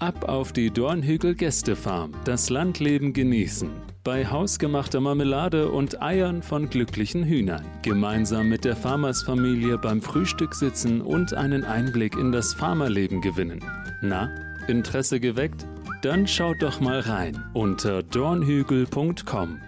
Ab 0.00 0.28
auf 0.28 0.52
die 0.52 0.70
Dornhügel 0.70 1.34
Gästefarm, 1.34 2.12
das 2.24 2.50
Landleben 2.50 3.12
genießen. 3.12 3.68
Bei 4.04 4.24
hausgemachter 4.24 5.00
Marmelade 5.00 5.72
und 5.72 6.00
Eiern 6.00 6.40
von 6.40 6.70
glücklichen 6.70 7.24
Hühnern. 7.24 7.64
Gemeinsam 7.82 8.48
mit 8.48 8.64
der 8.64 8.76
Farmersfamilie 8.76 9.76
beim 9.76 10.00
Frühstück 10.00 10.54
sitzen 10.54 11.00
und 11.00 11.34
einen 11.34 11.64
Einblick 11.64 12.14
in 12.14 12.30
das 12.30 12.54
Farmerleben 12.54 13.20
gewinnen. 13.20 13.58
Na, 14.00 14.30
Interesse 14.68 15.18
geweckt? 15.18 15.66
Dann 16.02 16.28
schaut 16.28 16.62
doch 16.62 16.78
mal 16.78 17.00
rein 17.00 17.42
unter 17.52 18.04
dornhügel.com. 18.04 19.60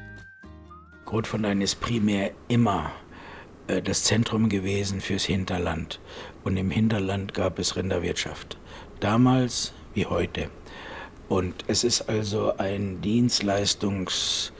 Grotfontein 1.06 1.60
ist 1.60 1.80
primär 1.80 2.30
immer 2.46 2.92
äh, 3.66 3.82
das 3.82 4.04
Zentrum 4.04 4.48
gewesen 4.48 5.00
fürs 5.00 5.24
Hinterland. 5.24 5.98
Und 6.44 6.56
im 6.56 6.70
Hinterland 6.70 7.34
gab 7.34 7.58
es 7.58 7.74
Rinderwirtschaft. 7.74 8.58
Damals 9.00 9.74
wie 9.94 10.06
heute. 10.06 10.50
Und 11.28 11.64
es 11.68 11.84
ist 11.84 12.08
also 12.08 12.56
ein 12.58 13.00
Dienstleistungsbetrieb 13.02 14.52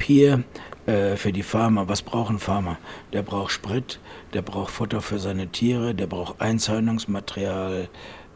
äh, 0.00 0.04
hier 0.04 0.42
äh, 0.86 1.16
für 1.16 1.32
die 1.32 1.44
Farmer. 1.44 1.88
Was 1.88 2.02
brauchen 2.02 2.38
Farmer? 2.38 2.78
Der 3.12 3.22
braucht 3.22 3.52
Sprit, 3.52 4.00
der 4.34 4.42
braucht 4.42 4.72
Futter 4.72 5.00
für 5.00 5.20
seine 5.20 5.48
Tiere, 5.48 5.94
der 5.94 6.08
braucht 6.08 6.40
Einzäunungsmaterial, 6.40 7.88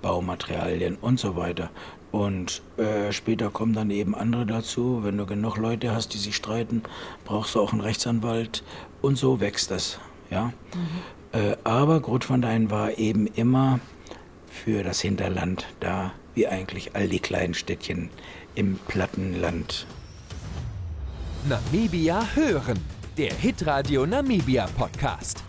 Baumaterialien 0.03 0.97
und 1.01 1.19
so 1.19 1.35
weiter. 1.35 1.71
Und 2.13 2.63
äh, 2.77 3.11
später 3.11 3.51
kommen 3.51 3.73
dann 3.73 3.91
eben 3.91 4.15
andere 4.15 4.45
dazu. 4.45 5.01
Wenn 5.03 5.17
du 5.17 5.27
genug 5.27 5.57
Leute 5.57 5.93
hast, 5.93 6.15
die 6.15 6.19
sich 6.19 6.37
streiten, 6.37 6.83
brauchst 7.25 7.55
du 7.55 7.61
auch 7.61 7.73
einen 7.73 7.81
Rechtsanwalt. 7.81 8.63
Und 9.01 9.17
so 9.17 9.41
wächst 9.41 9.71
das. 9.71 9.99
Ja? 10.31 10.53
Mhm. 10.75 11.41
Äh, 11.41 11.57
aber 11.65 12.01
Grotvandein 12.01 12.71
war 12.71 12.99
eben 12.99 13.27
immer 13.27 13.81
für 14.53 14.85
das 14.85 15.01
Hinterland 15.01 15.67
da, 15.81 16.13
wie 16.35 16.47
eigentlich 16.47 16.95
all 16.95 17.09
die 17.09 17.19
kleinen 17.19 17.55
Städtchen 17.55 18.11
im 18.55 18.79
Plattenland. 18.87 19.87
Namibia 21.49 22.25
hören, 22.35 22.79
der 23.17 23.35
Hitradio 23.35 24.07
Namibia 24.07 24.69
Podcast. 24.77 25.43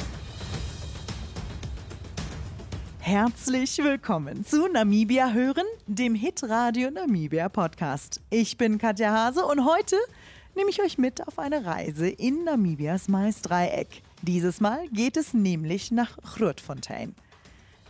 Herzlich 2.99 3.77
willkommen 3.79 4.45
zu 4.45 4.67
Namibia 4.67 5.31
hören, 5.31 5.65
dem 5.85 6.15
Hitradio 6.15 6.89
Namibia 6.89 7.49
Podcast. 7.49 8.21
Ich 8.29 8.57
bin 8.57 8.77
Katja 8.77 9.11
Hase 9.11 9.45
und 9.45 9.65
heute 9.65 9.97
nehme 10.55 10.69
ich 10.69 10.81
euch 10.81 10.97
mit 10.97 11.27
auf 11.27 11.37
eine 11.37 11.65
Reise 11.65 12.07
in 12.07 12.45
Namibias 12.45 13.09
Maisdreieck. 13.09 14.01
Dieses 14.21 14.61
Mal 14.61 14.87
geht 14.87 15.17
es 15.17 15.33
nämlich 15.33 15.91
nach 15.91 16.17
Grootfontein. 16.17 17.13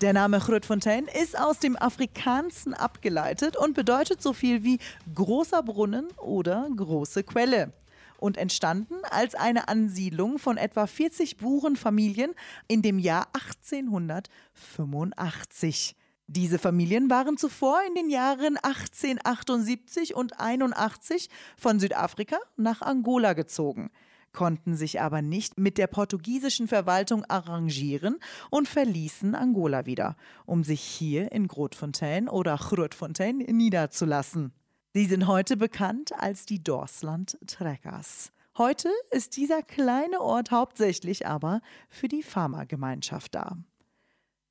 Der 0.04 0.12
Name 0.12 0.40
Grootfontein 0.40 1.06
ist 1.06 1.40
aus 1.40 1.60
dem 1.60 1.78
Afrikanischen 1.78 2.74
abgeleitet 2.74 3.56
und 3.56 3.74
bedeutet 3.74 4.22
so 4.22 4.34
viel 4.34 4.66
wie 4.66 4.80
großer 5.16 5.64
Brunnen 5.64 6.10
oder 6.18 6.68
große 6.76 7.24
Quelle 7.24 7.72
und 8.18 8.36
entstanden 8.36 8.96
als 9.12 9.34
eine 9.34 9.70
Ansiedlung 9.70 10.40
von 10.40 10.58
etwa 10.58 10.88
40 10.88 11.38
Burenfamilien 11.38 12.34
in 12.68 12.82
dem 12.82 13.00
Jahr 13.00 13.30
1885. 13.32 15.96
Diese 16.28 16.60
Familien 16.60 17.10
waren 17.10 17.38
zuvor 17.38 17.80
in 17.88 17.96
den 17.96 18.10
Jahren 18.10 18.58
1878 18.58 20.16
und 20.16 20.38
81 20.38 21.30
von 21.56 21.80
Südafrika 21.80 22.40
nach 22.58 22.82
Angola 22.82 23.32
gezogen 23.32 23.90
konnten 24.34 24.76
sich 24.76 25.00
aber 25.00 25.22
nicht 25.22 25.58
mit 25.58 25.78
der 25.78 25.88
portugiesischen 25.88 26.68
Verwaltung 26.68 27.24
arrangieren 27.26 28.20
und 28.50 28.68
verließen 28.68 29.36
Angola 29.36 29.86
wieder, 29.86 30.18
um 30.46 30.64
sich 30.64 30.82
hier 30.82 31.32
in 31.32 31.48
Grootfontein 31.48 32.28
oder 32.28 32.58
Grootfontein 32.58 33.38
niederzulassen. 33.38 34.52
Sie 34.94 35.06
sind 35.06 35.28
heute 35.28 35.58
bekannt 35.58 36.12
als 36.18 36.46
die 36.46 36.64
Dorsland 36.64 37.38
Trekkers. 37.48 38.32
Heute 38.58 38.90
ist 39.10 39.38
dieser 39.38 39.64
kleine 39.64 40.22
Ort 40.22 40.52
hauptsächlich 40.52 41.26
aber 41.26 41.62
für 41.90 42.08
die 42.08 42.22
Pharmagemeinschaft 42.22 43.34
da. 43.34 43.58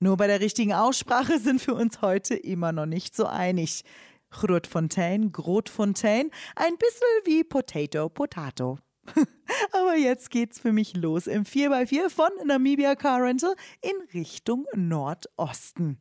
Nur 0.00 0.16
bei 0.16 0.26
der 0.26 0.40
richtigen 0.40 0.72
Aussprache 0.72 1.38
sind 1.38 1.64
wir 1.64 1.76
uns 1.76 2.02
heute 2.02 2.34
immer 2.34 2.72
noch 2.72 2.86
nicht 2.86 3.14
so 3.14 3.26
einig. 3.26 3.84
Grootfontein, 4.30 5.30
Grotfontein, 5.30 6.32
ein 6.56 6.76
bisschen 6.76 7.06
wie 7.24 7.44
Potato, 7.44 8.08
Potato. 8.08 8.78
Aber 9.72 9.96
jetzt 9.96 10.30
geht's 10.30 10.58
für 10.58 10.72
mich 10.72 10.96
los 10.96 11.26
im 11.26 11.44
4x4 11.44 12.10
von 12.10 12.30
Namibia 12.44 12.94
Car 12.94 13.22
Rental 13.22 13.54
in 13.80 13.92
Richtung 14.14 14.66
Nordosten. 14.74 15.98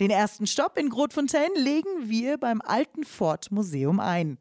Den 0.00 0.10
ersten 0.10 0.46
Stopp 0.46 0.78
in 0.78 0.88
Grotfontein 0.88 1.50
legen 1.56 2.08
wir 2.08 2.38
beim 2.38 2.62
Alten 2.62 3.04
Fort 3.04 3.50
Museum 3.50 4.00
ein. 4.00 4.38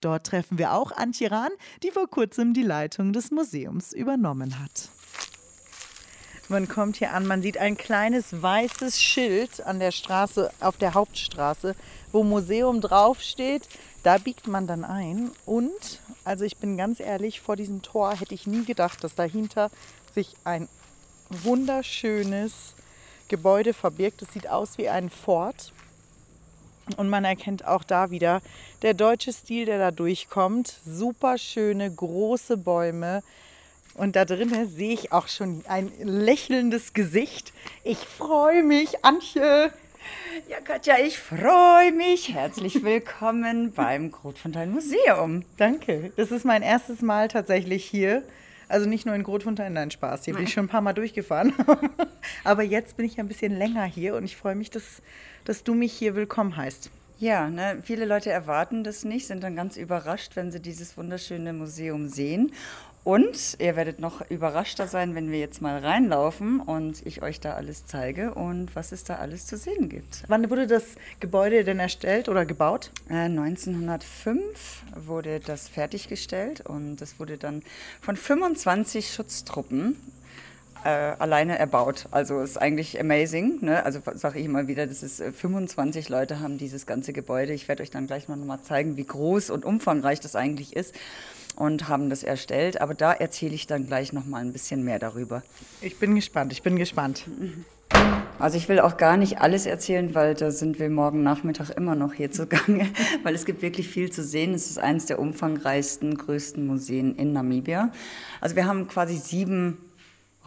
Dort 0.00 0.26
treffen 0.26 0.56
wir 0.56 0.72
auch 0.72 0.92
Antje 0.92 1.30
Rahn, 1.30 1.50
die 1.82 1.90
vor 1.90 2.08
kurzem 2.08 2.54
die 2.54 2.62
Leitung 2.62 3.12
des 3.12 3.30
Museums 3.30 3.92
übernommen 3.92 4.58
hat. 4.58 4.88
Man 6.48 6.66
kommt 6.68 6.96
hier 6.96 7.12
an, 7.12 7.28
man 7.28 7.42
sieht 7.42 7.58
ein 7.58 7.76
kleines 7.76 8.42
weißes 8.42 9.00
Schild 9.00 9.64
an 9.64 9.78
der 9.78 9.92
Straße, 9.92 10.50
auf 10.58 10.78
der 10.78 10.94
Hauptstraße, 10.94 11.76
wo 12.10 12.24
Museum 12.24 12.80
draufsteht. 12.80 13.68
Da 14.02 14.18
biegt 14.18 14.46
man 14.46 14.66
dann 14.66 14.84
ein 14.84 15.30
und, 15.44 16.00
also 16.24 16.44
ich 16.44 16.56
bin 16.56 16.76
ganz 16.76 17.00
ehrlich, 17.00 17.40
vor 17.40 17.56
diesem 17.56 17.82
Tor 17.82 18.14
hätte 18.18 18.34
ich 18.34 18.46
nie 18.46 18.64
gedacht, 18.64 19.04
dass 19.04 19.14
dahinter 19.14 19.70
sich 20.14 20.34
ein 20.44 20.68
wunderschönes 21.28 22.74
Gebäude 23.28 23.74
verbirgt. 23.74 24.22
Es 24.22 24.32
sieht 24.32 24.48
aus 24.48 24.78
wie 24.78 24.88
ein 24.88 25.10
Fort. 25.10 25.72
Und 26.96 27.08
man 27.08 27.24
erkennt 27.24 27.64
auch 27.66 27.84
da 27.84 28.10
wieder 28.10 28.42
der 28.82 28.94
deutsche 28.94 29.32
Stil, 29.32 29.66
der 29.66 29.78
da 29.78 29.90
durchkommt. 29.92 30.80
Super 30.84 31.38
schöne, 31.38 31.88
große 31.92 32.56
Bäume. 32.56 33.22
Und 33.94 34.16
da 34.16 34.24
drinnen 34.24 34.68
sehe 34.68 34.92
ich 34.94 35.12
auch 35.12 35.28
schon 35.28 35.62
ein 35.68 35.92
lächelndes 36.02 36.92
Gesicht. 36.92 37.52
Ich 37.84 37.98
freue 37.98 38.62
mich, 38.62 39.04
Antje. 39.04 39.72
Ja, 40.48 40.60
Katja, 40.60 40.94
ich 40.98 41.18
freue 41.18 41.92
mich. 41.92 42.34
Herzlich 42.34 42.82
willkommen 42.82 43.72
beim 43.76 44.10
Grotfontein 44.10 44.72
Museum. 44.72 45.44
Danke. 45.56 46.12
Das 46.16 46.30
ist 46.30 46.44
mein 46.44 46.62
erstes 46.62 47.02
Mal 47.02 47.28
tatsächlich 47.28 47.84
hier. 47.84 48.22
Also 48.68 48.88
nicht 48.88 49.04
nur 49.04 49.14
in 49.14 49.22
Grotfontein, 49.22 49.72
nein, 49.72 49.90
Spaß. 49.90 50.24
Hier 50.24 50.34
bin 50.34 50.44
ich 50.44 50.52
schon 50.52 50.66
ein 50.66 50.68
paar 50.68 50.80
Mal 50.80 50.92
durchgefahren. 50.92 51.52
Aber 52.44 52.62
jetzt 52.62 52.96
bin 52.96 53.06
ich 53.06 53.18
ein 53.18 53.28
bisschen 53.28 53.56
länger 53.56 53.84
hier 53.84 54.14
und 54.14 54.24
ich 54.24 54.36
freue 54.36 54.54
mich, 54.54 54.70
dass, 54.70 55.02
dass 55.44 55.64
du 55.64 55.74
mich 55.74 55.92
hier 55.92 56.14
willkommen 56.14 56.56
heißt. 56.56 56.90
Ja, 57.18 57.48
ne, 57.48 57.82
viele 57.82 58.06
Leute 58.06 58.30
erwarten 58.30 58.82
das 58.82 59.04
nicht, 59.04 59.26
sind 59.26 59.42
dann 59.42 59.54
ganz 59.54 59.76
überrascht, 59.76 60.36
wenn 60.36 60.50
sie 60.50 60.60
dieses 60.60 60.96
wunderschöne 60.96 61.52
Museum 61.52 62.08
sehen. 62.08 62.52
Und 63.02 63.56
ihr 63.58 63.76
werdet 63.76 63.98
noch 63.98 64.30
überraschter 64.30 64.86
sein, 64.86 65.14
wenn 65.14 65.30
wir 65.30 65.38
jetzt 65.38 65.62
mal 65.62 65.78
reinlaufen 65.78 66.60
und 66.60 67.04
ich 67.06 67.22
euch 67.22 67.40
da 67.40 67.54
alles 67.54 67.86
zeige 67.86 68.34
und 68.34 68.76
was 68.76 68.92
es 68.92 69.04
da 69.04 69.16
alles 69.16 69.46
zu 69.46 69.56
sehen 69.56 69.88
gibt. 69.88 70.22
Wann 70.28 70.50
wurde 70.50 70.66
das 70.66 70.84
Gebäude 71.18 71.64
denn 71.64 71.78
erstellt 71.78 72.28
oder 72.28 72.44
gebaut? 72.44 72.90
Äh, 73.08 73.24
1905 73.24 74.82
wurde 75.06 75.40
das 75.40 75.68
fertiggestellt 75.68 76.60
und 76.60 76.96
das 76.96 77.18
wurde 77.18 77.38
dann 77.38 77.62
von 78.02 78.16
25 78.16 79.14
Schutztruppen 79.14 79.96
äh, 80.84 80.88
alleine 80.88 81.58
erbaut. 81.58 82.06
Also 82.10 82.40
ist 82.40 82.60
eigentlich 82.60 83.00
amazing. 83.00 83.60
Ne? 83.62 83.82
Also 83.82 84.00
sage 84.14 84.40
ich 84.40 84.44
immer 84.44 84.68
wieder, 84.68 84.86
das 84.86 85.02
ist 85.02 85.22
25 85.22 86.06
äh, 86.08 86.12
Leute 86.12 86.40
haben 86.40 86.58
dieses 86.58 86.84
ganze 86.84 87.14
Gebäude. 87.14 87.54
Ich 87.54 87.66
werde 87.66 87.82
euch 87.82 87.90
dann 87.90 88.06
gleich 88.06 88.28
noch 88.28 88.36
mal 88.36 88.60
zeigen, 88.62 88.98
wie 88.98 89.06
groß 89.06 89.48
und 89.48 89.64
umfangreich 89.64 90.20
das 90.20 90.36
eigentlich 90.36 90.76
ist 90.76 90.94
und 91.60 91.88
haben 91.88 92.08
das 92.08 92.22
erstellt. 92.22 92.80
Aber 92.80 92.94
da 92.94 93.12
erzähle 93.12 93.54
ich 93.54 93.66
dann 93.66 93.86
gleich 93.86 94.14
noch 94.14 94.24
mal 94.24 94.38
ein 94.38 94.52
bisschen 94.52 94.82
mehr 94.82 94.98
darüber. 94.98 95.42
Ich 95.82 95.98
bin 95.98 96.14
gespannt, 96.14 96.52
ich 96.52 96.62
bin 96.62 96.76
gespannt. 96.76 97.26
Also 98.38 98.56
ich 98.56 98.68
will 98.70 98.80
auch 98.80 98.96
gar 98.96 99.18
nicht 99.18 99.42
alles 99.42 99.66
erzählen, 99.66 100.14
weil 100.14 100.32
da 100.32 100.50
sind 100.50 100.78
wir 100.78 100.88
morgen 100.88 101.22
Nachmittag 101.22 101.68
immer 101.70 101.94
noch 101.94 102.14
hier 102.14 102.30
zugange, 102.30 102.88
weil 103.24 103.34
es 103.34 103.44
gibt 103.44 103.60
wirklich 103.60 103.88
viel 103.88 104.10
zu 104.10 104.24
sehen. 104.24 104.54
Es 104.54 104.70
ist 104.70 104.78
eines 104.78 105.04
der 105.04 105.18
umfangreichsten, 105.18 106.16
größten 106.16 106.66
Museen 106.66 107.14
in 107.16 107.34
Namibia. 107.34 107.92
Also 108.40 108.56
wir 108.56 108.64
haben 108.64 108.88
quasi 108.88 109.18
sieben 109.18 109.76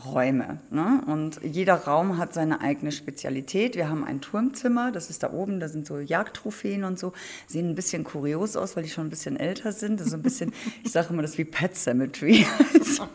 Räume. 0.06 0.60
Ne? 0.70 1.02
Und 1.06 1.40
jeder 1.44 1.76
Raum 1.76 2.18
hat 2.18 2.34
seine 2.34 2.62
eigene 2.62 2.92
Spezialität. 2.92 3.76
Wir 3.76 3.90
haben 3.90 4.04
ein 4.04 4.22
Turmzimmer, 4.22 4.92
das 4.92 5.10
ist 5.10 5.24
da 5.24 5.32
oben, 5.32 5.60
da 5.60 5.68
sind 5.68 5.86
so 5.86 6.00
Jagdtrophäen 6.00 6.84
und 6.84 7.00
so. 7.00 7.14
Sehen 7.48 7.70
ein 7.70 7.76
bisschen 7.76 8.04
kurios 8.04 8.56
aus, 8.56 8.76
weil 8.76 8.84
die 8.84 8.90
schon 8.90 9.08
ein 9.08 9.10
bisschen 9.10 9.38
älter 9.38 9.72
sind. 9.72 10.00
Das 10.00 10.08
ist 10.08 10.14
ein 10.14 10.24
bisschen, 10.24 10.54
ich 10.84 10.92
sage 10.92 11.10
immer, 11.12 11.22
das 11.22 11.32
ist 11.32 11.38
wie 11.38 11.46
Pet 11.46 11.76
Cemetery. 11.76 12.46
so. 12.84 13.08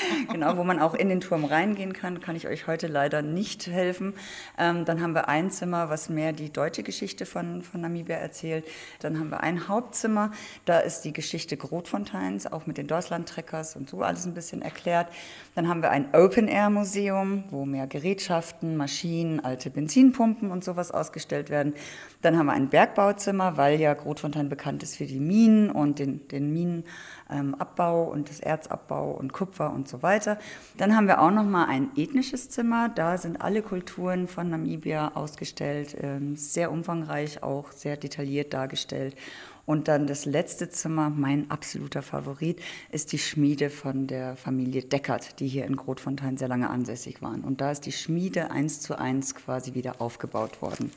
genau, 0.32 0.56
wo 0.56 0.64
man 0.64 0.78
auch 0.78 0.94
in 0.94 1.08
den 1.08 1.20
Turm 1.20 1.44
reingehen 1.44 1.92
kann, 1.92 2.20
kann 2.20 2.36
ich 2.36 2.48
euch 2.48 2.66
heute 2.66 2.86
leider 2.86 3.22
nicht 3.22 3.66
helfen. 3.66 4.14
Ähm, 4.58 4.84
dann 4.84 5.02
haben 5.02 5.14
wir 5.14 5.28
ein 5.28 5.50
Zimmer, 5.50 5.90
was 5.90 6.08
mehr 6.08 6.32
die 6.32 6.52
deutsche 6.52 6.82
Geschichte 6.82 7.26
von, 7.26 7.62
von 7.62 7.80
Namibia 7.80 8.16
erzählt. 8.16 8.66
Dann 9.00 9.18
haben 9.18 9.30
wir 9.30 9.40
ein 9.40 9.68
Hauptzimmer, 9.68 10.32
da 10.64 10.78
ist 10.78 11.02
die 11.02 11.12
Geschichte 11.12 11.56
Grotfonteins, 11.56 12.46
auch 12.46 12.66
mit 12.66 12.78
den 12.78 12.86
Deutschland-Trekkers 12.86 13.76
und 13.76 13.88
so 13.88 14.02
alles 14.02 14.26
ein 14.26 14.34
bisschen 14.34 14.62
erklärt. 14.62 15.08
Dann 15.54 15.68
haben 15.68 15.82
wir 15.82 15.90
ein 15.90 16.14
Open-Air-Museum, 16.14 17.44
wo 17.50 17.64
mehr 17.64 17.86
Gerätschaften, 17.86 18.76
Maschinen, 18.76 19.40
alte 19.40 19.70
Benzinpumpen 19.70 20.50
und 20.50 20.64
sowas 20.64 20.90
ausgestellt 20.90 21.50
werden. 21.50 21.74
Dann 22.22 22.38
haben 22.38 22.46
wir 22.46 22.52
ein 22.52 22.68
Bergbauzimmer, 22.68 23.56
weil 23.56 23.80
ja 23.80 23.94
Grotfontein 23.94 24.48
bekannt 24.48 24.82
ist 24.82 24.96
für 24.96 25.06
die 25.06 25.18
Minen 25.18 25.70
und 25.70 25.98
den, 25.98 26.26
den 26.28 26.52
Minenabbau 26.52 28.04
und 28.04 28.30
das 28.30 28.38
Erzabbau 28.38 29.10
und 29.10 29.32
Kupfer 29.32 29.72
und 29.72 29.88
so 29.88 30.02
weiter. 30.02 30.38
Dann 30.78 30.96
haben 30.96 31.08
wir 31.08 31.20
auch 31.20 31.32
noch 31.32 31.44
mal 31.44 31.66
ein 31.66 31.90
ethnisches 31.96 32.48
Zimmer. 32.48 32.88
Da 32.88 33.18
sind 33.18 33.40
alle 33.40 33.60
Kulturen 33.60 34.28
von 34.28 34.50
Namibia 34.50 35.12
ausgestellt, 35.14 35.96
ähm, 36.00 36.36
sehr 36.36 36.70
umfangreich, 36.70 37.42
auch 37.42 37.72
sehr 37.72 37.96
detailliert 37.96 38.54
dargestellt. 38.54 39.16
Und 39.64 39.88
dann 39.88 40.06
das 40.06 40.24
letzte 40.24 40.68
Zimmer, 40.70 41.10
mein 41.10 41.50
absoluter 41.50 42.02
Favorit, 42.02 42.60
ist 42.90 43.12
die 43.12 43.18
Schmiede 43.18 43.70
von 43.70 44.06
der 44.06 44.36
Familie 44.36 44.82
Deckert, 44.82 45.40
die 45.40 45.48
hier 45.48 45.66
in 45.66 45.76
Grotfontein 45.76 46.36
sehr 46.36 46.48
lange 46.48 46.70
ansässig 46.70 47.22
waren. 47.22 47.42
Und 47.42 47.60
da 47.60 47.70
ist 47.70 47.86
die 47.86 47.92
Schmiede 47.92 48.50
eins 48.50 48.80
zu 48.80 48.98
eins 48.98 49.34
quasi 49.34 49.74
wieder 49.74 50.00
aufgebaut 50.00 50.62
worden. 50.62 50.92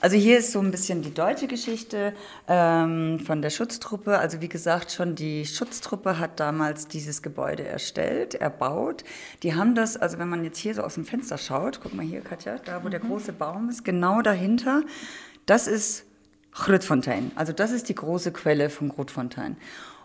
Also 0.00 0.16
hier 0.16 0.38
ist 0.38 0.52
so 0.52 0.60
ein 0.60 0.70
bisschen 0.70 1.02
die 1.02 1.12
deutsche 1.12 1.46
Geschichte 1.46 2.14
ähm, 2.48 3.20
von 3.20 3.42
der 3.42 3.50
Schutztruppe. 3.50 4.18
Also 4.18 4.40
wie 4.40 4.48
gesagt, 4.48 4.92
schon 4.92 5.14
die 5.14 5.44
Schutztruppe 5.44 6.18
hat 6.18 6.40
damals 6.40 6.88
dieses 6.88 7.20
Gebäude 7.20 7.64
erstellt, 7.66 8.34
erbaut. 8.34 9.04
Die 9.42 9.54
haben 9.54 9.74
das, 9.74 9.98
also 9.98 10.18
wenn 10.18 10.28
man 10.28 10.42
jetzt 10.42 10.58
hier 10.58 10.74
so 10.74 10.82
aus 10.82 10.94
dem 10.94 11.04
Fenster 11.04 11.36
schaut, 11.36 11.80
guck 11.82 11.92
mal 11.92 12.04
hier, 12.04 12.22
Katja, 12.22 12.56
da 12.64 12.82
wo 12.82 12.86
mhm. 12.86 12.92
der 12.92 13.00
große 13.00 13.34
Baum 13.34 13.68
ist, 13.68 13.84
genau 13.84 14.22
dahinter, 14.22 14.82
das 15.44 15.66
ist 15.66 16.06
Grootfontein. 16.52 17.30
Also 17.34 17.52
das 17.52 17.70
ist 17.70 17.90
die 17.90 17.94
große 17.94 18.32
Quelle 18.32 18.70
von 18.70 18.88
Grootfontein. 18.88 19.58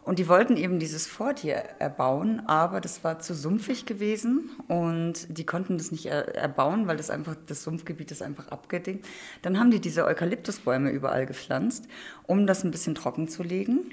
Und 0.06 0.20
die 0.20 0.28
wollten 0.28 0.56
eben 0.56 0.78
dieses 0.78 1.08
Fort 1.08 1.40
hier 1.40 1.56
erbauen, 1.80 2.44
aber 2.46 2.80
das 2.80 3.04
war 3.04 3.20
zu 3.20 3.34
sumpfig 3.34 3.88
gewesen 3.88 4.52
und 4.68 5.26
die 5.36 5.48
konnten 5.48 5.80
das 5.80 5.92
nicht 5.92 6.06
erbauen, 6.06 6.86
weil 6.86 6.98
das 6.98 7.10
einfach 7.10 7.36
das 7.48 7.64
Sumpfgebiet 7.64 8.12
ist 8.12 8.22
einfach 8.22 8.50
abgedeckt. 8.50 9.08
Dann 9.42 9.60
haben 9.60 9.72
die 9.72 9.82
diese 9.82 10.06
Eukalyptusbäume 10.06 10.92
überall 10.92 11.26
gepflanzt, 11.26 11.88
um 12.28 12.46
das 12.46 12.64
ein 12.64 12.70
bisschen 12.70 12.94
trocken 12.94 13.28
zu 13.28 13.42
legen. 13.42 13.92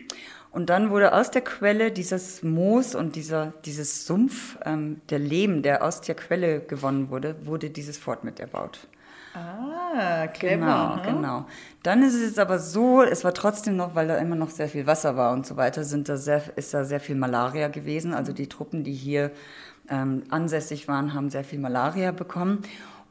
Und 0.51 0.69
dann 0.69 0.91
wurde 0.91 1.15
aus 1.15 1.31
der 1.31 1.41
Quelle 1.41 1.91
dieses 1.91 2.43
Moos 2.43 2.95
und 2.95 3.17
dieser, 3.17 3.55
dieses 3.65 4.07
Sumpf, 4.07 4.59
ähm, 4.67 5.01
der 5.09 5.19
Lehm, 5.19 5.63
der 5.63 5.83
aus 5.83 6.03
der 6.03 6.15
Quelle 6.15 6.61
gewonnen 6.61 7.09
wurde, 7.09 7.37
wurde 7.47 7.71
dieses 7.71 7.97
Fort 7.97 8.23
mit 8.23 8.39
erbaut. 8.39 8.87
Ah, 9.35 10.27
clever. 10.29 10.57
Genau, 10.57 10.97
hm? 10.97 11.03
genau. 11.03 11.47
Dann 11.83 12.03
ist 12.03 12.15
es 12.15 12.39
aber 12.39 12.59
so, 12.59 13.03
es 13.03 13.25
war 13.25 13.35
trotzdem 13.35 13.77
noch, 13.77 13.95
weil 13.95 14.09
da 14.09 14.17
immer 14.19 14.37
noch 14.37 14.51
sehr 14.51 14.69
viel 14.69 14.87
Wasser 14.87 15.17
war 15.17 15.33
und 15.33 15.47
so 15.47 15.57
weiter, 15.57 15.85
sind 15.85 16.09
da 16.09 16.17
sehr, 16.17 16.43
ist 16.57 16.75
da 16.75 16.85
sehr 16.85 17.01
viel 17.01 17.17
Malaria 17.17 17.69
gewesen. 17.69 18.15
Also 18.15 18.33
die 18.33 18.49
Truppen, 18.49 18.85
die 18.85 18.93
hier 18.93 19.31
ähm, 19.89 20.23
ansässig 20.31 20.87
waren, 20.87 21.15
haben 21.15 21.31
sehr 21.31 21.45
viel 21.45 21.59
Malaria 21.59 22.13
bekommen. 22.13 22.63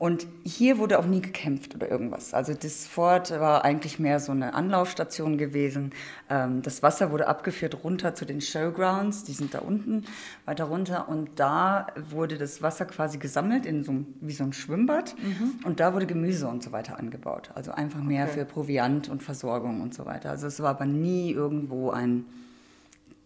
Und 0.02 0.26
hier 0.44 0.80
wurde 0.80 0.98
auch 0.98 1.06
nie 1.06 1.22
gekämpft 1.22 1.76
oder 1.76 1.88
irgendwas. 1.88 2.34
Also 2.34 2.56
das 2.56 2.88
Fort 2.88 3.30
war 3.30 3.64
eigentlich 3.64 4.00
mehr 4.00 4.20
so 4.20 4.32
eine 4.32 4.56
Anlaufstation 4.56 5.38
gewesen. 5.38 5.92
Ähm, 6.28 6.64
das 6.64 6.82
Wasser 6.82 7.12
wurde 7.12 7.28
abgeführt 7.28 7.84
runter 7.84 8.16
zu 8.16 8.26
den 8.26 8.42
Showgrounds, 8.42 9.26
die 9.26 9.34
sind 9.34 9.54
da 9.54 9.60
unten 9.60 10.06
weiter 10.46 10.64
runter. 10.64 11.08
Und 11.08 11.30
da 11.36 11.86
wurde 12.10 12.40
das 12.40 12.64
Wasser 12.64 12.86
quasi 12.86 13.20
gesammelt 13.20 13.68
in 13.68 13.84
so 13.84 13.94
wie 14.22 14.34
so 14.34 14.44
ein 14.44 14.54
Schwimmbad. 14.54 15.14
Mhm. 15.22 15.60
Und 15.66 15.80
da 15.80 15.94
wurde 15.94 16.08
Gemüse 16.08 16.48
und 16.48 16.64
so 16.64 16.72
weiter 16.72 16.98
angebaut. 16.98 17.52
Also 17.54 17.72
einfach 17.72 18.02
mehr 18.02 18.26
okay. 18.26 18.40
für 18.40 18.46
Proviant 18.46 19.08
und 19.08 19.22
Versorgung 19.22 19.82
und 19.82 19.94
so 19.94 20.08
weiter. 20.08 20.32
Also 20.32 20.48
es 20.48 20.60
war 20.62 20.72
aber 20.72 20.86
nie 20.88 21.32
irgendwo 21.32 21.92
ein 21.92 22.26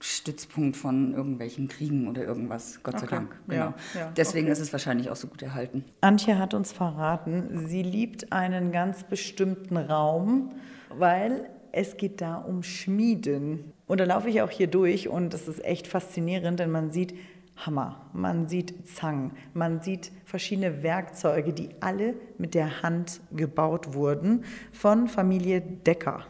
Stützpunkt 0.05 0.77
von 0.77 1.13
irgendwelchen 1.13 1.67
Kriegen 1.67 2.07
oder 2.07 2.23
irgendwas, 2.23 2.81
Gott 2.83 2.99
sei 2.99 3.07
Dank. 3.07 3.35
Genau. 3.47 3.55
Ja, 3.55 3.75
ja, 3.95 4.11
Deswegen 4.15 4.45
okay. 4.45 4.53
ist 4.53 4.59
es 4.59 4.71
wahrscheinlich 4.71 5.09
auch 5.09 5.15
so 5.15 5.27
gut 5.27 5.41
erhalten. 5.41 5.83
Antje 6.01 6.37
hat 6.37 6.53
uns 6.53 6.71
verraten, 6.71 7.67
sie 7.67 7.83
liebt 7.83 8.31
einen 8.31 8.71
ganz 8.71 9.03
bestimmten 9.03 9.77
Raum, 9.77 10.53
weil 10.89 11.49
es 11.71 11.97
geht 11.97 12.21
da 12.21 12.37
um 12.37 12.63
Schmieden. 12.63 13.73
Und 13.87 13.99
da 13.99 14.05
laufe 14.05 14.29
ich 14.29 14.41
auch 14.41 14.49
hier 14.49 14.67
durch 14.67 15.09
und 15.09 15.33
das 15.33 15.47
ist 15.47 15.63
echt 15.63 15.87
faszinierend, 15.87 16.59
denn 16.59 16.71
man 16.71 16.91
sieht 16.91 17.13
Hammer, 17.57 18.09
man 18.13 18.47
sieht 18.47 18.87
Zangen, 18.87 19.31
man 19.53 19.81
sieht 19.81 20.11
verschiedene 20.25 20.83
Werkzeuge, 20.83 21.53
die 21.53 21.69
alle 21.79 22.15
mit 22.37 22.53
der 22.53 22.81
Hand 22.81 23.21
gebaut 23.31 23.93
wurden 23.93 24.43
von 24.71 25.07
Familie 25.07 25.61
Decker. 25.61 26.25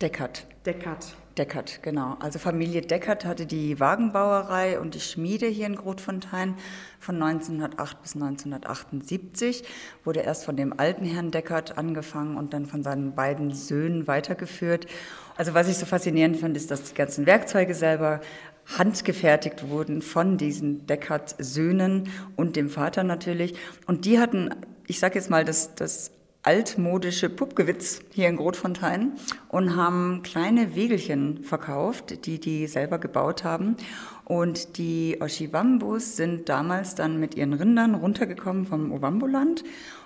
Deckert. 0.00 0.46
Deckert. 0.66 1.16
Deckert, 1.38 1.82
genau. 1.82 2.16
Also 2.20 2.38
Familie 2.38 2.82
Deckert 2.82 3.24
hatte 3.24 3.46
die 3.46 3.80
Wagenbauerei 3.80 4.78
und 4.78 4.94
die 4.94 5.00
Schmiede 5.00 5.46
hier 5.46 5.66
in 5.66 5.76
Grotfontein 5.76 6.56
von 7.00 7.22
1908 7.22 8.02
bis 8.02 8.14
1978. 8.14 9.64
Wurde 10.04 10.20
erst 10.20 10.44
von 10.44 10.56
dem 10.56 10.78
alten 10.78 11.04
Herrn 11.04 11.30
Deckert 11.30 11.78
angefangen 11.78 12.36
und 12.36 12.52
dann 12.52 12.66
von 12.66 12.82
seinen 12.82 13.14
beiden 13.14 13.52
Söhnen 13.52 14.06
weitergeführt. 14.06 14.86
Also 15.36 15.54
was 15.54 15.68
ich 15.68 15.78
so 15.78 15.86
faszinierend 15.86 16.36
finde, 16.36 16.58
ist, 16.58 16.70
dass 16.70 16.84
die 16.84 16.94
ganzen 16.94 17.26
Werkzeuge 17.26 17.74
selber 17.74 18.20
handgefertigt 18.78 19.68
wurden 19.68 20.02
von 20.02 20.36
diesen 20.36 20.86
Deckert-Söhnen 20.86 22.10
und 22.36 22.56
dem 22.56 22.68
Vater 22.68 23.02
natürlich. 23.02 23.54
Und 23.86 24.04
die 24.04 24.18
hatten, 24.18 24.50
ich 24.86 25.00
sage 25.00 25.14
jetzt 25.16 25.30
mal, 25.30 25.44
das, 25.44 25.74
das 25.74 26.10
altmodische 26.42 27.28
Puppgewitz 27.28 28.00
hier 28.10 28.28
in 28.28 28.36
Grotfontein 28.36 29.12
und 29.48 29.76
haben 29.76 30.22
kleine 30.22 30.74
Wegelchen 30.74 31.44
verkauft, 31.44 32.26
die 32.26 32.40
die 32.40 32.66
selber 32.66 32.98
gebaut 32.98 33.44
haben. 33.44 33.76
Und 34.24 34.76
die 34.76 35.18
Oshiwambus 35.20 36.16
sind 36.16 36.48
damals 36.48 36.94
dann 36.94 37.20
mit 37.20 37.36
ihren 37.36 37.52
Rindern 37.52 37.94
runtergekommen 37.94 38.66
vom 38.66 38.92
Ovamboland 38.92 39.62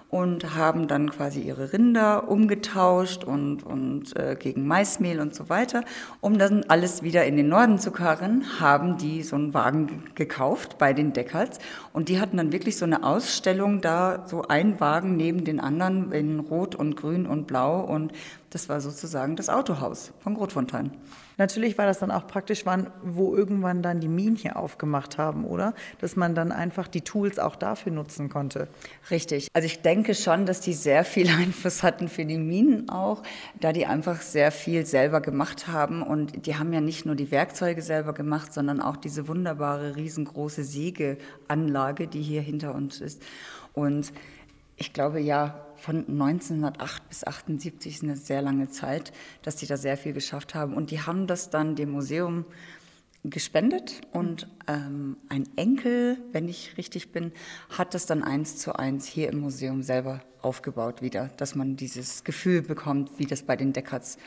und 0.08 0.54
haben 0.54 0.86
dann 0.86 1.10
quasi 1.10 1.40
ihre 1.40 1.72
Rinder 1.72 2.28
umgetauscht 2.28 3.24
und, 3.24 3.64
und 3.64 4.16
äh, 4.16 4.36
gegen 4.38 4.66
Maismehl 4.66 5.20
und 5.20 5.34
so 5.34 5.48
weiter. 5.48 5.84
Um 6.20 6.38
dann 6.38 6.64
alles 6.68 7.02
wieder 7.02 7.24
in 7.24 7.36
den 7.36 7.48
Norden 7.48 7.78
zu 7.78 7.90
karren, 7.90 8.44
haben 8.60 8.98
die 8.98 9.22
so 9.22 9.36
einen 9.36 9.52
Wagen 9.52 10.04
gekauft 10.14 10.78
bei 10.78 10.92
den 10.92 11.12
Deckerts 11.12 11.58
und 11.92 12.08
die 12.08 12.20
hatten 12.20 12.36
dann 12.36 12.52
wirklich 12.52 12.76
so 12.76 12.84
eine 12.84 13.02
Ausstellung 13.02 13.80
da, 13.80 14.24
so 14.26 14.42
ein 14.42 14.80
Wagen 14.80 15.16
neben 15.16 15.44
den 15.44 15.60
anderen 15.60 16.12
in 16.12 16.40
Rot 16.40 16.74
und 16.74 16.96
Grün 16.96 17.26
und 17.26 17.46
Blau 17.46 17.80
und 17.80 18.12
das 18.50 18.68
war 18.68 18.80
sozusagen 18.80 19.36
das 19.36 19.48
Autohaus 19.48 20.12
von 20.20 20.34
Grotfontein. 20.34 20.92
Natürlich 21.38 21.76
war 21.76 21.84
das 21.84 21.98
dann 21.98 22.10
auch 22.10 22.26
praktisch, 22.26 22.64
wann, 22.64 22.90
wo 23.02 23.34
irgendwann 23.34 23.82
dann 23.82 24.00
die 24.00 24.08
Minen 24.08 24.36
hier 24.36 24.56
aufgemacht 24.56 25.18
haben, 25.18 25.44
oder? 25.44 25.74
Dass 26.00 26.16
man 26.16 26.34
dann 26.34 26.50
einfach 26.50 26.88
die 26.88 27.02
Tools 27.02 27.38
auch 27.38 27.56
dafür 27.56 27.92
nutzen 27.92 28.30
konnte. 28.30 28.68
Richtig. 29.10 29.48
Also 29.52 29.66
ich 29.66 29.82
denke 29.82 30.14
schon, 30.14 30.46
dass 30.46 30.60
die 30.60 30.72
sehr 30.72 31.04
viel 31.04 31.28
Einfluss 31.38 31.82
hatten 31.82 32.08
für 32.08 32.25
die 32.25 32.38
Minen 32.38 32.88
auch, 32.88 33.22
da 33.61 33.72
die 33.72 33.87
einfach 33.87 34.22
sehr 34.22 34.50
viel 34.50 34.87
selber 34.87 35.20
gemacht 35.20 35.68
haben. 35.68 36.02
Und 36.02 36.46
die 36.46 36.56
haben 36.56 36.72
ja 36.72 36.80
nicht 36.80 37.04
nur 37.04 37.16
die 37.16 37.30
Werkzeuge 37.30 37.82
selber 37.82 38.14
gemacht, 38.14 38.54
sondern 38.54 38.80
auch 38.80 38.96
diese 38.96 39.28
wunderbare, 39.28 39.96
riesengroße 39.96 40.64
Sägeanlage, 40.64 42.06
die 42.06 42.22
hier 42.22 42.40
hinter 42.40 42.75
uns 42.75 43.00
ist. 43.00 43.22
Und 43.75 44.12
ich 44.76 44.92
glaube 44.92 45.21
ja, 45.21 45.66
von 45.76 46.06
1908 46.09 47.09
bis 47.09 47.25
78 47.25 47.95
ist 47.95 48.02
eine 48.02 48.16
sehr 48.16 48.42
lange 48.42 48.68
Zeit, 48.68 49.12
dass 49.42 49.56
die 49.56 49.66
da 49.66 49.76
sehr 49.76 49.97
viel 49.97 50.12
geschafft 50.12 50.54
haben. 50.54 50.75
Und 50.75 50.90
die 50.90 51.02
haben 51.02 51.26
das 51.26 51.50
dann 51.50 51.76
dem 51.76 51.90
Museum 51.90 52.45
gespendet 53.30 54.02
und 54.12 54.49
ähm, 54.68 55.16
ein 55.28 55.49
Enkel, 55.56 56.18
wenn 56.33 56.49
ich 56.49 56.76
richtig 56.78 57.12
bin, 57.12 57.33
hat 57.76 57.95
das 57.95 58.06
dann 58.06 58.23
eins 58.23 58.56
zu 58.56 58.76
eins 58.76 59.06
hier 59.06 59.28
im 59.30 59.40
Museum 59.40 59.83
selber 59.83 60.21
aufgebaut 60.42 61.02
wieder, 61.02 61.30
dass 61.37 61.54
man 61.54 61.76
dieses 61.76 62.23
Gefühl 62.23 62.62
bekommt, 62.62 63.18
wie 63.18 63.26
das 63.26 63.42
bei 63.42 63.56
den 63.56 63.73
Deckerts 63.73 64.18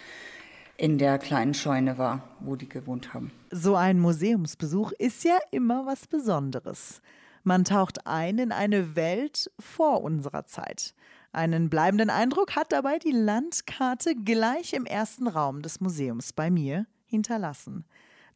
in 0.75 0.97
der 0.97 1.17
kleinen 1.17 1.53
Scheune 1.53 1.97
war, 1.97 2.35
wo 2.39 2.55
die 2.55 2.69
gewohnt 2.69 3.13
haben. 3.13 3.31
So 3.51 3.75
ein 3.75 3.99
Museumsbesuch 3.99 4.91
ist 4.93 5.23
ja 5.23 5.37
immer 5.51 5.85
was 5.85 6.07
Besonderes. 6.07 7.01
Man 7.43 7.63
taucht 7.63 8.05
ein 8.05 8.37
in 8.37 8.51
eine 8.51 8.95
Welt 8.95 9.51
vor 9.59 10.03
unserer 10.03 10.45
Zeit. 10.45 10.93
Einen 11.31 11.69
bleibenden 11.69 12.09
Eindruck 12.09 12.55
hat 12.55 12.71
dabei 12.71 12.97
die 12.97 13.11
Landkarte 13.11 14.15
gleich 14.15 14.73
im 14.73 14.85
ersten 14.85 15.27
Raum 15.27 15.61
des 15.61 15.79
Museums 15.79 16.33
bei 16.33 16.49
mir 16.49 16.87
hinterlassen. 17.05 17.85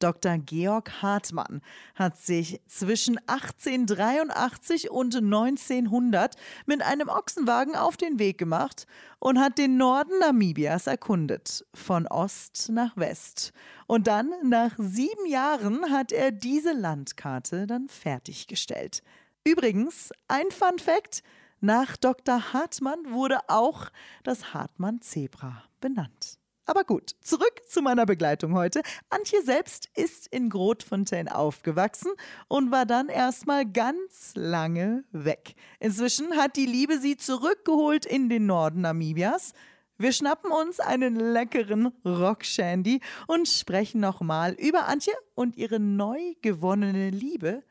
Dr. 0.03 0.37
Georg 0.37 1.01
Hartmann 1.01 1.61
hat 1.95 2.17
sich 2.17 2.59
zwischen 2.67 3.17
1883 3.25 4.91
und 4.91 5.15
1900 5.15 6.35
mit 6.65 6.81
einem 6.81 7.07
Ochsenwagen 7.07 7.77
auf 7.77 7.95
den 7.95 8.19
Weg 8.19 8.37
gemacht 8.37 8.85
und 9.19 9.39
hat 9.39 9.57
den 9.57 9.77
Norden 9.77 10.19
Namibias 10.19 10.87
erkundet, 10.87 11.65
von 11.73 12.05
Ost 12.07 12.69
nach 12.69 12.97
West. 12.97 13.53
Und 13.87 14.07
dann, 14.07 14.33
nach 14.43 14.75
sieben 14.77 15.25
Jahren, 15.25 15.89
hat 15.89 16.11
er 16.11 16.31
diese 16.31 16.73
Landkarte 16.73 17.65
dann 17.65 17.87
fertiggestellt. 17.87 19.03
Übrigens, 19.45 20.11
ein 20.27 20.51
Fun 20.51 20.79
Fact: 20.79 21.23
Nach 21.61 21.95
Dr. 21.95 22.51
Hartmann 22.51 22.99
wurde 23.11 23.39
auch 23.47 23.87
das 24.23 24.53
Hartmann-Zebra 24.53 25.63
benannt. 25.79 26.42
Aber 26.65 26.85
gut, 26.85 27.15
zurück 27.21 27.61
zu 27.67 27.81
meiner 27.81 28.05
Begleitung 28.05 28.53
heute. 28.53 28.81
Antje 29.09 29.41
selbst 29.43 29.89
ist 29.95 30.27
in 30.27 30.49
Grotfontein 30.49 31.27
aufgewachsen 31.27 32.11
und 32.47 32.71
war 32.71 32.85
dann 32.85 33.09
erstmal 33.09 33.65
ganz 33.69 34.31
lange 34.35 35.03
weg. 35.11 35.55
Inzwischen 35.79 36.37
hat 36.37 36.55
die 36.55 36.65
Liebe 36.65 36.99
sie 36.99 37.17
zurückgeholt 37.17 38.05
in 38.05 38.29
den 38.29 38.45
Norden 38.45 38.81
Namibias. 38.81 39.53
Wir 39.97 40.13
schnappen 40.13 40.51
uns 40.51 40.79
einen 40.79 41.15
leckeren 41.15 41.87
Rockshandy 42.05 43.01
und 43.27 43.47
sprechen 43.47 43.99
nochmal 43.99 44.53
über 44.53 44.87
Antje 44.87 45.13
und 45.35 45.57
ihre 45.57 45.79
neu 45.79 46.19
gewonnene 46.41 47.09
Liebe 47.09 47.63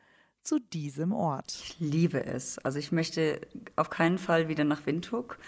zu 0.43 0.59
diesem 0.59 1.13
Ort. 1.13 1.57
Ich 1.63 1.77
liebe 1.81 2.25
es. 2.25 2.59
Also 2.59 2.79
ich 2.79 2.93
möchte 2.93 3.41
auf 3.77 3.91
keinen 3.91 4.19
Fall 4.19 4.49
wieder 4.49 4.65
nach 4.65 4.85
Windhoek 4.87 5.39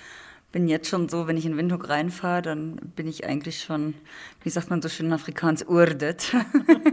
bin 0.55 0.69
jetzt 0.69 0.89
schon 0.89 1.09
so, 1.09 1.27
wenn 1.27 1.37
ich 1.37 1.47
in 1.47 1.57
Windhoek 1.57 1.89
reinfahre, 1.89 2.41
dann 2.41 2.77
bin 2.95 3.09
ich 3.09 3.27
eigentlich 3.27 3.61
schon, 3.61 3.95
wie 4.45 4.51
sagt 4.51 4.71
man 4.71 4.81
so 4.81 4.89
schön 4.89 5.07
in 5.07 5.13
Afrikaans, 5.13 5.65
urdet. 5.65 6.33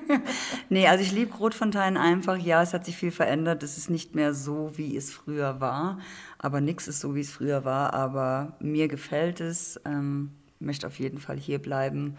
nee, 0.70 0.88
also 0.88 1.04
ich 1.04 1.12
liebe 1.12 1.38
Rotfontein 1.38 1.96
einfach. 1.96 2.38
Ja, 2.38 2.64
es 2.64 2.74
hat 2.74 2.86
sich 2.86 2.98
viel 2.98 3.12
verändert. 3.12 3.62
Es 3.62 3.78
ist 3.78 3.92
nicht 3.92 4.16
mehr 4.16 4.34
so, 4.34 4.72
wie 4.78 4.98
es 4.98 5.14
früher 5.14 5.62
war. 5.62 6.00
Aber 6.40 6.60
nichts 6.60 6.88
ist 6.88 7.02
so, 7.02 7.14
wie 7.14 7.20
es 7.22 7.30
früher 7.30 7.64
war. 7.64 7.94
Aber 7.94 8.58
mir 8.60 8.88
gefällt 8.88 9.40
es. 9.42 9.80
Ähm, 9.86 10.32
möchte 10.58 10.88
auf 10.88 10.98
jeden 10.98 11.20
Fall 11.20 11.38
hier 11.38 11.60
bleiben 11.60 12.18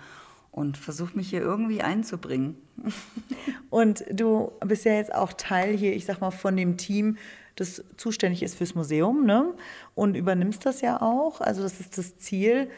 und 0.52 0.76
versuche 0.76 1.16
mich 1.16 1.30
hier 1.30 1.40
irgendwie 1.40 1.80
einzubringen. 1.80 2.56
und 3.70 4.04
du 4.12 4.52
bist 4.64 4.84
ja 4.84 4.92
jetzt 4.92 5.12
auch 5.12 5.32
Teil 5.32 5.76
hier, 5.76 5.92
ich 5.92 6.04
sag 6.04 6.20
mal, 6.20 6.30
von 6.30 6.56
dem 6.56 6.76
Team 6.76 7.16
das 7.56 7.84
zuständig 7.96 8.42
ist 8.42 8.56
fürs 8.56 8.74
Museum 8.74 9.26
ne? 9.26 9.54
und 9.94 10.16
übernimmst 10.16 10.64
das 10.64 10.80
ja 10.80 11.00
auch. 11.00 11.40
Also 11.40 11.62
das 11.62 11.80
ist 11.80 11.98
das 11.98 12.16
Ziel. 12.16 12.70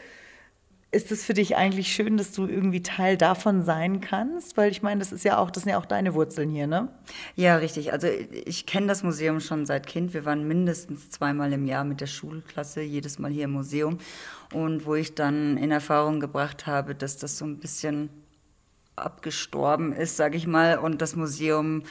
Ist 0.91 1.11
es 1.11 1.25
für 1.25 1.33
dich 1.33 1.57
eigentlich 1.57 1.93
schön, 1.93 2.15
dass 2.15 2.31
du 2.31 2.47
irgendwie 2.47 2.81
Teil 2.81 3.17
davon 3.17 3.63
sein 3.63 3.99
kannst? 3.99 4.55
Weil 4.55 4.71
ich 4.71 4.81
meine, 4.81 4.99
das 4.99 5.11
ist 5.11 5.25
ja 5.25 5.37
auch, 5.37 5.51
das 5.51 5.63
sind 5.63 5.71
ja 5.71 5.77
auch 5.77 5.85
deine 5.85 6.13
Wurzeln 6.13 6.49
hier, 6.49 6.67
ne? 6.67 6.87
Ja, 7.35 7.57
richtig. 7.57 7.91
Also 7.91 8.07
ich 8.07 8.65
kenne 8.65 8.87
das 8.87 9.03
Museum 9.03 9.41
schon 9.41 9.65
seit 9.65 9.87
Kind. 9.87 10.13
Wir 10.13 10.23
waren 10.23 10.47
mindestens 10.47 11.09
zweimal 11.09 11.51
im 11.51 11.65
Jahr 11.65 11.83
mit 11.83 11.99
der 11.99 12.07
Schulklasse, 12.07 12.81
jedes 12.81 13.19
Mal 13.19 13.31
hier 13.31 13.43
im 13.45 13.51
Museum. 13.51 13.97
Und 14.53 14.85
wo 14.85 14.95
ich 14.95 15.15
dann 15.15 15.57
in 15.57 15.71
Erfahrung 15.71 16.21
gebracht 16.21 16.65
habe, 16.65 16.95
dass 16.95 17.17
das 17.17 17.37
so 17.37 17.43
ein 17.43 17.57
bisschen 17.57 18.09
abgestorben 18.95 19.93
ist, 19.93 20.17
sage 20.17 20.37
ich 20.37 20.47
mal, 20.47 20.77
und 20.77 21.01
das 21.01 21.15
Museum 21.15 21.83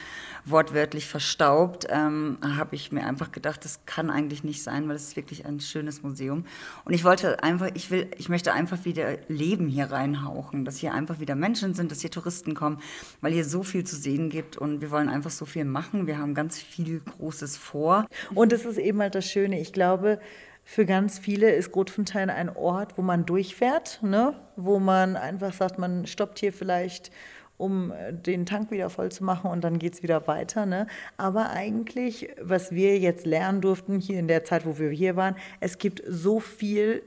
wortwörtlich 0.45 1.07
verstaubt, 1.07 1.87
ähm, 1.89 2.37
habe 2.41 2.75
ich 2.75 2.91
mir 2.91 3.05
einfach 3.05 3.31
gedacht, 3.31 3.65
das 3.65 3.85
kann 3.85 4.09
eigentlich 4.09 4.43
nicht 4.43 4.63
sein, 4.63 4.87
weil 4.87 4.95
es 4.95 5.09
ist 5.09 5.15
wirklich 5.15 5.45
ein 5.45 5.59
schönes 5.59 6.03
Museum. 6.03 6.45
Und 6.83 6.93
ich 6.93 7.03
wollte 7.03 7.43
einfach, 7.43 7.69
ich 7.73 7.91
will, 7.91 8.09
ich 8.17 8.29
möchte 8.29 8.53
einfach 8.53 8.85
wieder 8.85 9.17
Leben 9.27 9.67
hier 9.67 9.91
reinhauchen, 9.91 10.65
dass 10.65 10.77
hier 10.77 10.93
einfach 10.93 11.19
wieder 11.19 11.35
Menschen 11.35 11.73
sind, 11.73 11.91
dass 11.91 12.01
hier 12.01 12.11
Touristen 12.11 12.53
kommen, 12.53 12.79
weil 13.21 13.33
hier 13.33 13.45
so 13.45 13.63
viel 13.63 13.83
zu 13.83 13.95
sehen 13.95 14.29
gibt 14.29 14.57
und 14.57 14.81
wir 14.81 14.91
wollen 14.91 15.09
einfach 15.09 15.31
so 15.31 15.45
viel 15.45 15.65
machen. 15.65 16.07
Wir 16.07 16.17
haben 16.17 16.33
ganz 16.33 16.59
viel 16.59 17.01
Großes 17.01 17.57
vor. 17.57 18.05
Und 18.33 18.51
das 18.51 18.65
ist 18.65 18.77
eben 18.77 18.99
halt 19.01 19.15
das 19.15 19.25
Schöne. 19.25 19.59
Ich 19.59 19.73
glaube, 19.73 20.19
für 20.67 20.87
ganz 20.87 21.19
viele 21.19 21.51
ist 21.51 21.71
Grotfontein 21.71 22.31
ein 22.31 22.49
Ort, 22.49 22.97
wo 22.97 23.03
man 23.03 23.25
durchfährt, 23.25 23.99
ne? 24.01 24.33
wo 24.55 24.79
man 24.79 25.15
einfach 25.15 25.53
sagt, 25.53 25.77
man 25.77 26.07
stoppt 26.07 26.39
hier 26.39 26.51
vielleicht, 26.51 27.11
um 27.57 27.91
äh, 27.91 28.11
den 28.11 28.47
Tank 28.47 28.71
wieder 28.71 28.89
voll 28.89 29.11
zu 29.11 29.23
machen 29.23 29.51
und 29.51 29.63
dann 29.63 29.77
geht 29.77 29.93
es 29.93 30.03
wieder 30.03 30.27
weiter. 30.27 30.65
Ne? 30.65 30.87
Aber 31.17 31.51
eigentlich, 31.51 32.29
was 32.41 32.71
wir 32.71 32.97
jetzt 32.97 33.27
lernen 33.27 33.61
durften, 33.61 33.99
hier 33.99 34.17
in 34.17 34.27
der 34.27 34.43
Zeit, 34.43 34.65
wo 34.65 34.79
wir 34.79 34.89
hier 34.89 35.15
waren, 35.15 35.35
es 35.59 35.77
gibt 35.77 36.01
so 36.07 36.39
viel 36.39 37.03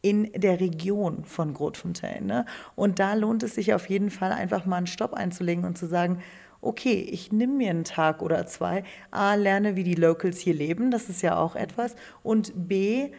in 0.00 0.32
der 0.32 0.58
Region 0.58 1.24
von 1.24 1.52
Grotfontein. 1.52 2.24
Ne? 2.24 2.46
Und 2.74 2.98
da 3.00 3.12
lohnt 3.12 3.42
es 3.42 3.54
sich 3.54 3.74
auf 3.74 3.88
jeden 3.90 4.10
Fall 4.10 4.32
einfach 4.32 4.64
mal 4.64 4.76
einen 4.76 4.86
Stopp 4.86 5.12
einzulegen 5.12 5.64
und 5.64 5.76
zu 5.76 5.86
sagen, 5.86 6.22
okay, 6.60 7.06
ich 7.10 7.32
nehme 7.32 7.54
mir 7.54 7.70
einen 7.70 7.84
Tag 7.84 8.22
oder 8.22 8.46
zwei, 8.46 8.84
A, 9.10 9.34
lerne, 9.34 9.76
wie 9.76 9.84
die 9.84 9.94
Locals 9.94 10.38
hier 10.38 10.54
leben, 10.54 10.90
das 10.90 11.08
ist 11.08 11.22
ja 11.22 11.36
auch 11.36 11.56
etwas, 11.56 11.96
und 12.22 12.52
B, 12.68 13.10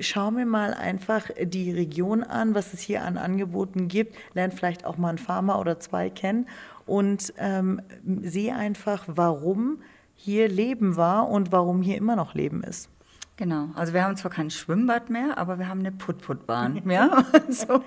schau 0.00 0.30
mir 0.30 0.46
mal 0.46 0.74
einfach 0.74 1.30
die 1.40 1.72
Region 1.72 2.22
an, 2.22 2.54
was 2.54 2.72
es 2.72 2.80
hier 2.80 3.02
an 3.02 3.18
Angeboten 3.18 3.88
gibt, 3.88 4.16
lerne 4.34 4.52
vielleicht 4.52 4.84
auch 4.84 4.96
mal 4.96 5.10
einen 5.10 5.18
Farmer 5.18 5.58
oder 5.60 5.78
zwei 5.78 6.10
kennen. 6.10 6.48
Und 6.86 7.32
ähm, 7.38 7.80
sehe 8.22 8.56
einfach, 8.56 9.04
warum 9.06 9.82
hier 10.14 10.48
Leben 10.48 10.96
war 10.96 11.28
und 11.28 11.52
warum 11.52 11.82
hier 11.82 11.96
immer 11.96 12.16
noch 12.16 12.34
Leben 12.34 12.64
ist. 12.64 12.88
Genau, 13.42 13.70
also 13.74 13.92
wir 13.92 14.04
haben 14.04 14.16
zwar 14.16 14.30
kein 14.30 14.50
Schwimmbad 14.50 15.10
mehr, 15.10 15.36
aber 15.36 15.58
wir 15.58 15.66
haben 15.66 15.80
eine 15.80 15.90
Put-Put-Bahn 15.90 16.80
mehr 16.84 17.26
so. 17.48 17.82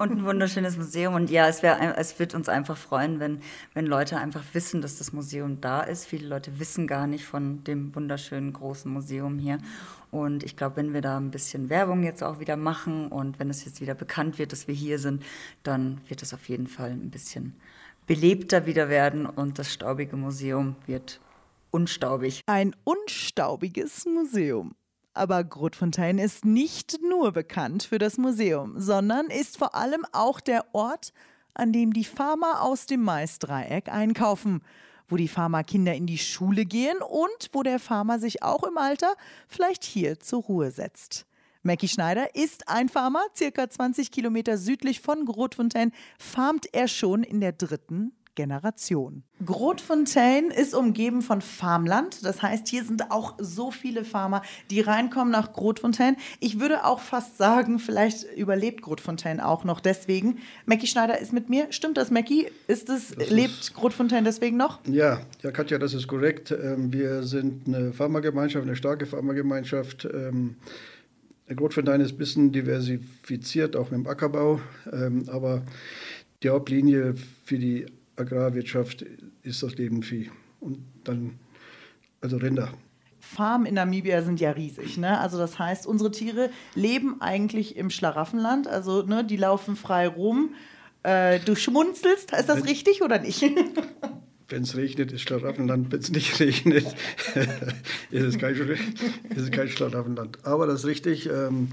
und 0.00 0.10
ein 0.10 0.24
wunderschönes 0.24 0.76
Museum. 0.76 1.14
Und 1.14 1.30
ja, 1.30 1.46
es, 1.46 1.62
wär, 1.62 1.96
es 1.96 2.18
wird 2.18 2.34
uns 2.34 2.48
einfach 2.48 2.76
freuen, 2.76 3.20
wenn, 3.20 3.38
wenn 3.74 3.86
Leute 3.86 4.18
einfach 4.18 4.42
wissen, 4.54 4.82
dass 4.82 4.98
das 4.98 5.12
Museum 5.12 5.60
da 5.60 5.82
ist. 5.82 6.06
Viele 6.06 6.26
Leute 6.26 6.58
wissen 6.58 6.88
gar 6.88 7.06
nicht 7.06 7.24
von 7.24 7.62
dem 7.62 7.94
wunderschönen 7.94 8.52
großen 8.52 8.92
Museum 8.92 9.38
hier. 9.38 9.58
Und 10.10 10.42
ich 10.42 10.56
glaube, 10.56 10.78
wenn 10.78 10.92
wir 10.92 11.00
da 11.00 11.16
ein 11.16 11.30
bisschen 11.30 11.70
Werbung 11.70 12.02
jetzt 12.02 12.24
auch 12.24 12.40
wieder 12.40 12.56
machen 12.56 13.06
und 13.06 13.38
wenn 13.38 13.50
es 13.50 13.64
jetzt 13.64 13.80
wieder 13.80 13.94
bekannt 13.94 14.40
wird, 14.40 14.50
dass 14.50 14.66
wir 14.66 14.74
hier 14.74 14.98
sind, 14.98 15.22
dann 15.62 16.00
wird 16.08 16.22
es 16.22 16.34
auf 16.34 16.48
jeden 16.48 16.66
Fall 16.66 16.90
ein 16.90 17.10
bisschen 17.10 17.54
belebter 18.08 18.66
wieder 18.66 18.88
werden 18.88 19.26
und 19.26 19.60
das 19.60 19.72
staubige 19.72 20.16
Museum 20.16 20.74
wird 20.86 21.20
unstaubig. 21.72 22.42
Ein 22.46 22.76
unstaubiges 22.84 24.06
Museum. 24.06 24.74
Aber 25.14 25.42
Grotfontein 25.44 26.18
ist 26.18 26.44
nicht 26.44 27.00
nur 27.02 27.32
bekannt 27.32 27.82
für 27.82 27.98
das 27.98 28.16
Museum, 28.16 28.80
sondern 28.80 29.26
ist 29.26 29.58
vor 29.58 29.74
allem 29.74 30.06
auch 30.12 30.40
der 30.40 30.74
Ort, 30.74 31.12
an 31.54 31.72
dem 31.72 31.92
die 31.92 32.04
Farmer 32.04 32.62
aus 32.62 32.86
dem 32.86 33.02
Maisdreieck 33.02 33.88
einkaufen, 33.90 34.62
wo 35.08 35.16
die 35.16 35.28
Farmerkinder 35.28 35.94
in 35.94 36.06
die 36.06 36.18
Schule 36.18 36.64
gehen 36.64 36.96
und 37.02 37.50
wo 37.52 37.62
der 37.62 37.78
Farmer 37.78 38.18
sich 38.18 38.42
auch 38.42 38.62
im 38.62 38.78
Alter 38.78 39.14
vielleicht 39.48 39.84
hier 39.84 40.18
zur 40.20 40.42
Ruhe 40.42 40.70
setzt. 40.70 41.26
Mackie 41.62 41.88
Schneider 41.88 42.34
ist 42.34 42.68
ein 42.68 42.88
Farmer, 42.88 43.22
circa 43.36 43.68
20 43.68 44.10
Kilometer 44.10 44.56
südlich 44.56 45.00
von 45.00 45.26
Grotfontein, 45.26 45.92
farmt 46.18 46.66
er 46.72 46.88
schon 46.88 47.22
in 47.22 47.40
der 47.40 47.52
dritten 47.52 48.12
Generation. 48.34 49.24
Grotfontein 49.44 50.50
ist 50.50 50.74
umgeben 50.74 51.22
von 51.22 51.40
Farmland. 51.40 52.24
Das 52.24 52.42
heißt, 52.42 52.68
hier 52.68 52.84
sind 52.84 53.10
auch 53.10 53.34
so 53.38 53.70
viele 53.70 54.04
Farmer, 54.04 54.42
die 54.70 54.80
reinkommen 54.80 55.32
nach 55.32 55.52
Grotfontein. 55.52 56.16
Ich 56.40 56.60
würde 56.60 56.84
auch 56.84 57.00
fast 57.00 57.38
sagen, 57.38 57.78
vielleicht 57.78 58.24
überlebt 58.36 58.82
Grotfontein 58.82 59.40
auch 59.40 59.64
noch 59.64 59.80
deswegen. 59.80 60.38
Mackie 60.66 60.86
Schneider 60.86 61.18
ist 61.18 61.32
mit 61.32 61.48
mir. 61.48 61.66
Stimmt 61.70 61.96
das, 61.96 62.10
Mackie? 62.10 62.46
Ist 62.68 62.88
es, 62.88 63.14
das 63.14 63.30
lebt 63.30 63.60
ist, 63.60 63.74
Grotfontein 63.74 64.24
deswegen 64.24 64.56
noch? 64.56 64.80
Ja, 64.86 65.20
ja, 65.42 65.50
Katja, 65.50 65.78
das 65.78 65.94
ist 65.94 66.06
korrekt. 66.08 66.50
Ähm, 66.52 66.92
wir 66.92 67.24
sind 67.24 67.66
eine 67.66 67.92
Farmergemeinschaft, 67.92 68.66
eine 68.66 68.76
starke 68.76 69.06
Farmergemeinschaft. 69.06 70.08
Ähm, 70.12 70.56
Grotfontein 71.54 72.00
ist 72.00 72.12
ein 72.12 72.18
bisschen 72.18 72.52
diversifiziert, 72.52 73.76
auch 73.76 73.90
mit 73.90 74.00
dem 74.00 74.06
Ackerbau. 74.06 74.60
Ähm, 74.92 75.24
aber 75.28 75.62
die 76.42 76.50
Hauptlinie 76.50 77.14
für 77.44 77.58
die 77.58 77.86
Agrarwirtschaft 78.22 79.04
ist 79.42 79.62
das 79.62 79.76
Leben 79.76 80.02
Vieh. 80.02 80.30
Und 80.60 80.78
dann, 81.04 81.38
also 82.20 82.36
Rinder. 82.36 82.72
Farmen 83.20 83.66
in 83.66 83.74
Namibia 83.74 84.22
sind 84.22 84.40
ja 84.40 84.50
riesig. 84.50 84.98
Ne? 84.98 85.18
Also 85.18 85.38
das 85.38 85.58
heißt, 85.58 85.86
unsere 85.86 86.10
Tiere 86.10 86.50
leben 86.74 87.20
eigentlich 87.20 87.76
im 87.76 87.90
Schlaraffenland. 87.90 88.68
Also 88.68 89.02
ne, 89.02 89.24
die 89.24 89.36
laufen 89.36 89.76
frei 89.76 90.08
rum. 90.08 90.54
Äh, 91.02 91.40
du 91.40 91.56
schmunzelst, 91.56 92.32
ist 92.32 92.48
das 92.48 92.58
Wenn, 92.58 92.64
richtig 92.64 93.02
oder 93.02 93.18
nicht? 93.18 93.42
Wenn 94.48 94.62
es 94.62 94.76
regnet, 94.76 95.12
ist 95.12 95.22
Schlaraffenland. 95.22 95.90
Wenn 95.90 96.00
es 96.00 96.10
nicht 96.10 96.38
regnet, 96.40 96.86
ist, 98.10 98.22
es 98.22 98.38
kein, 98.38 98.54
ist 98.54 99.38
es 99.38 99.50
kein 99.50 99.68
Schlaraffenland. 99.68 100.44
Aber 100.44 100.66
das 100.66 100.80
ist 100.80 100.86
richtig. 100.86 101.28
Ähm, 101.28 101.68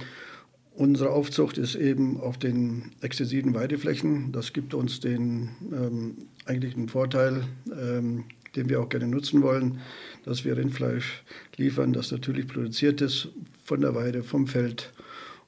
Unsere 0.79 1.09
Aufzucht 1.09 1.57
ist 1.57 1.75
eben 1.75 2.21
auf 2.21 2.37
den 2.37 2.93
extensiven 3.01 3.53
Weideflächen. 3.53 4.31
Das 4.31 4.53
gibt 4.53 4.73
uns 4.73 5.01
den 5.01 5.49
ähm, 5.73 6.15
eigentlichen 6.45 6.87
Vorteil, 6.87 7.43
ähm, 7.69 8.23
den 8.55 8.69
wir 8.69 8.79
auch 8.79 8.87
gerne 8.87 9.09
nutzen 9.09 9.41
wollen, 9.41 9.81
dass 10.23 10.45
wir 10.45 10.55
Rindfleisch 10.55 11.25
liefern, 11.57 11.91
das 11.91 12.13
natürlich 12.13 12.47
produziert 12.47 13.01
ist 13.01 13.27
von 13.61 13.81
der 13.81 13.93
Weide, 13.93 14.23
vom 14.23 14.47
Feld, 14.47 14.93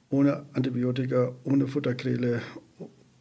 ohne 0.10 0.44
Antibiotika, 0.52 1.34
ohne 1.46 1.66
Futterkräle, 1.66 2.42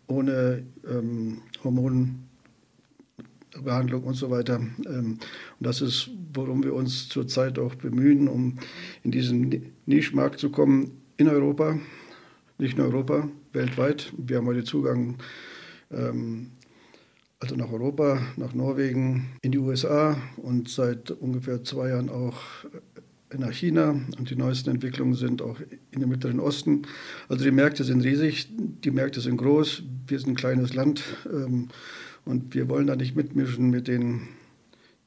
ohne 0.08 0.64
ähm, 0.90 1.42
Hormonbehandlung 1.62 4.02
und 4.02 4.14
so 4.14 4.30
weiter. 4.30 4.56
Ähm, 4.56 5.20
und 5.60 5.60
das 5.60 5.80
ist, 5.80 6.10
worum 6.34 6.64
wir 6.64 6.74
uns 6.74 7.08
zurzeit 7.08 7.56
auch 7.60 7.76
bemühen, 7.76 8.26
um 8.26 8.56
in 9.04 9.12
diesen 9.12 9.70
Nischmarkt 9.86 10.40
zu 10.40 10.50
kommen 10.50 10.90
in 11.16 11.28
Europa, 11.28 11.78
nicht 12.60 12.76
nur 12.76 12.88
Europa, 12.88 13.28
weltweit. 13.52 14.12
Wir 14.18 14.36
haben 14.36 14.46
heute 14.46 14.64
Zugang 14.64 15.16
ähm, 15.90 16.50
also 17.38 17.56
nach 17.56 17.72
Europa, 17.72 18.20
nach 18.36 18.52
Norwegen, 18.52 19.30
in 19.40 19.52
die 19.52 19.58
USA 19.58 20.20
und 20.36 20.68
seit 20.68 21.10
ungefähr 21.10 21.64
zwei 21.64 21.88
Jahren 21.88 22.10
auch 22.10 22.36
nach 23.36 23.52
China 23.52 23.92
und 24.18 24.28
die 24.28 24.36
neuesten 24.36 24.70
Entwicklungen 24.70 25.14
sind 25.14 25.40
auch 25.40 25.58
in 25.90 26.00
dem 26.00 26.10
Mittleren 26.10 26.38
Osten. 26.38 26.82
Also 27.28 27.44
die 27.44 27.50
Märkte 27.50 27.82
sind 27.82 28.04
riesig, 28.04 28.48
die 28.50 28.90
Märkte 28.90 29.22
sind 29.22 29.38
groß, 29.38 29.82
wir 30.06 30.18
sind 30.18 30.30
ein 30.30 30.36
kleines 30.36 30.74
Land 30.74 31.02
ähm, 31.32 31.68
und 32.26 32.54
wir 32.54 32.68
wollen 32.68 32.88
da 32.88 32.94
nicht 32.94 33.16
mitmischen 33.16 33.70
mit 33.70 33.88
den, 33.88 34.28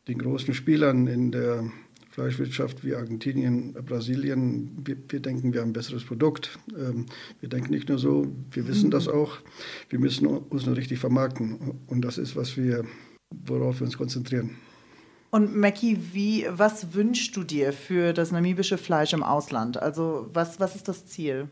den 0.08 0.18
großen 0.18 0.56
Spielern 0.56 1.06
in 1.06 1.32
der 1.32 1.66
Fleischwirtschaft 2.14 2.86
wie 2.86 2.94
Argentinien, 2.94 3.74
Brasilien. 3.74 4.78
Wir, 4.86 4.96
wir 5.10 5.20
denken, 5.20 5.52
wir 5.52 5.62
haben 5.62 5.70
ein 5.70 5.74
besseres 5.74 6.04
Produkt. 6.04 6.60
Ähm, 6.78 7.08
wir 7.40 7.50
denken 7.50 7.72
nicht 7.72 7.90
nur 7.90 7.98
so, 7.98 8.28
wir 8.52 8.68
wissen 8.68 8.92
das 8.92 9.08
auch. 9.08 9.40
Wir 9.90 9.98
müssen 9.98 10.28
uns 10.28 10.68
nur 10.68 10.78
richtig 10.78 11.00
vermarkten 11.00 11.80
und 11.88 12.02
das 12.02 12.20
ist, 12.20 12.36
was 12.36 12.56
wir, 12.56 12.86
worauf 13.32 13.80
wir 13.80 13.86
uns 13.86 13.98
konzentrieren. 13.98 14.52
Und 15.32 15.56
Mackie, 15.56 15.98
wie, 16.12 16.46
was 16.52 16.94
wünschst 16.94 17.36
du 17.36 17.44
dir 17.44 17.74
für 17.74 18.14
das 18.14 18.32
namibische 18.32 18.78
Fleisch 18.78 19.14
im 19.14 19.24
Ausland? 19.24 19.82
Also 19.82 20.30
was, 20.32 20.60
was 20.60 20.76
ist 20.76 20.88
das 20.88 21.08
Ziel? 21.08 21.50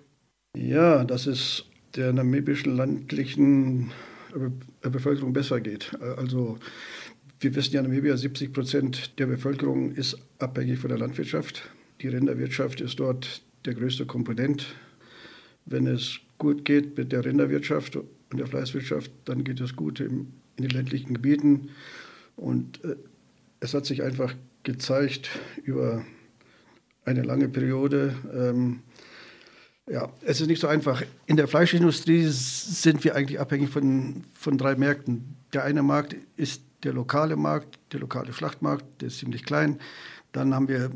Ja, 0.56 1.03
dass 1.03 1.25
es 1.25 1.65
der 1.96 2.13
namibischen 2.13 2.77
landlichen 2.77 3.89
Bevölkerung 4.82 5.34
besser 5.34 5.60
geht. 5.60 5.91
Also 6.18 6.60
wir 7.41 7.55
wissen 7.55 7.74
ja, 7.74 7.81
Namibia, 7.81 8.15
70 8.15 8.53
Prozent 8.53 9.19
der 9.19 9.25
Bevölkerung 9.25 9.93
ist 9.93 10.15
abhängig 10.38 10.77
von 10.77 10.89
der 10.89 11.00
Landwirtschaft. 11.00 11.63
Die 12.00 12.07
Rinderwirtschaft 12.07 12.81
ist 12.81 13.00
dort 13.00 13.41
der 13.65 13.74
größte 13.74 14.05
Komponent. 14.05 14.75
Wenn 15.65 15.88
es 15.88 16.19
gut 16.38 16.65
geht 16.65 16.95
mit 16.98 17.12
der 17.12 17.25
Rinderwirtschaft 17.25 17.95
und 17.95 18.07
der 18.31 18.45
Fleischwirtschaft, 18.45 19.12
dann 19.25 19.43
geht 19.43 19.60
es 19.60 19.75
gut 19.75 20.00
in 20.00 20.33
den 20.60 20.69
ländlichen 20.69 21.15
Gebieten. 21.15 21.69
Und 22.36 22.83
äh, 22.83 22.95
es 23.60 23.74
hat 23.74 23.88
sich 23.88 24.03
einfach 24.03 24.36
gezeigt 24.62 25.29
über 25.63 26.05
eine 27.05 27.24
lange 27.24 27.50
Periode. 27.50 28.15
Ähm, 28.33 28.81
ja, 29.89 30.13
es 30.24 30.41
ist 30.41 30.48
nicht 30.48 30.62
so 30.62 30.67
einfach. 30.67 31.03
In 31.25 31.38
der 31.38 31.48
Fleischindustrie 31.48 32.25
sind 32.27 33.03
wir 33.03 33.15
eigentlich 33.15 33.39
abhängig 33.39 33.69
von, 33.69 34.25
von 34.33 34.60
drei 34.60 34.75
Märkten. 34.75 35.38
Der 35.53 35.63
eine 35.63 35.81
Markt 35.81 36.15
ist 36.38 36.62
der 36.84 36.94
lokale 36.94 37.36
Markt, 37.36 37.80
der 37.92 38.00
lokale 38.00 38.34
Schlachtmarkt, 38.34 38.86
der 39.02 39.08
ist 39.08 39.20
ziemlich 39.20 39.44
klein. 39.44 39.80
Dann 40.32 40.54
haben 40.54 40.68
wir 40.68 40.92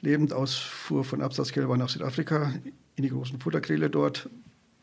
Lebendausfuhr 0.00 1.04
von 1.04 1.22
Absatzkälbern 1.22 1.78
nach 1.78 1.88
Südafrika 1.88 2.52
in 2.96 3.02
die 3.02 3.10
großen 3.10 3.40
Futterkriele 3.40 3.88
dort. 3.88 4.28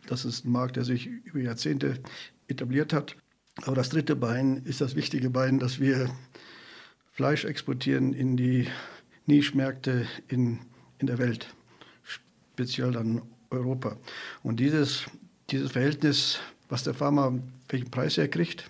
Das 0.07 0.23
ist 0.23 0.45
ein 0.45 0.51
Markt, 0.51 0.77
der 0.77 0.85
sich 0.85 1.07
über 1.07 1.39
Jahrzehnte 1.39 1.99
etabliert 2.47 2.93
hat. 2.93 3.15
Aber 3.63 3.75
das 3.75 3.89
dritte 3.89 4.15
Bein 4.15 4.63
ist 4.65 4.81
das 4.81 4.95
wichtige 4.95 5.29
Bein, 5.29 5.59
dass 5.59 5.79
wir 5.79 6.09
Fleisch 7.11 7.45
exportieren 7.45 8.13
in 8.13 8.35
die 8.37 8.67
Nischmärkte 9.25 10.05
in, 10.27 10.59
in 10.99 11.07
der 11.07 11.17
Welt, 11.17 11.53
speziell 12.03 12.91
dann 12.91 13.21
Europa. 13.49 13.97
Und 14.43 14.59
dieses, 14.59 15.05
dieses 15.49 15.71
Verhältnis, 15.71 16.39
was 16.69 16.83
der 16.83 16.93
Farmer, 16.93 17.39
welchen 17.69 17.89
Preis 17.89 18.17
er 18.17 18.27
kriegt, 18.27 18.69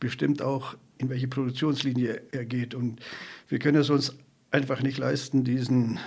bestimmt 0.00 0.42
auch, 0.42 0.76
in 0.98 1.08
welche 1.08 1.28
Produktionslinie 1.28 2.22
er 2.32 2.44
geht. 2.44 2.74
Und 2.74 3.00
wir 3.48 3.58
können 3.58 3.80
es 3.80 3.90
uns 3.90 4.16
einfach 4.50 4.82
nicht 4.82 4.98
leisten, 4.98 5.44
diesen, 5.44 5.98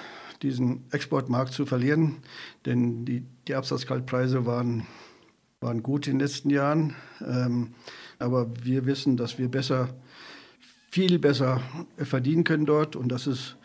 diesen 0.42 0.84
Exportmarkt 0.92 1.54
zu 1.54 1.66
verlieren, 1.66 2.18
denn 2.66 3.06
die, 3.06 3.24
die 3.48 3.56
Absatzkaltpreise 3.56 4.46
waren, 4.46 4.86
waren 5.62 5.82
gut 5.82 6.08
in 6.08 6.14
den 6.14 6.28
letzten 6.28 6.50
Jahren. 6.50 6.96
Ähm, 7.26 7.74
aber 8.20 8.52
wir 8.62 8.86
wissen, 8.86 9.16
dass 9.16 9.38
wir 9.38 9.50
besser 9.50 9.90
viel 10.94 11.18
besser 11.18 11.60
verdienen 11.98 12.44
können 12.44 12.68
dort. 12.68 12.96
Und 12.96 13.10
das 13.10 13.26
ist, 13.26 13.56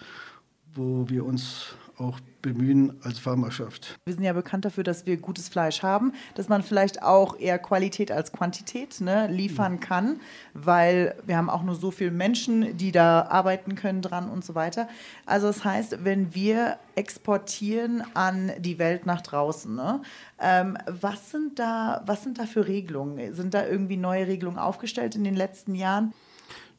wo 0.72 1.10
wir 1.10 1.26
uns 1.26 1.74
auch 2.00 2.20
bemühen 2.42 2.94
als 3.02 3.18
Farmerschaft. 3.18 3.98
Wir 4.04 4.14
sind 4.14 4.22
ja 4.22 4.32
bekannt 4.32 4.64
dafür, 4.64 4.84
dass 4.84 5.06
wir 5.06 5.16
gutes 5.16 5.48
Fleisch 5.48 5.82
haben, 5.82 6.12
dass 6.34 6.48
man 6.48 6.62
vielleicht 6.62 7.02
auch 7.02 7.38
eher 7.38 7.58
Qualität 7.58 8.12
als 8.12 8.32
Quantität 8.32 9.00
ne, 9.00 9.26
liefern 9.28 9.74
mhm. 9.74 9.80
kann, 9.80 10.20
weil 10.54 11.16
wir 11.26 11.36
haben 11.36 11.50
auch 11.50 11.62
nur 11.62 11.74
so 11.74 11.90
viele 11.90 12.10
Menschen, 12.10 12.76
die 12.76 12.92
da 12.92 13.22
arbeiten 13.22 13.74
können 13.74 14.02
dran 14.02 14.30
und 14.30 14.44
so 14.44 14.54
weiter. 14.54 14.88
Also 15.26 15.48
das 15.48 15.64
heißt, 15.64 16.04
wenn 16.04 16.34
wir 16.34 16.78
exportieren 16.94 18.02
an 18.14 18.52
die 18.58 18.78
Welt 18.78 19.04
nach 19.04 19.20
draußen, 19.20 19.74
ne, 19.74 20.02
ähm, 20.40 20.78
was, 20.86 21.30
sind 21.30 21.58
da, 21.58 22.02
was 22.06 22.22
sind 22.22 22.38
da 22.38 22.46
für 22.46 22.66
Regelungen? 22.68 23.34
Sind 23.34 23.54
da 23.54 23.66
irgendwie 23.66 23.96
neue 23.96 24.26
Regelungen 24.26 24.58
aufgestellt 24.58 25.16
in 25.16 25.24
den 25.24 25.34
letzten 25.34 25.74
Jahren? 25.74 26.12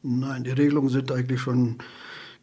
Nein, 0.02 0.46
die 0.46 0.52
Regelungen 0.52 0.90
sind 0.90 1.12
eigentlich 1.12 1.42
schon 1.42 1.80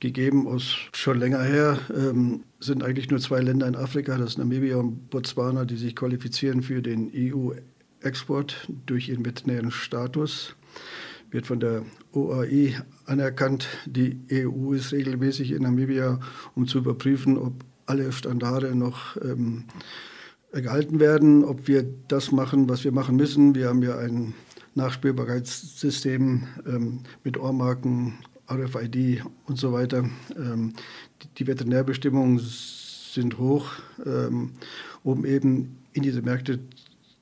gegeben, 0.00 0.46
aus 0.46 0.76
schon 0.92 1.18
länger 1.18 1.42
her. 1.42 1.78
Ähm, 1.94 2.44
sind 2.60 2.82
eigentlich 2.82 3.10
nur 3.10 3.20
zwei 3.20 3.40
Länder 3.40 3.66
in 3.66 3.76
Afrika, 3.76 4.16
das 4.16 4.30
ist 4.30 4.38
Namibia 4.38 4.76
und 4.76 5.10
Botswana, 5.10 5.64
die 5.64 5.76
sich 5.76 5.96
qualifizieren 5.96 6.62
für 6.62 6.82
den 6.82 7.10
EU-Export 7.14 8.70
durch 8.86 9.08
ihren 9.08 9.24
veterinären 9.24 9.70
Status. 9.70 10.54
Wird 11.30 11.46
von 11.46 11.60
der 11.60 11.82
OAI 12.12 12.76
anerkannt. 13.04 13.68
Die 13.86 14.20
EU 14.30 14.72
ist 14.72 14.92
regelmäßig 14.92 15.52
in 15.52 15.62
Namibia, 15.62 16.20
um 16.54 16.66
zu 16.66 16.78
überprüfen, 16.78 17.36
ob 17.36 17.64
alle 17.86 18.12
Standarde 18.12 18.74
noch 18.74 19.16
ähm, 19.22 19.64
gehalten 20.52 21.00
werden, 21.00 21.44
ob 21.44 21.68
wir 21.68 21.84
das 22.08 22.32
machen, 22.32 22.68
was 22.68 22.84
wir 22.84 22.92
machen 22.92 23.16
müssen. 23.16 23.54
Wir 23.54 23.68
haben 23.68 23.82
ja 23.82 23.98
ein 23.98 24.34
Nachspielbarkeitssystem 24.74 26.46
ähm, 26.66 27.00
mit 27.24 27.38
Ohrmarken, 27.38 28.18
RFID 28.48 29.22
und 29.46 29.58
so 29.58 29.72
weiter. 29.72 30.08
Ähm, 30.36 30.72
die, 31.22 31.28
die, 31.38 31.46
Veterinärbestimmungen 31.46 32.40
sind 32.40 33.38
hoch, 33.38 33.72
ähm, 34.04 34.52
um 35.02 35.24
eben 35.24 35.78
in 35.92 36.02
diese 36.02 36.22
Märkte 36.22 36.60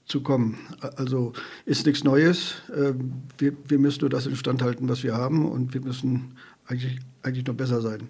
zu 0.07 0.23
kommen. 0.23 0.59
Also 0.97 1.33
ist 1.65 1.87
nichts 1.87 2.05
Neues. 2.05 2.55
Ähm, 2.75 3.23
wir, 3.39 3.53
wir, 3.67 3.79
müssen 3.79 4.01
nur 4.03 4.11
das 4.11 4.27
instand 4.27 4.63
halten, 4.63 4.89
was 4.89 5.03
wir 5.03 5.15
haben 5.15 5.51
und 5.51 5.75
wir 5.75 5.81
müssen 5.81 6.37
eigentlich, 6.67 6.99
eigentlich 7.23 7.47
noch 7.47 7.55
besser 7.55 7.81
sein. 7.81 8.09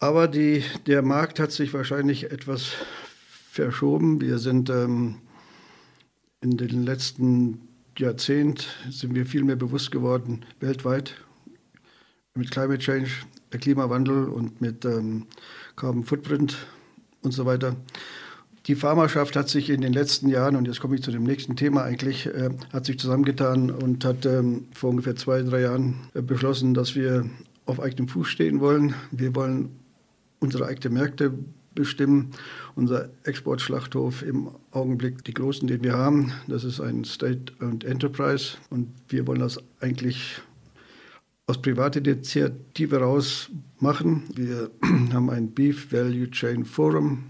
Aber 0.00 0.28
die, 0.28 0.62
der 0.86 1.02
Markt 1.02 1.40
hat 1.40 1.50
sich 1.50 1.74
wahrscheinlich 1.74 2.30
etwas 2.30 2.72
verschoben. 3.50 4.20
Wir 4.20 4.38
sind 4.38 4.70
ähm, 4.70 5.16
in 6.40 6.56
den 6.56 6.84
letzten 6.84 7.60
Jahrzehnt 7.98 8.68
sind 8.90 9.16
wir 9.16 9.26
viel 9.26 9.42
mehr 9.42 9.56
bewusst 9.56 9.90
geworden, 9.90 10.44
weltweit, 10.60 11.16
mit 12.38 12.50
Climate 12.50 12.78
Change, 12.78 13.10
der 13.52 13.60
Klimawandel 13.60 14.24
und 14.24 14.60
mit 14.60 14.84
ähm, 14.84 15.26
Carbon 15.76 16.04
Footprint 16.04 16.56
und 17.22 17.32
so 17.32 17.44
weiter. 17.44 17.76
Die 18.66 18.74
Pharmaschaft 18.74 19.34
hat 19.34 19.48
sich 19.48 19.70
in 19.70 19.80
den 19.80 19.92
letzten 19.92 20.28
Jahren, 20.28 20.54
und 20.54 20.66
jetzt 20.66 20.80
komme 20.80 20.94
ich 20.94 21.02
zu 21.02 21.10
dem 21.10 21.24
nächsten 21.24 21.56
Thema 21.56 21.84
eigentlich, 21.84 22.26
äh, 22.26 22.50
hat 22.72 22.84
sich 22.84 22.98
zusammengetan 22.98 23.70
und 23.70 24.04
hat 24.04 24.26
ähm, 24.26 24.66
vor 24.72 24.90
ungefähr 24.90 25.16
zwei, 25.16 25.42
drei 25.42 25.62
Jahren 25.62 26.08
äh, 26.14 26.22
beschlossen, 26.22 26.74
dass 26.74 26.94
wir 26.94 27.28
auf 27.66 27.80
eigenem 27.80 28.08
Fuß 28.08 28.28
stehen 28.28 28.60
wollen. 28.60 28.94
Wir 29.10 29.34
wollen 29.34 29.70
unsere 30.38 30.66
eigenen 30.66 30.94
Märkte 30.94 31.32
bestimmen. 31.74 32.32
Unser 32.74 33.08
Exportschlachthof 33.24 34.22
im 34.22 34.50
Augenblick, 34.72 35.24
die 35.24 35.32
großen, 35.32 35.68
den 35.68 35.82
wir 35.82 35.94
haben, 35.94 36.32
das 36.48 36.64
ist 36.64 36.80
ein 36.80 37.04
State 37.04 37.52
and 37.60 37.84
Enterprise 37.84 38.56
und 38.70 38.88
wir 39.08 39.26
wollen 39.26 39.40
das 39.40 39.58
eigentlich 39.80 40.40
aus 41.48 41.60
privater 41.60 41.98
Initiative 41.98 43.00
raus 43.00 43.50
machen. 43.80 44.24
Wir 44.34 44.70
haben 45.12 45.30
ein 45.30 45.50
Beef 45.50 45.90
Value 45.90 46.30
Chain 46.30 46.64
Forum 46.64 47.24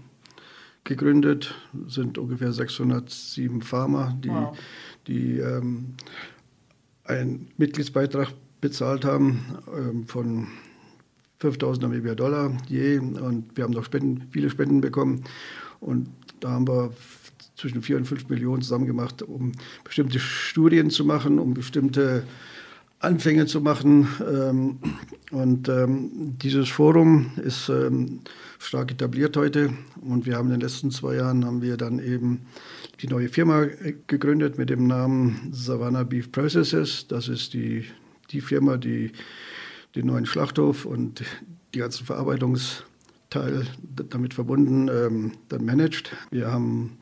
gegründet, 0.83 1.55
sind 1.87 2.17
ungefähr 2.17 2.51
607 2.51 3.61
Farmer, 3.61 4.17
die, 4.21 4.29
wow. 4.29 4.57
die 5.07 5.37
ähm, 5.39 5.95
einen 7.05 7.47
Mitgliedsbeitrag 7.57 8.33
bezahlt 8.59 9.05
haben 9.05 9.45
ähm, 9.73 10.05
von 10.05 10.47
5000 11.39 11.83
Namibia 11.83 12.13
Dollar 12.15 12.57
je 12.67 12.99
und 12.99 13.55
wir 13.55 13.63
haben 13.63 13.71
noch 13.71 13.85
Spenden, 13.85 14.27
viele 14.31 14.49
Spenden 14.49 14.81
bekommen 14.81 15.23
und 15.79 16.09
da 16.41 16.49
haben 16.49 16.67
wir 16.67 16.91
zwischen 17.55 17.81
4 17.81 17.97
und 17.97 18.05
5 18.05 18.27
Millionen 18.27 18.61
zusammen 18.61 18.85
gemacht, 18.85 19.21
um 19.21 19.53
bestimmte 19.85 20.19
Studien 20.19 20.89
zu 20.89 21.05
machen, 21.05 21.39
um 21.39 21.53
bestimmte 21.53 22.23
Anfänge 22.99 23.45
zu 23.45 23.61
machen. 23.61 24.07
Ähm, 24.29 24.79
und 25.31 25.69
ähm, 25.69 26.37
dieses 26.37 26.69
Forum 26.69 27.31
ist 27.37 27.69
ähm, 27.69 28.21
stark 28.59 28.91
etabliert 28.91 29.37
heute. 29.37 29.73
Und 30.01 30.25
wir 30.25 30.35
haben 30.35 30.47
in 30.47 30.55
den 30.55 30.61
letzten 30.61 30.91
zwei 30.91 31.15
Jahren 31.15 31.45
haben 31.45 31.61
wir 31.61 31.77
dann 31.77 31.99
eben 31.99 32.41
die 33.01 33.07
neue 33.07 33.29
Firma 33.29 33.65
gegründet 34.07 34.57
mit 34.57 34.69
dem 34.69 34.87
Namen 34.87 35.49
Savannah 35.51 36.03
Beef 36.03 36.31
Processes. 36.31 37.07
Das 37.07 37.29
ist 37.29 37.53
die, 37.53 37.85
die 38.31 38.41
Firma, 38.41 38.77
die 38.77 39.13
den 39.95 40.07
neuen 40.07 40.25
Schlachthof 40.25 40.85
und 40.85 41.23
die 41.73 41.79
ganzen 41.79 42.05
Verarbeitungsteile 42.05 43.65
damit 44.09 44.33
verbunden 44.33 44.87
dann 45.49 45.65
managt. 45.65 46.15
Wir 46.29 46.51
haben 46.51 46.97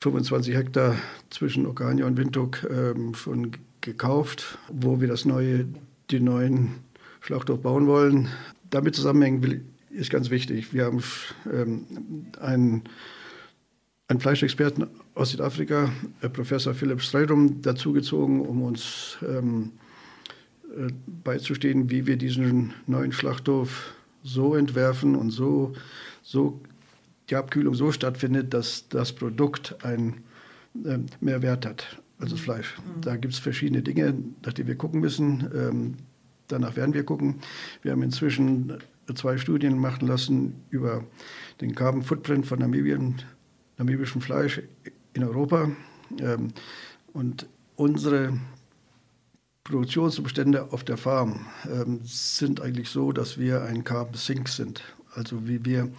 25 0.00 0.54
Hektar 0.54 0.96
zwischen 1.30 1.66
Okania 1.66 2.06
und 2.06 2.16
Windhoek 2.16 2.66
ähm, 2.70 3.14
schon 3.14 3.52
gekauft, 3.80 4.58
wo 4.68 5.00
wir 5.00 5.08
das 5.08 5.24
neue, 5.24 5.66
den 6.10 6.24
neuen 6.24 6.74
Schlachthof 7.20 7.60
bauen 7.60 7.86
wollen. 7.86 8.28
Damit 8.70 8.94
zusammenhängen 8.94 9.64
ist 9.90 10.10
ganz 10.10 10.30
wichtig. 10.30 10.72
Wir 10.72 10.84
haben 10.86 11.02
ähm, 11.52 11.86
einen, 12.40 12.84
einen 14.08 14.20
Fleischexperten 14.20 14.86
aus 15.14 15.30
Südafrika, 15.30 15.90
äh, 16.20 16.28
Professor 16.28 16.74
Philipp 16.74 17.02
Streidum, 17.02 17.62
dazugezogen, 17.62 18.40
um 18.40 18.62
uns 18.62 19.18
ähm, 19.22 19.72
äh, 20.76 20.92
beizustehen, 21.24 21.90
wie 21.90 22.06
wir 22.06 22.16
diesen 22.16 22.74
neuen 22.86 23.12
Schlachthof 23.12 23.94
so 24.22 24.54
entwerfen 24.54 25.16
und 25.16 25.30
so, 25.30 25.74
so 26.22 26.60
die 27.30 27.36
Abkühlung 27.36 27.74
so 27.74 27.92
stattfindet, 27.92 28.54
dass 28.54 28.88
das 28.88 29.12
Produkt 29.12 29.84
einen 29.84 30.22
äh, 30.84 30.98
Mehrwert 31.20 31.66
hat, 31.66 32.00
also 32.18 32.34
das 32.34 32.44
Fleisch. 32.44 32.76
Mhm. 32.78 33.00
Da 33.02 33.16
gibt 33.16 33.34
es 33.34 33.40
verschiedene 33.40 33.82
Dinge, 33.82 34.14
nach 34.44 34.52
denen 34.52 34.68
wir 34.68 34.76
gucken 34.76 35.00
müssen. 35.00 35.48
Ähm, 35.54 35.94
danach 36.48 36.76
werden 36.76 36.94
wir 36.94 37.04
gucken. 37.04 37.36
Wir 37.82 37.92
haben 37.92 38.02
inzwischen 38.02 38.78
zwei 39.14 39.38
Studien 39.38 39.78
machen 39.78 40.06
lassen 40.06 40.54
über 40.70 41.04
den 41.60 41.74
Carbon 41.74 42.02
Footprint 42.02 42.46
von 42.46 42.58
Namibien, 42.58 43.22
namibischem 43.78 44.20
Fleisch 44.20 44.62
in 45.14 45.24
Europa. 45.24 45.70
Ähm, 46.20 46.48
und 47.12 47.46
unsere 47.76 48.38
Produktionsumstände 49.64 50.72
auf 50.72 50.84
der 50.84 50.96
Farm 50.96 51.46
ähm, 51.70 52.00
sind 52.02 52.60
eigentlich 52.60 52.88
so, 52.88 53.12
dass 53.12 53.38
wir 53.38 53.62
ein 53.64 53.84
Carbon 53.84 54.14
Sink 54.14 54.48
sind. 54.48 54.82
Also 55.14 55.46
wie 55.46 55.64
wir 55.64 55.90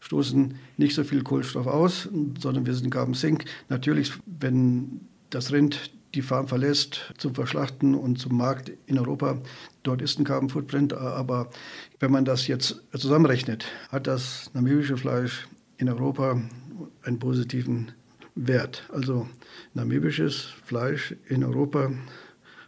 stoßen 0.00 0.54
nicht 0.78 0.94
so 0.94 1.04
viel 1.04 1.22
Kohlenstoff 1.22 1.66
aus, 1.66 2.08
sondern 2.38 2.66
wir 2.66 2.74
sind 2.74 2.90
Carbon 2.90 3.14
Sink. 3.14 3.44
Natürlich, 3.68 4.12
wenn 4.26 5.02
das 5.34 5.52
Rind 5.52 5.90
die 6.14 6.22
Farm 6.22 6.46
verlässt 6.46 7.12
zum 7.16 7.34
Verschlachten 7.34 7.94
und 7.94 8.18
zum 8.18 8.36
Markt 8.36 8.70
in 8.86 8.98
Europa, 8.98 9.38
dort 9.82 10.02
ist 10.02 10.18
ein 10.18 10.24
Carbon 10.24 10.50
Footprint. 10.50 10.92
Aber 10.92 11.50
wenn 12.00 12.10
man 12.10 12.24
das 12.24 12.46
jetzt 12.46 12.82
zusammenrechnet, 12.92 13.64
hat 13.90 14.06
das 14.06 14.50
namibische 14.52 14.96
Fleisch 14.96 15.48
in 15.78 15.88
Europa 15.88 16.40
einen 17.02 17.18
positiven 17.18 17.92
Wert. 18.34 18.88
Also 18.92 19.28
namibisches 19.74 20.48
Fleisch 20.64 21.14
in 21.26 21.44
Europa 21.44 21.90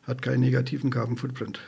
hat 0.05 0.22
keinen 0.22 0.40
negativen 0.40 0.90
Carbon 0.90 1.16
Footprint. 1.16 1.61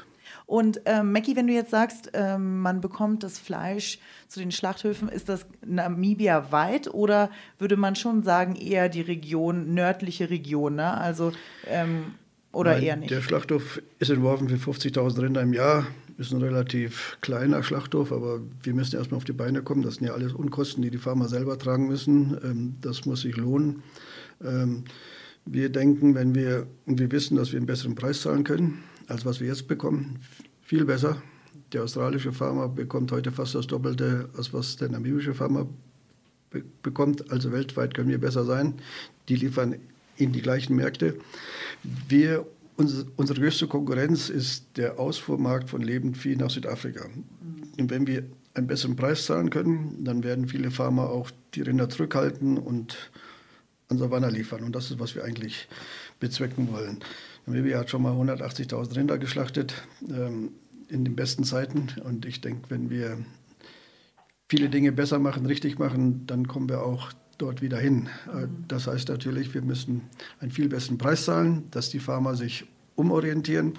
Und 0.47 0.81
ähm, 0.85 1.11
Mackie, 1.11 1.35
wenn 1.35 1.49
du 1.49 1.53
jetzt 1.53 1.73
sagst, 1.73 2.11
ähm, 2.15 2.61
man 2.61 2.81
bekommt 2.81 3.25
das 3.25 3.39
Fleisch 3.39 3.99
zu 4.29 4.39
den 4.39 4.53
Schlachthöfen, 4.53 5.09
ist 5.09 5.29
das 5.29 5.45
Namibia 5.65 6.53
weit 6.53 6.93
oder 6.93 7.31
würde 7.59 7.77
man 7.77 7.97
schon 7.97 8.23
sagen, 8.23 8.55
eher 8.55 8.89
die 8.89 9.01
Region, 9.01 9.75
nördliche 9.75 10.31
Region, 10.31 10.77
ne? 10.77 10.97
Also 10.97 11.33
ähm, 11.67 12.15
oder 12.53 12.75
Nein, 12.75 12.83
eher 12.83 12.97
nicht? 12.97 13.11
Der 13.11 13.23
Schlachthof 13.23 13.83
ist 13.99 14.11
entworfen 14.11 14.49
für 14.49 14.71
50.000 14.71 15.21
Rinder 15.21 15.43
im 15.43 15.53
Jahr. 15.53 15.87
Ist 16.17 16.33
ein 16.33 16.41
relativ 16.41 17.19
kleiner 17.21 17.63
Schlachthof, 17.63 18.13
aber 18.13 18.41
wir 18.63 18.73
müssen 18.73 18.97
erstmal 18.97 19.19
auf 19.19 19.25
die 19.25 19.33
Beine 19.33 19.63
kommen. 19.63 19.83
Das 19.83 19.97
sind 19.97 20.07
ja 20.07 20.15
alles 20.15 20.33
Unkosten, 20.33 20.81
die 20.81 20.91
die 20.91 20.97
Farmer 20.97 21.29
selber 21.29 21.59
tragen 21.59 21.89
müssen. 21.89 22.39
Ähm, 22.43 22.77
das 22.81 23.05
muss 23.05 23.23
sich 23.23 23.37
lohnen. 23.37 23.83
Ähm, 24.43 24.85
wir 25.45 25.69
denken, 25.71 26.15
wenn 26.15 26.35
wir, 26.35 26.67
und 26.87 26.99
wir 26.99 27.11
wissen, 27.11 27.37
dass 27.37 27.53
wir 27.53 27.59
einen 27.59 27.67
besseren 27.67 27.95
Preis 27.95 28.23
zahlen 28.23 28.45
können, 28.45 28.83
als 29.09 29.25
was 29.25 29.41
wir 29.41 29.49
jetzt 29.49 29.69
bekommen. 29.69 30.19
Viel 30.63 30.85
besser. 30.85 31.23
Der 31.73 31.83
australische 31.83 32.33
Farmer 32.33 32.69
bekommt 32.69 33.13
heute 33.13 33.33
fast 33.33 33.55
das 33.55 33.67
Doppelte, 33.67 34.29
als 34.37 34.53
was 34.53 34.77
der 34.77 34.89
namibische 34.89 35.35
Farmer 35.35 35.67
be 36.51 36.63
bekommt. 36.83 37.31
Also 37.31 37.53
weltweit 37.53 37.95
können 37.95 38.09
wir 38.09 38.19
besser 38.19 38.45
sein. 38.45 38.75
Die 39.29 39.37
liefern 39.37 39.77
in 40.17 40.33
die 40.33 40.43
gleichen 40.43 40.77
Märkte. 40.77 41.17
Wir, 42.09 42.47
uns, 42.77 43.05
unsere 43.17 43.41
größte 43.41 43.67
Konkurrenz 43.67 44.29
ist 44.29 44.65
der 44.77 44.99
Ausfuhrmarkt 44.99 45.71
von 45.71 45.83
Lebendvieh 45.83 46.37
nach 46.37 46.51
Südafrika. 46.51 47.07
Und 47.79 47.91
wenn 47.91 48.07
wir 48.07 48.25
einen 48.55 48.67
besseren 48.67 48.97
Preis 48.97 49.27
zahlen 49.27 49.51
können, 49.51 50.05
dann 50.05 50.25
werden 50.25 50.49
viele 50.49 50.71
Farmer 50.71 51.11
auch 51.11 51.31
die 51.55 51.63
Rinder 51.63 51.89
zurückhalten 51.89 52.59
und 52.59 53.11
an 53.89 53.99
Savanna 53.99 54.29
liefern. 54.29 54.65
Und 54.65 54.75
das 54.75 54.91
ist, 54.91 54.99
was 54.99 55.15
wir 55.15 55.25
eigentlich 55.25 55.69
bezwecken 56.19 56.73
wollen. 56.73 57.01
Namibia 57.47 57.79
hat 57.79 57.91
schon 57.91 58.03
mal 58.03 58.13
180.000 58.13 58.97
Rinder 58.97 59.19
geschlachtet 59.19 59.87
ähm, 60.09 60.51
in 60.89 61.05
den 61.05 61.15
besten 61.15 61.45
Zeiten. 61.45 61.89
Und 62.03 62.27
ich 62.27 62.41
denke, 62.41 62.71
wenn 62.71 62.91
wir 62.91 63.19
viele 64.49 64.69
Dinge 64.69 64.91
besser 64.91 65.21
machen, 65.21 65.47
richtig 65.47 65.79
machen, 65.79 66.27
dann 66.27 66.49
kommen 66.49 66.69
wir 66.69 66.83
auch 66.83 67.13
dort 67.39 67.63
wieder 67.63 67.79
hin. 67.79 68.09
Äh, 68.33 68.47
mhm. 68.47 68.65
Das 68.67 68.89
heißt 68.89 69.09
natürlich, 69.09 69.55
wir 69.55 69.63
müssen 69.63 70.03
einen 70.41 70.51
viel 70.51 70.69
besseren 70.69 70.99
Preis 70.99 71.25
zahlen, 71.25 71.65
dass 71.71 71.89
die 71.89 72.01
Farmer 72.01 72.35
sich 72.35 72.67
umorientieren. 72.97 73.75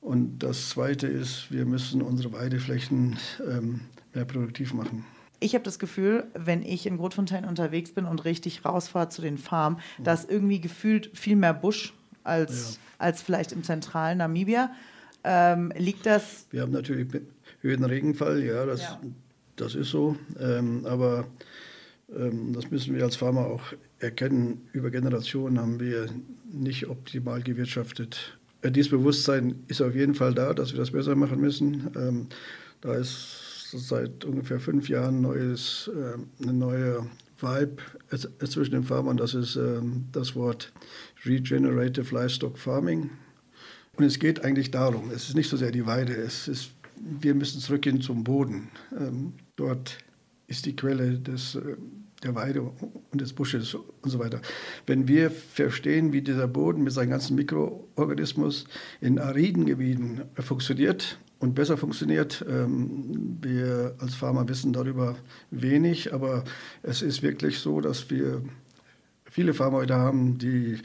Und 0.00 0.40
das 0.40 0.68
Zweite 0.68 1.08
ist, 1.08 1.50
wir 1.50 1.64
müssen 1.64 2.00
unsere 2.00 2.32
Weideflächen 2.32 3.18
ähm, 3.48 3.80
mehr 4.12 4.24
produktiv 4.24 4.72
machen. 4.72 5.04
Ich 5.40 5.54
habe 5.54 5.64
das 5.64 5.80
Gefühl, 5.80 6.28
wenn 6.34 6.62
ich 6.62 6.86
in 6.86 6.96
Grotfontein 6.96 7.44
unterwegs 7.44 7.92
bin 7.92 8.04
und 8.04 8.24
richtig 8.24 8.64
rausfahre 8.64 9.08
zu 9.08 9.20
den 9.20 9.36
Farmen, 9.36 9.80
mhm. 9.98 10.04
da 10.04 10.12
ist 10.12 10.30
irgendwie 10.30 10.60
gefühlt 10.60 11.10
viel 11.18 11.34
mehr 11.34 11.54
Busch 11.54 11.92
als, 12.24 12.74
ja. 12.74 12.80
als 12.98 13.22
vielleicht 13.22 13.52
im 13.52 13.62
zentralen 13.62 14.18
Namibia. 14.18 14.70
Ähm, 15.22 15.72
liegt 15.76 16.04
das? 16.06 16.46
Wir 16.50 16.62
haben 16.62 16.72
natürlich 16.72 17.08
höheren 17.60 17.84
Regenfall, 17.84 18.42
ja, 18.42 18.66
das, 18.66 18.82
ja. 18.82 19.00
das 19.56 19.74
ist 19.74 19.90
so. 19.90 20.16
Ähm, 20.38 20.84
aber 20.86 21.26
ähm, 22.14 22.52
das 22.52 22.70
müssen 22.70 22.94
wir 22.94 23.04
als 23.04 23.16
Farmer 23.16 23.46
auch 23.46 23.72
erkennen. 23.98 24.68
Über 24.72 24.90
Generationen 24.90 25.58
haben 25.58 25.80
wir 25.80 26.08
nicht 26.52 26.88
optimal 26.88 27.42
gewirtschaftet. 27.42 28.38
Äh, 28.62 28.70
dieses 28.70 28.90
Bewusstsein 28.90 29.64
ist 29.68 29.80
auf 29.80 29.94
jeden 29.94 30.14
Fall 30.14 30.34
da, 30.34 30.52
dass 30.52 30.72
wir 30.72 30.78
das 30.78 30.90
besser 30.90 31.14
machen 31.14 31.40
müssen. 31.40 31.90
Ähm, 31.96 32.26
da 32.82 32.94
ist 32.94 33.70
seit 33.72 34.24
ungefähr 34.24 34.60
fünf 34.60 34.88
Jahren 34.88 35.22
neues, 35.22 35.90
äh, 35.94 36.42
eine 36.42 36.52
neue 36.52 37.06
Vibe 37.40 37.76
zwischen 38.46 38.72
den 38.72 38.84
Farmern. 38.84 39.16
Das 39.16 39.34
ist 39.34 39.56
ähm, 39.56 40.06
das 40.12 40.36
Wort 40.36 40.72
Regenerative 41.26 42.14
Livestock 42.14 42.58
Farming. 42.58 43.10
Und 43.96 44.04
es 44.04 44.18
geht 44.18 44.44
eigentlich 44.44 44.70
darum, 44.70 45.10
es 45.10 45.28
ist 45.28 45.36
nicht 45.36 45.48
so 45.48 45.56
sehr 45.56 45.70
die 45.70 45.86
Weide, 45.86 46.14
es 46.14 46.48
ist, 46.48 46.70
wir 46.96 47.34
müssen 47.34 47.60
zurückgehen 47.60 48.00
zum 48.00 48.24
Boden. 48.24 48.68
Ähm, 48.98 49.34
dort 49.56 49.98
ist 50.46 50.66
die 50.66 50.74
Quelle 50.74 51.18
des, 51.18 51.54
äh, 51.54 51.76
der 52.22 52.34
Weide 52.34 52.62
und 52.62 53.20
des 53.20 53.32
Busches 53.32 53.74
und 53.74 54.10
so 54.10 54.18
weiter. 54.18 54.40
Wenn 54.86 55.06
wir 55.06 55.30
verstehen, 55.30 56.12
wie 56.12 56.22
dieser 56.22 56.48
Boden 56.48 56.82
mit 56.82 56.92
seinem 56.92 57.10
ganzen 57.10 57.36
Mikroorganismus 57.36 58.64
in 59.00 59.18
ariden 59.18 59.66
Gebieten 59.66 60.22
funktioniert 60.40 61.18
und 61.38 61.54
besser 61.54 61.76
funktioniert, 61.76 62.44
ähm, 62.48 63.38
wir 63.42 63.94
als 63.98 64.14
Farmer 64.14 64.48
wissen 64.48 64.72
darüber 64.72 65.16
wenig, 65.50 66.12
aber 66.12 66.44
es 66.82 67.02
ist 67.02 67.22
wirklich 67.22 67.58
so, 67.58 67.80
dass 67.80 68.10
wir 68.10 68.42
viele 69.30 69.54
Farmer 69.54 69.78
heute 69.78 69.94
haben, 69.94 70.38
die 70.38 70.78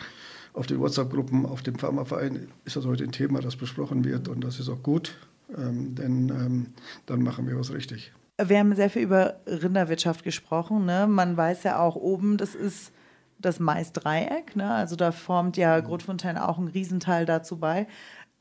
auf 0.59 0.67
den 0.67 0.79
WhatsApp-Gruppen, 0.81 1.45
auf 1.45 1.61
dem 1.63 1.79
Pharmaverein 1.79 2.49
ist 2.65 2.75
das 2.75 2.85
heute 2.85 3.05
ein 3.05 3.13
Thema, 3.13 3.39
das 3.39 3.55
besprochen 3.55 4.03
wird 4.03 4.27
und 4.27 4.43
das 4.43 4.59
ist 4.59 4.67
auch 4.67 4.83
gut, 4.83 5.15
ähm, 5.57 5.95
denn 5.95 6.29
ähm, 6.29 6.65
dann 7.05 7.23
machen 7.23 7.47
wir 7.47 7.57
was 7.57 7.73
richtig. 7.73 8.11
Wir 8.37 8.59
haben 8.59 8.75
sehr 8.75 8.89
viel 8.89 9.03
über 9.03 9.39
Rinderwirtschaft 9.47 10.23
gesprochen. 10.23 10.85
Ne? 10.85 11.07
Man 11.07 11.37
weiß 11.37 11.63
ja 11.63 11.79
auch 11.79 11.95
oben, 11.95 12.37
das 12.37 12.55
ist 12.55 12.91
das 13.37 13.59
Maisdreieck. 13.59 14.55
Ne? 14.57 14.69
Also 14.69 14.97
da 14.97 15.13
formt 15.13 15.55
ja 15.55 15.79
Grotfontein 15.79 16.37
auch 16.37 16.57
einen 16.57 16.67
Riesenteil 16.67 17.25
dazu 17.25 17.57
bei. 17.57 17.87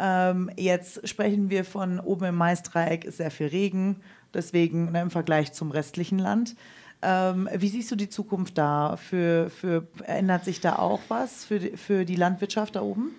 Ähm, 0.00 0.50
jetzt 0.56 1.08
sprechen 1.08 1.50
wir 1.50 1.64
von 1.64 2.00
oben 2.00 2.26
im 2.26 2.34
Maisdreieck 2.36 3.04
ist 3.04 3.18
sehr 3.18 3.30
viel 3.30 3.48
Regen, 3.48 4.00
deswegen 4.34 4.92
ne, 4.92 5.02
im 5.02 5.10
Vergleich 5.10 5.52
zum 5.52 5.70
restlichen 5.70 6.18
Land. 6.18 6.56
Ähm, 7.00 7.48
wie 7.54 7.68
siehst 7.68 7.90
du 7.90 7.96
die 7.96 8.08
Zukunft 8.08 8.58
da? 8.58 8.96
Für, 8.96 9.50
für, 9.50 9.86
ändert 10.04 10.44
sich 10.44 10.60
da 10.60 10.76
auch 10.76 11.00
was 11.08 11.44
für 11.44 11.58
die, 11.58 11.76
für 11.76 12.04
die 12.04 12.16
Landwirtschaft 12.16 12.76
da 12.76 12.82
oben? 12.82 13.12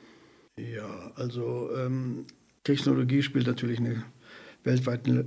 Ja, 0.57 1.11
also 1.15 1.69
ähm, 1.75 2.25
Technologie 2.63 3.21
spielt 3.21 3.47
natürlich 3.47 3.79
eine 3.79 4.03
weltweit 4.63 5.07
eine, 5.07 5.25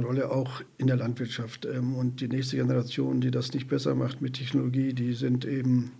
Rolle, 0.00 0.30
auch 0.30 0.62
in 0.78 0.88
der 0.88 0.96
Landwirtschaft. 0.96 1.66
Ähm, 1.66 1.94
und 1.94 2.20
die 2.20 2.28
nächste 2.28 2.56
Generation, 2.56 3.20
die 3.20 3.30
das 3.30 3.52
nicht 3.52 3.68
besser 3.68 3.94
macht 3.94 4.20
mit 4.20 4.34
Technologie, 4.34 4.92
die 4.92 5.12
sind 5.12 5.44
eben, 5.44 5.92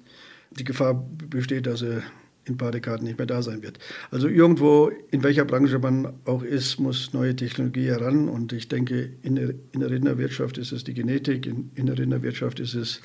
die 0.51 0.65
Gefahr 0.65 0.95
besteht, 0.95 1.67
dass 1.67 1.81
sie 1.81 2.03
in 2.45 2.59
Dekaden 2.59 3.07
nicht 3.07 3.19
mehr 3.19 3.27
da 3.27 3.43
sein 3.43 3.63
wird. 3.63 3.79
Also 4.11 4.29
irgendwo, 4.29 4.91
in 5.11 5.23
welcher 5.23 5.45
Branche 5.45 5.79
man 5.79 6.13
auch 6.25 6.43
ist, 6.43 6.81
muss 6.81 7.13
neue 7.13 7.37
Technologie 7.37 7.87
heran. 7.87 8.29
Und 8.29 8.53
ich 8.53 8.69
denke, 8.69 9.11
in 9.23 9.37
der, 9.37 9.55
in 9.73 9.81
der 9.81 9.91
Rinderwirtschaft 9.91 10.59
ist 10.59 10.73
es 10.73 10.83
die 10.85 10.95
Genetik, 10.95 11.47
in, 11.47 11.71
in 11.75 11.87
der 11.87 11.99
Rinderwirtschaft 11.99 12.59
ist 12.59 12.75
es 12.75 13.01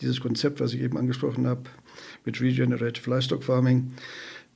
dieses 0.00 0.20
Konzept, 0.20 0.60
was 0.60 0.74
ich 0.74 0.80
eben 0.80 0.98
angesprochen 0.98 1.46
habe, 1.46 1.62
mit 2.24 2.40
Regenerative 2.40 3.08
Livestock 3.08 3.44
Farming. 3.44 3.92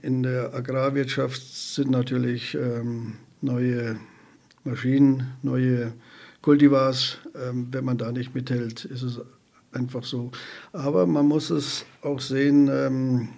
In 0.03 0.23
der 0.23 0.53
Agrarwirtschaft 0.53 1.41
sind 1.43 1.91
natürlich 1.91 2.55
ähm, 2.55 3.15
neue 3.41 3.97
Maschinen, 4.65 5.33
neue 5.43 5.93
Kultivars. 6.43 7.19
Ähm, 7.35 7.69
wenn 7.71 7.85
man 7.85 7.99
da 7.99 8.11
nicht 8.11 8.35
mithält, 8.35 8.85
ist 8.85 9.03
es 9.03 9.21
einfach 9.73 10.05
so. 10.05 10.33
Aber 10.73 11.07
man 11.07 11.27
muss 11.27 11.51
es 11.51 11.87
auch 12.03 12.21
sehen, 12.21 12.69
ähm, 12.71 13.29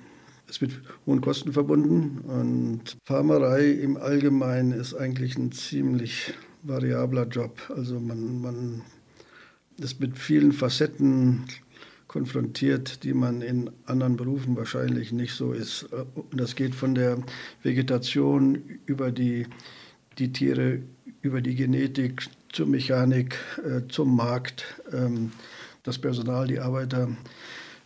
ist 0.49 0.63
mit 0.63 0.73
hohen 1.07 1.21
Kosten 1.21 1.53
verbunden 1.53 2.19
und 2.21 2.97
Farmerei 3.05 3.71
im 3.71 3.97
Allgemeinen 3.97 4.73
ist 4.73 4.95
eigentlich 4.95 5.37
ein 5.37 5.53
ziemlich 5.53 6.35
variabler 6.63 7.27
Job. 7.27 7.61
Also 7.75 8.01
man, 8.01 8.41
man 8.41 8.83
ist 9.79 10.01
mit 10.01 10.17
vielen 10.19 10.53
Facetten 10.53 11.45
konfrontiert, 12.07 13.03
die 13.05 13.13
man 13.13 13.43
in 13.43 13.71
anderen 13.85 14.17
Berufen 14.17 14.57
wahrscheinlich 14.57 15.13
nicht 15.13 15.35
so 15.35 15.53
ist. 15.53 15.85
Und 16.15 16.41
das 16.41 16.55
geht 16.55 16.75
von 16.75 16.95
der 16.95 17.19
Vegetation 17.63 18.81
über 18.87 19.11
die, 19.11 19.47
die 20.19 20.33
Tiere, 20.33 20.81
über 21.21 21.41
die 21.41 21.55
Genetik 21.55 22.29
zur 22.51 22.67
Mechanik, 22.67 23.37
äh, 23.65 23.87
zum 23.89 24.17
Markt, 24.17 24.65
ähm, 24.93 25.33
das 25.83 25.99
Personal, 25.99 26.47
die 26.47 26.61
Arbeiter. 26.61 27.09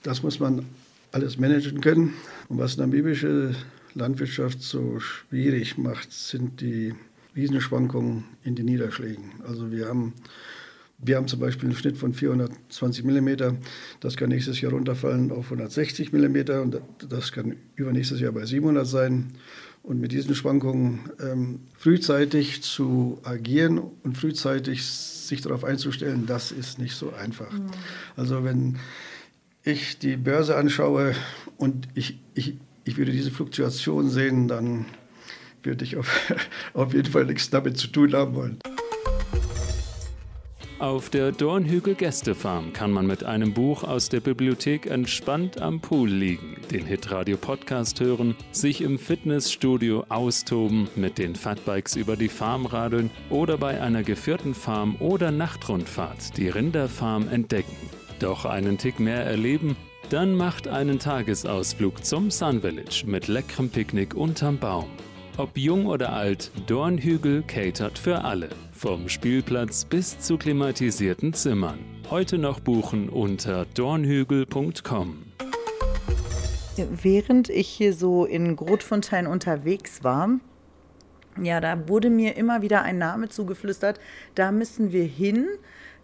Das 0.02 0.22
muss 0.22 0.38
man 0.38 0.64
alles 1.12 1.38
managen 1.38 1.80
können. 1.80 2.14
Und 2.48 2.58
was 2.58 2.76
namibische 2.76 3.54
Landwirtschaft 3.94 4.62
so 4.62 5.00
schwierig 5.00 5.78
macht, 5.78 6.12
sind 6.12 6.60
die 6.60 6.94
Riesenschwankungen 7.36 8.24
in 8.42 8.54
den 8.54 8.66
Niederschlägen. 8.66 9.32
Also 9.46 9.70
wir 9.70 9.86
haben, 9.86 10.14
wir 10.98 11.16
haben 11.16 11.28
zum 11.28 11.40
Beispiel 11.40 11.68
einen 11.68 11.78
Schnitt 11.78 11.96
von 11.96 12.12
420 12.12 13.04
mm. 13.04 13.28
Das 14.00 14.16
kann 14.16 14.28
nächstes 14.28 14.60
Jahr 14.60 14.72
runterfallen 14.72 15.30
auf 15.32 15.46
160 15.46 16.12
mm 16.12 16.36
und 16.62 16.80
das 17.08 17.32
kann 17.32 17.56
übernächstes 17.76 18.20
Jahr 18.20 18.32
bei 18.32 18.44
700 18.44 18.86
sein. 18.86 19.32
Und 19.82 19.98
mit 19.98 20.12
diesen 20.12 20.34
Schwankungen 20.34 21.08
ähm, 21.20 21.60
frühzeitig 21.78 22.62
zu 22.62 23.18
agieren 23.22 23.80
und 24.02 24.18
frühzeitig 24.18 24.84
sich 24.84 25.40
darauf 25.40 25.64
einzustellen, 25.64 26.26
das 26.26 26.52
ist 26.52 26.78
nicht 26.78 26.94
so 26.94 27.14
einfach. 27.14 27.50
Mhm. 27.50 27.70
Also 28.14 28.44
wenn 28.44 28.76
ich 29.64 29.98
die 29.98 30.16
Börse 30.16 30.56
anschaue 30.56 31.14
und 31.56 31.88
ich, 31.94 32.18
ich, 32.34 32.56
ich 32.84 32.96
würde 32.96 33.12
diese 33.12 33.30
Fluktuation 33.30 34.08
sehen, 34.08 34.48
dann 34.48 34.86
würde 35.62 35.84
ich 35.84 35.96
auf, 35.96 36.32
auf 36.74 36.94
jeden 36.94 37.10
Fall 37.10 37.26
nichts 37.26 37.50
damit 37.50 37.76
zu 37.78 37.88
tun 37.88 38.12
haben 38.14 38.34
wollen. 38.34 38.58
Auf 40.78 41.10
der 41.10 41.30
Dornhügel 41.30 41.94
Gästefarm 41.94 42.72
kann 42.72 42.90
man 42.90 43.06
mit 43.06 43.22
einem 43.22 43.52
Buch 43.52 43.84
aus 43.84 44.08
der 44.08 44.20
Bibliothek 44.20 44.86
entspannt 44.86 45.60
am 45.60 45.80
Pool 45.80 46.08
liegen, 46.08 46.56
den 46.70 46.86
Hitradio 46.86 47.36
Podcast 47.36 48.00
hören, 48.00 48.34
sich 48.50 48.80
im 48.80 48.98
Fitnessstudio 48.98 50.06
austoben, 50.08 50.88
mit 50.96 51.18
den 51.18 51.36
Fatbikes 51.36 51.96
über 51.96 52.16
die 52.16 52.30
Farm 52.30 52.64
radeln 52.64 53.10
oder 53.28 53.58
bei 53.58 53.82
einer 53.82 54.02
geführten 54.02 54.54
Farm 54.54 54.96
oder 55.00 55.30
Nachtrundfahrt 55.30 56.38
die 56.38 56.48
Rinderfarm 56.48 57.28
entdecken. 57.28 57.99
Doch 58.20 58.44
einen 58.44 58.76
Tick 58.76 59.00
mehr 59.00 59.24
erleben? 59.24 59.76
Dann 60.10 60.34
macht 60.34 60.68
einen 60.68 60.98
Tagesausflug 60.98 62.04
zum 62.04 62.30
Sun 62.30 62.60
Village 62.60 63.04
mit 63.06 63.28
leckerem 63.28 63.70
Picknick 63.70 64.14
unterm 64.14 64.58
Baum. 64.58 64.90
Ob 65.38 65.56
jung 65.56 65.86
oder 65.86 66.12
alt, 66.12 66.50
Dornhügel 66.66 67.42
catert 67.42 67.98
für 67.98 68.22
alle. 68.22 68.50
Vom 68.72 69.08
Spielplatz 69.08 69.86
bis 69.86 70.18
zu 70.18 70.36
klimatisierten 70.36 71.32
Zimmern. 71.32 71.78
Heute 72.10 72.36
noch 72.36 72.60
buchen 72.60 73.08
unter 73.08 73.64
dornhügel.com. 73.64 75.24
Während 76.76 77.48
ich 77.48 77.68
hier 77.68 77.94
so 77.94 78.26
in 78.26 78.54
Grotfontein 78.54 79.26
unterwegs 79.26 80.04
war, 80.04 80.28
ja, 81.40 81.60
da 81.62 81.88
wurde 81.88 82.10
mir 82.10 82.36
immer 82.36 82.60
wieder 82.60 82.82
ein 82.82 82.98
Name 82.98 83.30
zugeflüstert. 83.30 83.98
Da 84.34 84.52
müssen 84.52 84.92
wir 84.92 85.04
hin. 85.04 85.46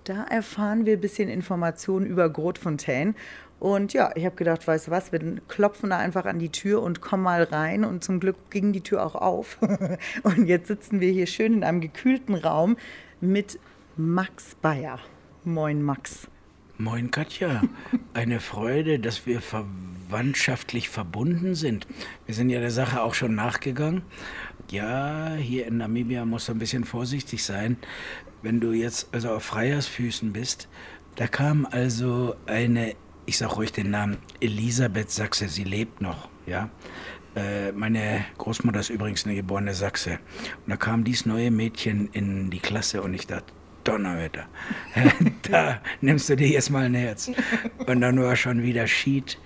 Da 0.07 0.23
erfahren 0.23 0.87
wir 0.87 0.93
ein 0.93 1.01
bisschen 1.01 1.29
Informationen 1.29 2.07
über 2.07 2.31
Grotfontaine. 2.31 3.15
Und 3.59 3.93
ja, 3.93 4.13
ich 4.15 4.25
habe 4.25 4.37
gedacht, 4.37 4.65
weißt 4.65 4.87
du 4.87 4.91
was, 4.93 5.11
wir 5.11 5.21
klopfen 5.49 5.91
da 5.91 5.99
einfach 5.99 6.27
an 6.27 6.39
die 6.39 6.51
Tür 6.51 6.81
und 6.81 7.01
kommen 7.01 7.25
mal 7.25 7.43
rein. 7.43 7.85
Und 7.85 8.05
zum 8.05 8.21
Glück 8.21 8.37
ging 8.51 8.73
die 8.73 8.83
Tür 8.83 9.05
auch 9.05 9.17
auf. 9.17 9.59
und 10.23 10.47
jetzt 10.47 10.69
sitzen 10.69 11.01
wir 11.01 11.11
hier 11.11 11.27
schön 11.27 11.55
in 11.55 11.65
einem 11.65 11.81
gekühlten 11.81 12.37
Raum 12.37 12.77
mit 13.21 13.59
Max 13.97 14.55
Bayer. 14.63 15.01
Moin, 15.43 15.83
Max. 15.83 16.29
Moin, 16.79 17.11
Katja. 17.11 17.63
Eine 18.15 18.39
Freude, 18.39 19.01
dass 19.01 19.27
wir 19.27 19.41
verwandtschaftlich 19.41 20.89
verbunden 20.89 21.57
sind. 21.57 21.89
Wir 22.27 22.35
sind 22.37 22.49
ja 22.49 22.61
der 22.61 22.71
Sache 22.71 23.03
auch 23.03 23.15
schon 23.15 23.35
nachgegangen. 23.35 24.03
Ja, 24.71 25.35
hier 25.35 25.67
in 25.67 25.79
Namibia 25.79 26.25
muss 26.25 26.49
ein 26.49 26.59
bisschen 26.59 26.85
vorsichtig 26.85 27.43
sein 27.43 27.77
wenn 28.47 28.61
du 28.61 28.71
jetzt 28.71 29.09
also 29.13 29.31
auf 29.31 29.43
Freiersfüßen 29.43 30.33
bist, 30.33 30.69
da 31.17 31.27
kam 31.27 31.67
also 31.69 32.37
eine, 32.47 32.95
ich 33.27 33.39
sag 33.39 33.57
ruhig 33.57 33.73
den 33.73 33.91
Namen, 33.91 34.19
Elisabeth 34.41 35.11
Sachse, 35.11 35.49
sie 35.49 35.65
lebt 35.65 36.01
noch, 36.01 36.29
ja. 36.47 36.71
Äh, 37.35 37.73
meine 37.73 38.25
Großmutter 38.39 38.79
ist 38.79 38.91
übrigens 38.91 39.25
eine 39.25 39.35
geborene 39.35 39.75
Sachse. 39.75 40.21
Und 40.65 40.71
da 40.71 40.77
kam 40.77 41.03
dieses 41.03 41.27
neue 41.27 41.51
Mädchen 41.51 42.09
in 42.13 42.49
die 42.51 42.61
Klasse 42.61 43.03
und 43.03 43.15
ich 43.15 43.27
dachte, 43.27 43.53
Donnerwetter, 43.83 44.47
da 45.51 45.81
nimmst 46.01 46.29
du 46.29 46.37
dir 46.37 46.49
jetzt 46.49 46.71
mal 46.71 46.85
ein 46.85 46.95
Herz. 46.95 47.33
Und 47.85 48.01
dann 48.01 48.23
war 48.23 48.37
schon 48.37 48.63
wieder 48.63 48.87
Schied. 48.87 49.39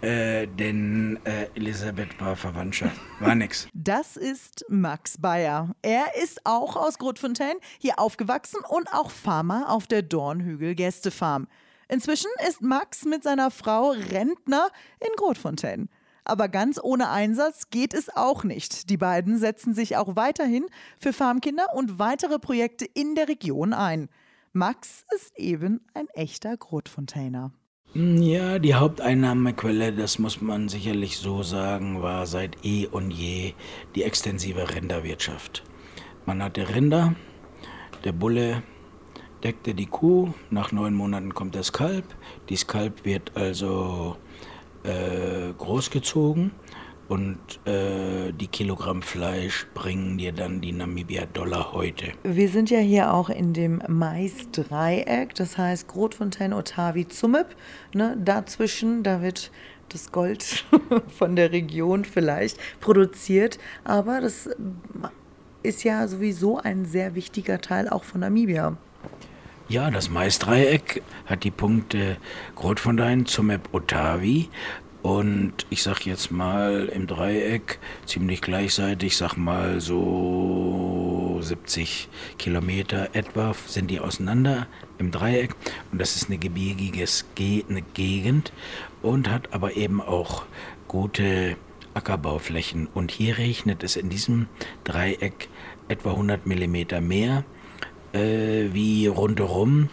Äh, 0.00 0.46
denn 0.46 1.18
äh, 1.24 1.48
Elisabeth 1.56 2.20
war 2.20 2.36
Verwandtschaft. 2.36 3.00
War 3.20 3.34
nix. 3.34 3.68
Das 3.74 4.16
ist 4.16 4.64
Max 4.68 5.18
Bayer. 5.18 5.74
Er 5.82 6.14
ist 6.22 6.44
auch 6.44 6.76
aus 6.76 6.98
Grotfontaine, 6.98 7.58
hier 7.78 7.98
aufgewachsen 7.98 8.60
und 8.68 8.92
auch 8.92 9.10
Farmer 9.10 9.70
auf 9.70 9.86
der 9.86 10.02
Dornhügel 10.02 10.74
Gästefarm. 10.74 11.48
Inzwischen 11.88 12.30
ist 12.46 12.60
Max 12.60 13.04
mit 13.04 13.22
seiner 13.22 13.50
Frau 13.50 13.90
Rentner 13.90 14.68
in 15.00 15.10
Grotfontaine. 15.16 15.88
Aber 16.24 16.48
ganz 16.48 16.78
ohne 16.80 17.08
Einsatz 17.08 17.70
geht 17.70 17.94
es 17.94 18.14
auch 18.14 18.44
nicht. 18.44 18.90
Die 18.90 18.98
beiden 18.98 19.38
setzen 19.38 19.74
sich 19.74 19.96
auch 19.96 20.14
weiterhin 20.14 20.66
für 20.98 21.14
Farmkinder 21.14 21.74
und 21.74 21.98
weitere 21.98 22.38
Projekte 22.38 22.84
in 22.84 23.14
der 23.14 23.28
Region 23.28 23.72
ein. 23.72 24.10
Max 24.52 25.04
ist 25.14 25.38
eben 25.38 25.80
ein 25.94 26.08
echter 26.08 26.56
Grotfontainer. 26.56 27.52
Ja, 27.94 28.58
die 28.58 28.74
Haupteinnahmequelle, 28.74 29.94
das 29.94 30.18
muss 30.18 30.42
man 30.42 30.68
sicherlich 30.68 31.16
so 31.16 31.42
sagen, 31.42 32.02
war 32.02 32.26
seit 32.26 32.62
eh 32.62 32.86
und 32.86 33.10
je 33.10 33.54
die 33.94 34.02
extensive 34.02 34.74
Rinderwirtschaft. 34.74 35.64
Man 36.26 36.42
hatte 36.42 36.68
Rinder, 36.68 37.14
der 38.04 38.12
Bulle 38.12 38.62
deckte 39.42 39.72
die 39.72 39.86
Kuh, 39.86 40.34
nach 40.50 40.70
neun 40.70 40.92
Monaten 40.92 41.32
kommt 41.32 41.54
das 41.54 41.72
Kalb, 41.72 42.04
dieses 42.50 42.66
Kalb 42.66 43.06
wird 43.06 43.34
also 43.34 44.16
äh, 44.82 45.54
großgezogen 45.56 46.50
und 47.08 47.38
äh, 47.64 48.32
die 48.32 48.46
Kilogramm 48.46 49.02
Fleisch 49.02 49.66
bringen 49.74 50.18
dir 50.18 50.32
dann 50.32 50.60
die 50.60 50.72
Namibia-Dollar 50.72 51.72
heute. 51.72 52.12
Wir 52.22 52.48
sind 52.48 52.70
ja 52.70 52.78
hier 52.78 53.12
auch 53.12 53.30
in 53.30 53.54
dem 53.54 53.82
Mais-Dreieck, 53.88 55.34
das 55.34 55.56
heißt 55.56 55.88
Grotfontein, 55.88 56.52
Otavi, 56.52 57.08
Zumip. 57.08 57.46
Ne? 57.94 58.16
Dazwischen, 58.22 59.02
da 59.02 59.22
wird 59.22 59.50
das 59.88 60.12
Gold 60.12 60.66
von 61.08 61.34
der 61.34 61.50
Region 61.52 62.04
vielleicht 62.04 62.58
produziert, 62.80 63.58
aber 63.84 64.20
das 64.20 64.50
ist 65.62 65.84
ja 65.84 66.06
sowieso 66.06 66.58
ein 66.58 66.84
sehr 66.84 67.14
wichtiger 67.14 67.60
Teil 67.60 67.88
auch 67.88 68.04
von 68.04 68.20
Namibia. 68.20 68.76
Ja, 69.70 69.90
das 69.90 70.08
Maisdreieck 70.08 71.02
hat 71.26 71.44
die 71.44 71.50
Punkte 71.50 72.16
Grotfontein, 72.54 73.26
Zumep, 73.26 73.68
Otavi. 73.72 74.48
Und 75.02 75.66
ich 75.70 75.82
sag 75.82 76.04
jetzt 76.06 76.30
mal 76.30 76.90
im 76.92 77.06
Dreieck 77.06 77.78
ziemlich 78.04 78.40
gleichzeitig, 78.40 79.16
sag 79.16 79.36
mal 79.36 79.80
so 79.80 81.38
70 81.40 82.08
Kilometer 82.38 83.10
etwa 83.12 83.54
sind 83.66 83.90
die 83.90 84.00
auseinander 84.00 84.66
im 84.98 85.10
Dreieck. 85.10 85.54
Und 85.92 86.00
das 86.00 86.16
ist 86.16 86.28
eine 86.28 86.38
gebirgige 86.38 87.04
Gegend 87.94 88.52
und 89.02 89.30
hat 89.30 89.52
aber 89.52 89.76
eben 89.76 90.00
auch 90.02 90.44
gute 90.88 91.56
Ackerbauflächen. 91.94 92.88
Und 92.92 93.12
hier 93.12 93.38
regnet 93.38 93.84
es 93.84 93.96
in 93.96 94.08
diesem 94.08 94.46
Dreieck 94.84 95.48
etwa 95.88 96.10
100 96.10 96.46
Millimeter 96.46 97.00
mehr 97.00 97.44
äh, 98.12 98.72
wie 98.72 99.06
rundherum. 99.06 99.90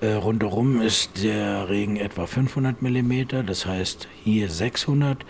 Äh, 0.00 0.12
rundherum 0.12 0.82
ist 0.82 1.22
der 1.22 1.70
Regen 1.70 1.96
etwa 1.96 2.26
500 2.26 2.82
mm, 2.82 3.46
das 3.46 3.64
heißt 3.64 4.08
hier 4.24 4.50
600. 4.50 5.24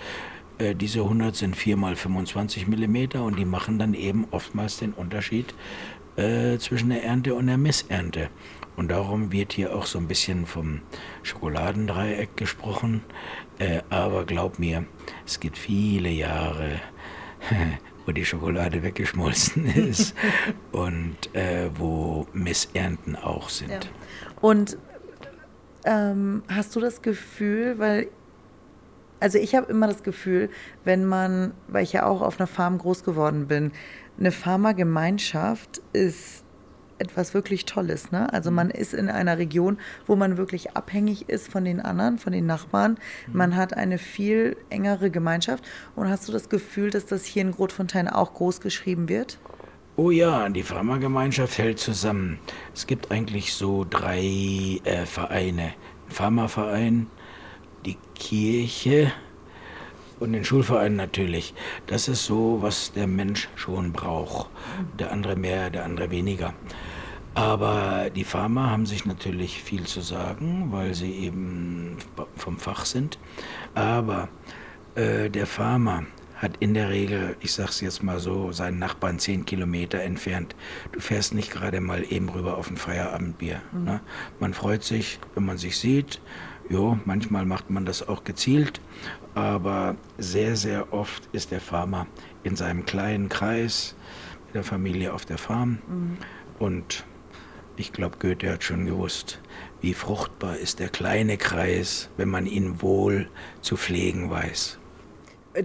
Äh, 0.58 0.74
diese 0.74 1.00
100 1.02 1.36
sind 1.36 1.56
4 1.56 1.76
mal 1.76 1.94
25 1.94 2.66
mm 2.66 3.18
und 3.20 3.38
die 3.38 3.44
machen 3.44 3.78
dann 3.78 3.94
eben 3.94 4.26
oftmals 4.32 4.78
den 4.78 4.92
Unterschied 4.92 5.54
äh, 6.16 6.58
zwischen 6.58 6.88
der 6.88 7.04
Ernte 7.04 7.34
und 7.34 7.46
der 7.46 7.58
Missernte. 7.58 8.28
Und 8.76 8.90
darum 8.90 9.32
wird 9.32 9.52
hier 9.52 9.74
auch 9.74 9.86
so 9.86 9.98
ein 9.98 10.08
bisschen 10.08 10.46
vom 10.46 10.80
Schokoladendreieck 11.22 12.36
gesprochen. 12.36 13.02
Äh, 13.58 13.82
aber 13.88 14.24
glaub 14.24 14.58
mir, 14.58 14.84
es 15.24 15.40
gibt 15.40 15.56
viele 15.56 16.10
Jahre, 16.10 16.80
wo 18.06 18.12
die 18.12 18.24
Schokolade 18.24 18.82
weggeschmolzen 18.82 19.66
ist 19.88 20.14
und 20.72 21.34
äh, 21.34 21.70
wo 21.74 22.26
Missernten 22.32 23.14
auch 23.16 23.48
sind. 23.48 23.70
Ja. 23.70 23.80
Und 24.40 24.76
ähm, 25.84 26.42
hast 26.48 26.74
du 26.76 26.80
das 26.80 27.02
Gefühl, 27.02 27.78
weil 27.78 28.08
also 29.18 29.38
ich 29.38 29.54
habe 29.54 29.70
immer 29.70 29.86
das 29.86 30.02
Gefühl, 30.02 30.50
wenn 30.84 31.04
man, 31.04 31.52
weil 31.68 31.82
ich 31.82 31.94
ja 31.94 32.04
auch 32.04 32.20
auf 32.20 32.38
einer 32.38 32.46
Farm 32.46 32.78
groß 32.78 33.02
geworden 33.02 33.46
bin, 33.48 33.72
eine 34.18 34.30
Pharmagemeinschaft 34.30 35.80
ist 35.92 36.44
etwas 36.98 37.34
wirklich 37.34 37.66
Tolles. 37.66 38.10
Ne? 38.10 38.32
Also 38.32 38.50
man 38.50 38.70
ist 38.70 38.94
in 38.94 39.10
einer 39.10 39.38
Region, 39.38 39.78
wo 40.06 40.16
man 40.16 40.36
wirklich 40.36 40.76
abhängig 40.76 41.28
ist 41.28 41.48
von 41.48 41.64
den 41.64 41.80
anderen, 41.80 42.18
von 42.18 42.32
den 42.32 42.46
Nachbarn. 42.46 42.98
Man 43.32 43.56
hat 43.56 43.74
eine 43.74 43.98
viel 43.98 44.56
engere 44.70 45.10
Gemeinschaft. 45.10 45.64
Und 45.94 46.08
hast 46.08 46.26
du 46.26 46.32
das 46.32 46.48
Gefühl, 46.48 46.90
dass 46.90 47.06
das 47.06 47.24
hier 47.24 47.42
in 47.42 47.52
Grotfontein 47.52 48.08
auch 48.08 48.34
groß 48.34 48.60
geschrieben 48.60 49.08
wird? 49.08 49.38
Oh 49.98 50.10
ja, 50.10 50.50
die 50.50 50.62
Pharmagemeinschaft 50.62 51.56
hält 51.56 51.78
zusammen. 51.78 52.38
Es 52.74 52.86
gibt 52.86 53.10
eigentlich 53.10 53.54
so 53.54 53.86
drei 53.88 54.78
äh, 54.84 55.06
Vereine. 55.06 55.72
Pharmaverein, 56.08 57.06
die 57.86 57.96
Kirche 58.14 59.10
und 60.20 60.34
den 60.34 60.44
Schulverein 60.44 60.96
natürlich. 60.96 61.54
Das 61.86 62.08
ist 62.08 62.26
so, 62.26 62.58
was 62.60 62.92
der 62.92 63.06
Mensch 63.06 63.48
schon 63.56 63.92
braucht. 63.92 64.50
Der 64.98 65.12
andere 65.12 65.34
mehr, 65.34 65.70
der 65.70 65.86
andere 65.86 66.10
weniger. 66.10 66.52
Aber 67.32 68.10
die 68.14 68.24
Pharma 68.24 68.68
haben 68.68 68.84
sich 68.84 69.06
natürlich 69.06 69.62
viel 69.62 69.84
zu 69.84 70.02
sagen, 70.02 70.68
weil 70.72 70.92
sie 70.92 71.12
eben 71.12 71.96
vom 72.36 72.58
Fach 72.58 72.84
sind. 72.84 73.18
Aber 73.74 74.28
äh, 74.94 75.30
der 75.30 75.46
Pharma 75.46 76.04
hat 76.36 76.58
in 76.60 76.74
der 76.74 76.90
Regel, 76.90 77.36
ich 77.40 77.52
sag's 77.52 77.80
jetzt 77.80 78.02
mal 78.02 78.20
so, 78.20 78.52
seinen 78.52 78.78
Nachbarn 78.78 79.18
zehn 79.18 79.46
Kilometer 79.46 80.00
entfernt. 80.00 80.54
Du 80.92 81.00
fährst 81.00 81.34
nicht 81.34 81.50
gerade 81.50 81.80
mal 81.80 82.04
eben 82.10 82.28
rüber 82.28 82.58
auf 82.58 82.70
ein 82.70 82.76
Feierabendbier. 82.76 83.62
Mhm. 83.72 83.84
Ne? 83.84 84.00
Man 84.38 84.54
freut 84.54 84.84
sich, 84.84 85.18
wenn 85.34 85.44
man 85.44 85.58
sich 85.58 85.78
sieht. 85.78 86.20
Jo, 86.68 86.98
manchmal 87.04 87.46
macht 87.46 87.70
man 87.70 87.86
das 87.86 88.06
auch 88.08 88.24
gezielt, 88.24 88.80
aber 89.34 89.94
sehr, 90.18 90.56
sehr 90.56 90.92
oft 90.92 91.28
ist 91.32 91.52
der 91.52 91.60
Farmer 91.60 92.08
in 92.42 92.56
seinem 92.56 92.84
kleinen 92.84 93.28
Kreis 93.28 93.94
mit 94.46 94.56
der 94.56 94.64
Familie 94.64 95.12
auf 95.12 95.24
der 95.24 95.38
Farm. 95.38 95.78
Mhm. 95.86 96.16
Und 96.58 97.04
ich 97.76 97.92
glaube, 97.92 98.16
Goethe 98.18 98.50
hat 98.50 98.64
schon 98.64 98.84
gewusst, 98.86 99.40
wie 99.80 99.94
fruchtbar 99.94 100.56
ist 100.56 100.80
der 100.80 100.88
kleine 100.88 101.36
Kreis, 101.36 102.10
wenn 102.16 102.28
man 102.28 102.46
ihn 102.46 102.82
wohl 102.82 103.28
zu 103.60 103.76
pflegen 103.76 104.30
weiß. 104.30 104.80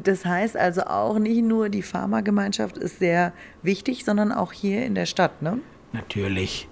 Das 0.04 0.26
heißt 0.26 0.58
also 0.58 0.84
auch 0.84 1.20
nicht 1.20 1.44
nur 1.44 1.70
die 1.70 1.82
Pharmagemeinschaft 1.82 2.78
ist 2.78 3.00
sehr 3.00 3.34
wichtig, 3.62 4.06
sondern 4.06 4.32
auch 4.32 4.54
hier 4.54 4.86
in 4.86 4.96
der 4.96 5.06
Stadt, 5.06 5.42
ne? 5.42 5.60
Natürlich. 5.94 6.68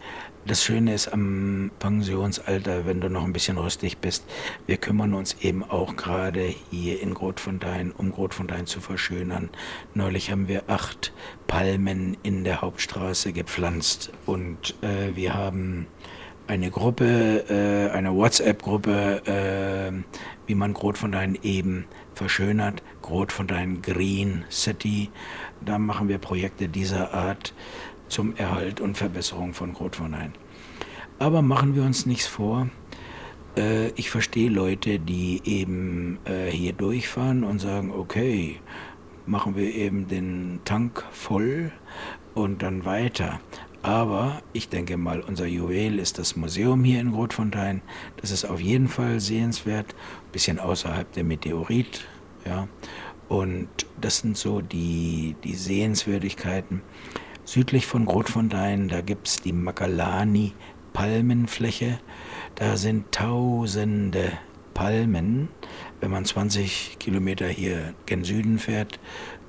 Das 0.45 0.63
Schöne 0.63 0.93
ist 0.93 1.09
am 1.09 1.69
Pensionsalter, 1.79 2.85
wenn 2.85 3.01
du 3.01 3.09
noch 3.09 3.25
ein 3.25 3.33
bisschen 3.33 3.57
rüstig 3.57 3.97
bist, 3.97 4.23
wir 4.65 4.77
kümmern 4.77 5.13
uns 5.13 5.35
eben 5.41 5.63
auch 5.63 5.95
gerade 5.97 6.53
hier 6.71 7.01
in 7.01 7.13
Grotfontein, 7.13 7.91
um 7.91 8.11
Grotfontein 8.11 8.65
zu 8.65 8.79
verschönern. 8.79 9.49
Neulich 9.93 10.31
haben 10.31 10.47
wir 10.47 10.63
acht 10.67 11.13
Palmen 11.45 12.17
in 12.23 12.45
der 12.45 12.61
Hauptstraße 12.61 13.33
gepflanzt 13.33 14.11
und 14.25 14.75
äh, 14.81 15.15
wir 15.15 15.33
haben 15.33 15.87
eine 16.47 16.71
Gruppe, 16.71 17.45
äh, 17.47 17.95
eine 17.95 18.15
WhatsApp-Gruppe, 18.15 19.21
äh, 19.27 19.91
wie 20.47 20.55
man 20.55 20.73
Grotfontein 20.73 21.37
eben 21.43 21.85
verschönert. 22.15 22.81
Grotfontein 23.01 23.81
Green 23.81 24.45
City. 24.49 25.09
Da 25.61 25.79
machen 25.79 26.07
wir 26.07 26.17
Projekte 26.17 26.67
dieser 26.69 27.13
Art 27.13 27.53
zum 28.07 28.35
Erhalt 28.35 28.81
und 28.81 28.97
Verbesserung 28.97 29.53
von 29.53 29.73
Grotwein. 29.73 30.33
Aber 31.19 31.41
machen 31.41 31.75
wir 31.75 31.83
uns 31.83 32.05
nichts 32.05 32.27
vor. 32.27 32.69
Äh, 33.57 33.89
ich 33.89 34.09
verstehe 34.09 34.49
Leute, 34.49 34.99
die 34.99 35.41
eben 35.43 36.19
äh, 36.25 36.49
hier 36.49 36.73
durchfahren 36.73 37.43
und 37.43 37.59
sagen, 37.59 37.91
okay, 37.91 38.59
machen 39.25 39.55
wir 39.55 39.73
eben 39.75 40.07
den 40.07 40.59
Tank 40.65 41.03
voll 41.11 41.71
und 42.33 42.63
dann 42.63 42.85
weiter. 42.85 43.39
Aber 43.81 44.41
ich 44.51 44.67
denke 44.67 44.97
mal, 44.97 45.21
unser 45.21 45.45
Juwel 45.45 45.99
ist 45.99 46.17
das 46.17 46.35
Museum 46.35 46.83
hier 46.83 46.99
in 46.99 47.11
Grotfontein. 47.11 47.81
Das 48.17 48.31
ist 48.31 48.43
auf 48.43 48.59
jeden 48.59 48.89
Fall 48.89 49.19
sehenswert, 49.19 49.87
ein 49.93 50.31
bisschen 50.31 50.59
außerhalb 50.59 51.11
der 51.13 51.23
Meteorit. 51.23 52.05
Ja. 52.49 52.67
Und 53.27 53.69
das 54.01 54.17
sind 54.17 54.35
so 54.35 54.59
die, 54.61 55.35
die 55.43 55.53
Sehenswürdigkeiten. 55.53 56.81
Südlich 57.45 57.85
von 57.85 58.05
Grotfontein, 58.05 58.89
da 58.89 59.01
gibt 59.01 59.27
es 59.27 59.39
die 59.41 59.53
Makalani-Palmenfläche. 59.53 61.99
Da 62.55 62.75
sind 62.75 63.11
tausende 63.11 64.31
Palmen. 64.73 65.49
Wenn 66.01 66.09
man 66.09 66.25
20 66.25 66.97
Kilometer 66.99 67.47
hier 67.47 67.93
gen 68.07 68.23
Süden 68.23 68.57
fährt, 68.57 68.99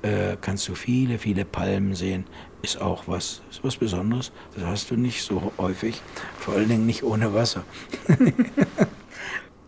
äh, 0.03 0.37
kannst 0.39 0.67
du 0.67 0.75
viele, 0.75 1.17
viele 1.17 1.45
Palmen 1.45 1.95
sehen. 1.95 2.25
Ist 2.61 2.79
auch 2.79 3.07
was, 3.07 3.41
ist 3.49 3.63
was 3.63 3.77
Besonderes. 3.77 4.31
Das 4.53 4.65
hast 4.65 4.91
du 4.91 4.95
nicht 4.95 5.23
so 5.23 5.51
häufig. 5.57 6.03
Vor 6.37 6.53
allen 6.53 6.69
Dingen 6.69 6.85
nicht 6.85 7.01
ohne 7.03 7.33
Wasser. 7.33 7.63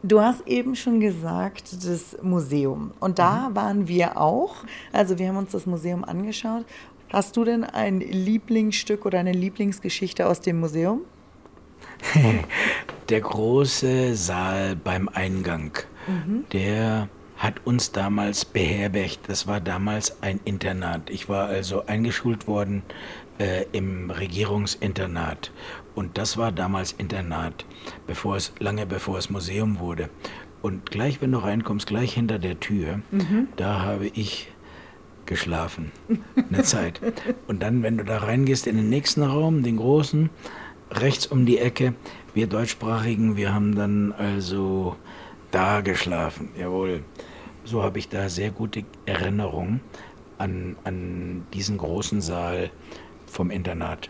Du 0.06 0.20
hast 0.20 0.46
eben 0.48 0.76
schon 0.76 1.00
gesagt, 1.00 1.74
das 1.86 2.18
Museum. 2.22 2.92
Und 3.00 3.20
da 3.20 3.50
mhm. 3.50 3.56
waren 3.56 3.88
wir 3.88 4.18
auch. 4.18 4.56
Also 4.92 5.18
wir 5.18 5.30
haben 5.30 5.38
uns 5.38 5.54
das 5.54 5.66
Museum 5.66 6.04
angeschaut. 6.04 6.66
Hast 7.12 7.38
du 7.38 7.46
denn 7.46 7.63
ein 7.63 8.02
Lieblingsstück 8.02 9.06
oder 9.06 9.20
eine 9.20 9.32
Lieblingsgeschichte 9.32 10.28
aus 10.28 10.42
dem 10.42 10.60
Museum? 10.60 11.02
Der 13.10 13.22
große 13.22 14.16
Saal 14.16 14.76
beim 14.76 15.10
Eingang, 15.10 15.78
mhm. 16.08 16.46
der 16.52 17.10
hat 17.38 17.66
uns 17.66 17.92
damals 17.92 18.46
beherbergt. 18.46 19.20
Das 19.28 19.48
war 19.48 19.60
damals 19.60 20.22
ein 20.22 20.39
Internat. 20.46 21.10
Ich 21.10 21.28
war 21.28 21.48
also 21.48 21.86
eingeschult 21.86 22.48
worden 22.48 22.84
äh, 23.39 23.66
im 23.74 24.10
Regierungsinternat. 24.10 25.52
Und 25.95 26.17
das 26.17 26.38
war 26.38 26.51
damals 26.51 26.91
Internat, 26.91 27.65
bevor 28.08 28.36
es, 28.36 28.53
lange 28.60 28.86
bevor 28.86 29.17
es 29.17 29.29
Museum 29.29 29.79
wurde. 29.79 30.10
Und 30.62 30.89
gleich, 30.89 31.21
wenn 31.21 31.32
du 31.32 31.39
reinkommst, 31.39 31.88
gleich 31.88 32.13
hinter 32.13 32.39
der 32.39 32.60
Tür, 32.60 33.01
mhm. 33.12 33.49
da 33.58 33.82
habe 33.82 34.08
ich 34.08 34.51
geschlafen. 35.25 35.91
Eine 36.36 36.63
Zeit. 36.63 36.99
Und 37.47 37.63
dann, 37.63 37.84
wenn 37.84 37.97
du 37.97 38.03
da 38.03 38.19
reingehst 38.19 38.67
in 38.67 38.77
den 38.77 38.89
nächsten 38.89 39.23
Raum, 39.23 39.63
den 39.63 39.77
großen, 39.77 40.29
rechts 40.91 41.27
um 41.27 41.45
die 41.45 41.58
Ecke, 41.58 41.93
wir 42.34 42.47
Deutschsprachigen, 42.47 43.36
wir 43.36 43.53
haben 43.53 43.75
dann 43.75 44.12
also 44.13 44.95
da 45.51 45.82
geschlafen. 45.82 46.49
Jawohl. 46.58 47.03
So 47.65 47.84
habe 47.84 47.99
ich 47.99 48.10
da 48.10 48.27
sehr 48.27 48.51
gute 48.51 48.84
Erinnerungen 49.06 49.79
an, 50.38 50.75
an 50.84 51.45
diesen 51.53 51.77
großen 51.77 52.21
Saal 52.21 52.71
vom 53.25 53.51
Internat. 53.51 54.10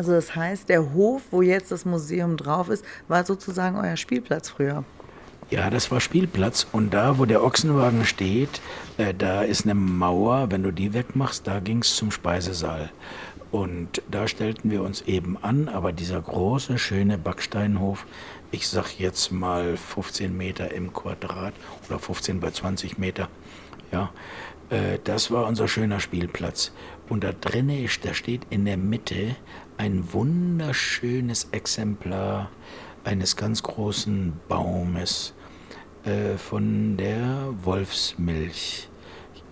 Also 0.00 0.12
das 0.12 0.34
heißt, 0.34 0.70
der 0.70 0.94
Hof, 0.94 1.24
wo 1.30 1.42
jetzt 1.42 1.70
das 1.70 1.84
Museum 1.84 2.38
drauf 2.38 2.70
ist, 2.70 2.86
war 3.06 3.22
sozusagen 3.26 3.76
euer 3.76 3.98
Spielplatz 3.98 4.48
früher. 4.48 4.82
Ja, 5.50 5.68
das 5.68 5.90
war 5.90 6.00
Spielplatz. 6.00 6.66
Und 6.72 6.94
da, 6.94 7.18
wo 7.18 7.26
der 7.26 7.44
Ochsenwagen 7.44 8.06
steht, 8.06 8.62
äh, 8.96 9.12
da 9.12 9.42
ist 9.42 9.64
eine 9.64 9.74
Mauer. 9.74 10.50
Wenn 10.50 10.62
du 10.62 10.70
die 10.70 10.94
wegmachst, 10.94 11.46
da 11.46 11.60
ging 11.60 11.80
es 11.82 11.96
zum 11.96 12.12
Speisesaal. 12.12 12.90
Und 13.50 14.00
da 14.10 14.26
stellten 14.26 14.70
wir 14.70 14.82
uns 14.82 15.02
eben 15.02 15.36
an, 15.42 15.68
aber 15.68 15.92
dieser 15.92 16.22
große, 16.22 16.78
schöne 16.78 17.18
Backsteinhof, 17.18 18.06
ich 18.52 18.68
sag 18.68 18.98
jetzt 18.98 19.30
mal 19.30 19.76
15 19.76 20.34
Meter 20.34 20.72
im 20.72 20.94
Quadrat 20.94 21.52
oder 21.90 21.98
15 21.98 22.40
bei 22.40 22.52
20 22.52 22.96
Meter, 22.96 23.28
ja, 23.92 24.08
äh, 24.70 24.98
das 25.04 25.30
war 25.30 25.46
unser 25.46 25.68
schöner 25.68 26.00
Spielplatz. 26.00 26.72
Und 27.10 27.24
da 27.24 27.32
drinnen 27.32 27.84
ist, 27.84 28.04
da 28.04 28.14
steht 28.14 28.46
in 28.50 28.64
der 28.64 28.76
Mitte 28.76 29.34
ein 29.76 30.12
wunderschönes 30.12 31.48
Exemplar 31.50 32.50
eines 33.02 33.36
ganz 33.36 33.64
großen 33.64 34.32
Baumes 34.48 35.34
äh, 36.04 36.38
von 36.38 36.96
der 36.96 37.52
Wolfsmilch. 37.64 38.88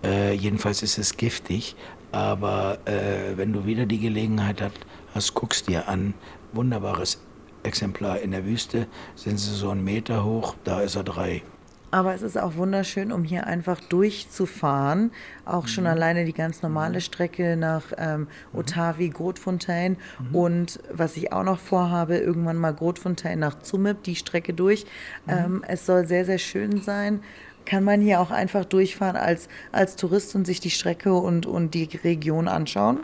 Äh, 0.05 0.35
jedenfalls 0.35 0.83
ist 0.83 0.97
es 0.97 1.17
giftig, 1.17 1.75
aber 2.13 2.79
äh, 2.85 3.35
wenn 3.35 3.51
du 3.51 3.65
wieder 3.65 3.85
die 3.85 3.99
Gelegenheit 3.99 4.61
hast, 4.61 4.79
hast, 5.13 5.33
guckst 5.33 5.67
dir 5.67 5.89
an. 5.89 6.13
Wunderbares 6.53 7.21
Exemplar 7.63 8.19
in 8.19 8.31
der 8.31 8.45
Wüste, 8.45 8.87
sind 9.15 9.37
sie 9.37 9.53
so 9.53 9.69
einen 9.69 9.83
Meter 9.83 10.23
hoch, 10.23 10.55
da 10.63 10.79
ist 10.79 10.95
er 10.95 11.03
drei. 11.03 11.43
Aber 11.91 12.13
es 12.13 12.21
ist 12.21 12.37
auch 12.37 12.55
wunderschön, 12.55 13.11
um 13.11 13.23
hier 13.23 13.47
einfach 13.47 13.79
durchzufahren. 13.79 15.11
Auch 15.45 15.67
schon 15.67 15.85
Mhm. 15.85 15.89
alleine 15.89 16.25
die 16.25 16.33
ganz 16.33 16.61
normale 16.61 17.01
Strecke 17.01 17.57
nach 17.57 17.83
ähm, 17.97 18.27
Otavi, 18.53 19.09
Grotfontein. 19.09 19.97
Mhm. 20.19 20.35
Und 20.35 20.79
was 20.91 21.17
ich 21.17 21.33
auch 21.33 21.43
noch 21.43 21.59
vorhabe, 21.59 22.17
irgendwann 22.17 22.57
mal 22.57 22.73
Grotfontein 22.73 23.39
nach 23.39 23.59
Zumip, 23.59 24.03
die 24.03 24.15
Strecke 24.15 24.53
durch. 24.53 24.85
Mhm. 25.25 25.33
Ähm, 25.33 25.63
es 25.67 25.85
soll 25.85 26.05
sehr, 26.05 26.25
sehr 26.25 26.37
schön 26.37 26.81
sein. 26.81 27.21
Kann 27.65 27.83
man 27.83 28.01
hier 28.01 28.19
auch 28.19 28.31
einfach 28.31 28.65
durchfahren 28.65 29.15
als, 29.15 29.47
als 29.71 29.95
Tourist 29.95 30.35
und 30.35 30.45
sich 30.45 30.59
die 30.59 30.71
Strecke 30.71 31.13
und, 31.13 31.45
und 31.45 31.73
die 31.73 31.89
Region 32.03 32.47
anschauen? 32.47 32.99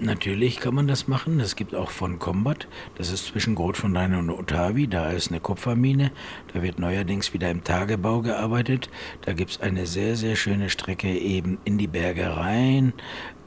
Natürlich 0.00 0.58
kann 0.58 0.74
man 0.74 0.88
das 0.88 1.06
machen. 1.06 1.38
Es 1.38 1.54
gibt 1.54 1.72
auch 1.74 1.90
von 1.90 2.18
Combat, 2.18 2.66
das 2.96 3.12
ist 3.12 3.26
zwischen 3.26 3.54
Grotfontein 3.54 4.16
und 4.16 4.28
Otavi, 4.28 4.88
da 4.88 5.10
ist 5.10 5.30
eine 5.30 5.38
Kupfermine. 5.38 6.10
Da 6.52 6.62
wird 6.62 6.80
neuerdings 6.80 7.32
wieder 7.32 7.48
im 7.50 7.62
Tagebau 7.62 8.20
gearbeitet. 8.20 8.90
Da 9.22 9.34
gibt 9.34 9.52
es 9.52 9.60
eine 9.60 9.86
sehr, 9.86 10.16
sehr 10.16 10.34
schöne 10.34 10.68
Strecke 10.68 11.16
eben 11.16 11.58
in 11.64 11.78
die 11.78 11.86
Berge 11.86 12.36
rein. 12.36 12.92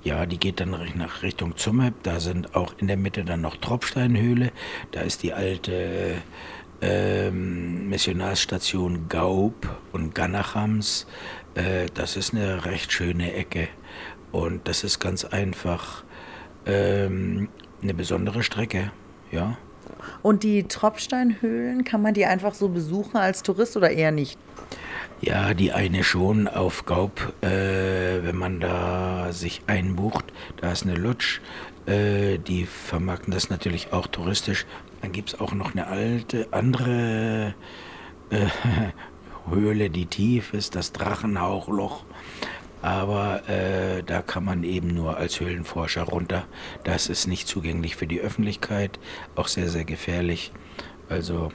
Ja, 0.03 0.25
die 0.25 0.37
geht 0.37 0.61
dann 0.61 0.71
nach 0.95 1.21
Richtung 1.21 1.57
Zumep. 1.57 1.95
Da 2.03 2.21
sind 2.21 2.55
auch 2.55 2.73
in 2.77 2.87
der 2.87 2.97
Mitte 2.97 3.25
dann 3.25 3.41
noch 3.41 3.57
Tropfsteinhöhle. 3.57 4.53
Da 4.91 5.01
ist 5.01 5.23
die 5.23 5.33
alte 5.33 6.21
ähm, 6.81 7.89
Missionarsstation 7.89 9.09
Gaub 9.09 9.67
und 9.91 10.15
Ganachams. 10.15 11.07
Äh, 11.55 11.87
das 11.93 12.15
ist 12.15 12.33
eine 12.33 12.63
recht 12.63 12.93
schöne 12.93 13.33
Ecke. 13.33 13.67
Und 14.31 14.65
das 14.67 14.85
ist 14.85 14.99
ganz 14.99 15.25
einfach 15.25 16.03
ähm, 16.67 17.49
eine 17.81 17.93
besondere 17.93 18.43
Strecke, 18.43 18.91
ja. 19.31 19.57
Und 20.21 20.43
die 20.43 20.63
Tropfsteinhöhlen, 20.63 21.83
kann 21.83 22.01
man 22.01 22.13
die 22.13 22.25
einfach 22.25 22.53
so 22.53 22.69
besuchen 22.69 23.17
als 23.17 23.43
Tourist 23.43 23.77
oder 23.77 23.89
eher 23.89 24.11
nicht? 24.11 24.37
Ja, 25.21 25.53
die 25.53 25.71
eine 25.71 26.03
schon 26.03 26.47
auf 26.47 26.85
Gaub, 26.85 27.33
äh, 27.41 27.47
wenn 28.23 28.35
man 28.35 28.59
da 28.59 29.31
sich 29.31 29.61
einbucht, 29.65 30.25
da 30.57 30.71
ist 30.71 30.83
eine 30.83 30.95
Lodge, 30.95 31.39
äh, 31.87 32.37
die 32.37 32.65
vermarkten 32.65 33.33
das 33.33 33.49
natürlich 33.49 33.93
auch 33.93 34.07
touristisch. 34.07 34.65
Dann 35.01 35.11
gibt 35.11 35.29
es 35.29 35.39
auch 35.39 35.53
noch 35.53 35.71
eine 35.71 35.87
alte, 35.87 36.47
andere 36.51 37.55
äh, 38.29 38.45
Höhle, 39.49 39.89
die 39.89 40.05
tief 40.05 40.53
ist, 40.53 40.75
das 40.75 40.91
Drachenhauchloch. 40.91 42.03
Aber 42.87 43.41
äh, 43.49 44.01
da 44.01 44.21
kann 44.21 44.45
man 44.45 44.63
eben 44.63 44.87
nur 44.93 45.17
als 45.17 45.41
Höhlenforscher 45.41 46.03
runter. 46.03 46.45
Das 46.85 47.09
ist 47.09 47.27
nicht 47.27 47.45
zugänglich 47.45 47.97
für 47.97 48.07
die 48.07 48.21
Öffentlichkeit, 48.21 48.97
auch 49.35 49.49
sehr, 49.49 49.67
sehr 49.67 49.83
gefährlich. 49.83 50.53
Also 51.09 51.51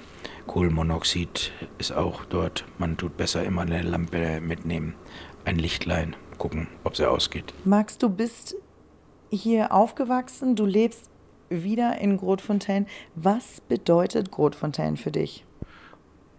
Kohlenmonoxid 0.46 1.52
ist 1.78 1.92
auch 1.92 2.26
dort. 2.26 2.66
Man 2.76 2.98
tut 2.98 3.16
besser 3.16 3.44
immer 3.44 3.62
eine 3.62 3.80
Lampe 3.80 4.42
mitnehmen, 4.42 4.92
ein 5.46 5.56
Lichtlein, 5.56 6.16
gucken, 6.36 6.68
ob 6.84 6.98
sie 6.98 7.08
ausgeht. 7.08 7.54
Max, 7.64 7.96
du 7.96 8.10
bist 8.10 8.54
hier 9.30 9.72
aufgewachsen, 9.72 10.54
du 10.54 10.66
lebst 10.66 11.08
wieder 11.48 11.96
in 11.96 12.18
Grotfontein. 12.18 12.86
Was 13.14 13.62
bedeutet 13.62 14.32
Grotfontein 14.32 14.98
für 14.98 15.10
dich? 15.10 15.46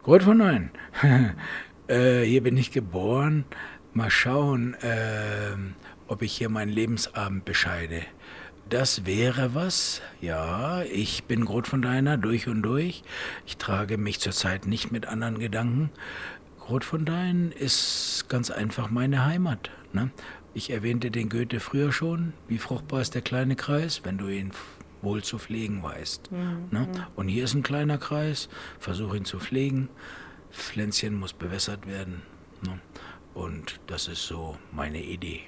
Neun. 0.05 0.69
äh, 1.87 2.21
hier 2.21 2.43
bin 2.43 2.57
ich 2.57 2.69
geboren. 2.69 3.45
Mal 3.93 4.09
schauen, 4.09 4.75
ähm, 4.81 5.75
ob 6.07 6.21
ich 6.21 6.35
hier 6.35 6.49
meinen 6.49 6.71
Lebensabend 6.71 7.45
bescheide. 7.45 8.01
Das 8.69 9.05
wäre 9.05 9.53
was. 9.53 10.01
Ja, 10.19 10.81
ich 10.83 11.25
bin 11.25 11.45
Grotfonteiner 11.45 12.17
durch 12.17 12.47
und 12.47 12.63
durch. 12.63 13.03
Ich 13.45 13.57
trage 13.57 13.97
mich 13.97 14.19
zurzeit 14.19 14.65
nicht 14.65 14.91
mit 14.91 15.05
anderen 15.05 15.37
Gedanken. 15.37 15.91
Grotfontein 16.59 17.51
ist 17.51 18.25
ganz 18.29 18.49
einfach 18.49 18.89
meine 18.89 19.25
Heimat. 19.25 19.69
Ne? 19.91 20.09
Ich 20.55 20.71
erwähnte 20.71 21.11
den 21.11 21.29
Goethe 21.29 21.59
früher 21.59 21.91
schon. 21.91 22.33
Wie 22.47 22.57
fruchtbar 22.57 23.01
ist 23.01 23.15
der 23.15 23.21
kleine 23.21 23.55
Kreis, 23.55 24.01
wenn 24.03 24.17
du 24.17 24.27
ihn 24.27 24.51
wohl 25.03 25.21
zu 25.23 25.37
pflegen 25.37 25.83
weißt. 25.83 26.31
Ne? 26.71 26.87
Und 27.15 27.27
hier 27.27 27.43
ist 27.43 27.53
ein 27.53 27.63
kleiner 27.63 27.97
Kreis. 27.97 28.49
Versuche 28.79 29.17
ihn 29.17 29.25
zu 29.25 29.39
pflegen. 29.39 29.89
Pflänzchen 30.51 31.13
muss 31.15 31.33
bewässert 31.33 31.85
werden. 31.85 32.21
Ne? 32.65 32.79
Und 33.33 33.79
das 33.87 34.07
ist 34.07 34.25
so 34.25 34.57
meine 34.71 35.01
Idee. 35.01 35.41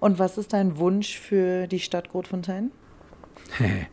Und 0.00 0.18
was 0.18 0.38
ist 0.38 0.52
dein 0.52 0.78
Wunsch 0.78 1.18
für 1.18 1.66
die 1.66 1.80
Stadt 1.80 2.08
Grotfontein? 2.08 2.70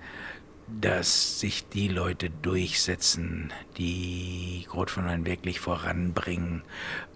dass 0.67 1.39
sich 1.39 1.67
die 1.67 1.87
Leute 1.87 2.29
durchsetzen, 2.29 3.51
die 3.77 4.65
Grotfontein 4.67 5.25
wirklich 5.25 5.59
voranbringen 5.59 6.63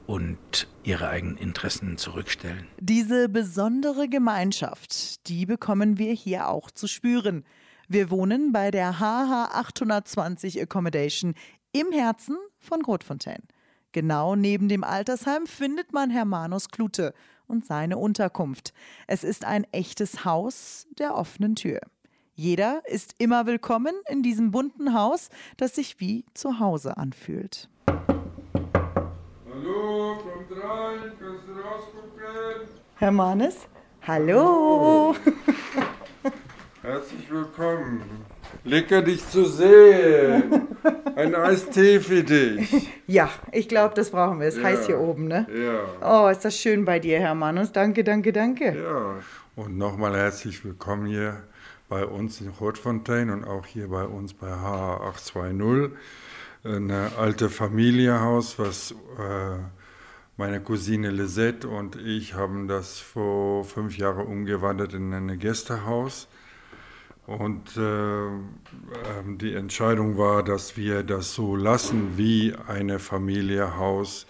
und 0.05 0.67
ihre 0.83 1.09
eigenen 1.09 1.37
Interessen 1.37 1.97
zurückstellen. 1.97 2.67
Diese 2.79 3.29
besondere 3.29 4.07
Gemeinschaft, 4.07 5.27
die 5.27 5.45
bekommen 5.45 5.97
wir 5.97 6.13
hier 6.13 6.49
auch 6.49 6.71
zu 6.71 6.87
spüren. 6.87 7.43
Wir 7.87 8.09
wohnen 8.09 8.51
bei 8.51 8.71
der 8.71 8.99
HH 8.99 9.51
820 9.53 10.61
Accommodation 10.61 11.33
im 11.71 11.91
Herzen 11.91 12.37
von 12.59 12.81
Grotfontein. 12.81 13.43
Genau 13.97 14.35
neben 14.35 14.69
dem 14.69 14.83
Altersheim 14.83 15.47
findet 15.47 15.91
man 15.91 16.11
Hermanus 16.11 16.69
Klute 16.69 17.15
und 17.47 17.65
seine 17.65 17.97
Unterkunft. 17.97 18.71
Es 19.07 19.23
ist 19.23 19.43
ein 19.43 19.65
echtes 19.71 20.23
Haus 20.23 20.85
der 20.99 21.15
offenen 21.15 21.55
Tür. 21.55 21.79
Jeder 22.35 22.83
ist 22.85 23.15
immer 23.17 23.47
willkommen 23.47 23.95
in 24.07 24.21
diesem 24.21 24.51
bunten 24.51 24.93
Haus, 24.93 25.29
das 25.57 25.73
sich 25.73 25.99
wie 25.99 26.25
zu 26.35 26.59
Hause 26.59 26.97
anfühlt. 26.97 27.71
Hallo, 27.87 27.97
kommt 30.17 30.63
rein, 30.63 30.99
kannst 31.19 31.47
du 31.47 31.53
rausgucken? 31.53 32.67
Hermanus, 32.97 33.67
hallo! 34.05 35.15
Herzlich 36.83 37.31
willkommen. 37.31 38.26
Lecker 38.63 39.01
dich 39.01 39.27
zu 39.27 39.45
sehen. 39.45 40.67
Ein 41.15 41.33
Eistee 41.35 41.99
für 41.99 42.23
dich. 42.23 42.89
Ja, 43.07 43.29
ich 43.51 43.67
glaube, 43.67 43.95
das 43.95 44.11
brauchen 44.11 44.39
wir. 44.39 44.47
Es 44.47 44.55
ist 44.55 44.61
Ja. 44.61 44.67
heiß 44.69 44.85
hier 44.85 44.99
oben, 44.99 45.27
ne? 45.27 45.47
Ja, 46.01 46.25
Oh, 46.25 46.29
ist 46.29 46.45
das 46.45 46.57
schön 46.57 46.85
bei 46.85 46.99
dir, 46.99 47.19
Hermanus. 47.19 47.71
Danke, 47.71 48.03
danke, 48.03 48.31
danke. 48.33 48.65
ja. 48.77 49.15
Und 49.55 49.77
nochmal 49.77 50.15
herzlich 50.15 50.63
willkommen 50.63 51.07
hier 51.07 51.41
bei 51.89 52.05
uns 52.05 52.39
in 52.41 52.49
Rotfontein 52.49 53.31
und 53.31 53.43
auch 53.45 53.65
hier 53.65 53.87
bei 53.87 54.03
uns 54.03 54.33
bei 54.33 54.47
H820. 54.47 55.91
Eine 56.63 57.11
alte 57.17 57.49
Familienhaus, 57.49 58.59
was 58.59 58.91
äh, 58.91 59.57
meine 60.35 60.59
Cousine 60.61 61.09
Lisette 61.09 61.67
und 61.67 61.95
ich 61.95 62.35
haben 62.35 62.67
das 62.67 62.99
vor 62.99 63.63
fünf 63.63 63.97
Jahren 63.97 64.27
umgewandelt 64.27 64.93
in 64.93 65.11
ein 65.13 65.39
Gästehaus. 65.39 66.27
Und 67.27 67.75
äh, 67.75 67.81
ähm, 67.81 69.37
die 69.39 69.53
Entscheidung 69.53 70.17
war, 70.17 70.43
dass 70.43 70.77
wir 70.77 71.03
das 71.03 71.33
so 71.33 71.55
lassen 71.55 72.17
wie 72.17 72.55
eine 72.67 72.99
Familienhaus, 72.99 74.27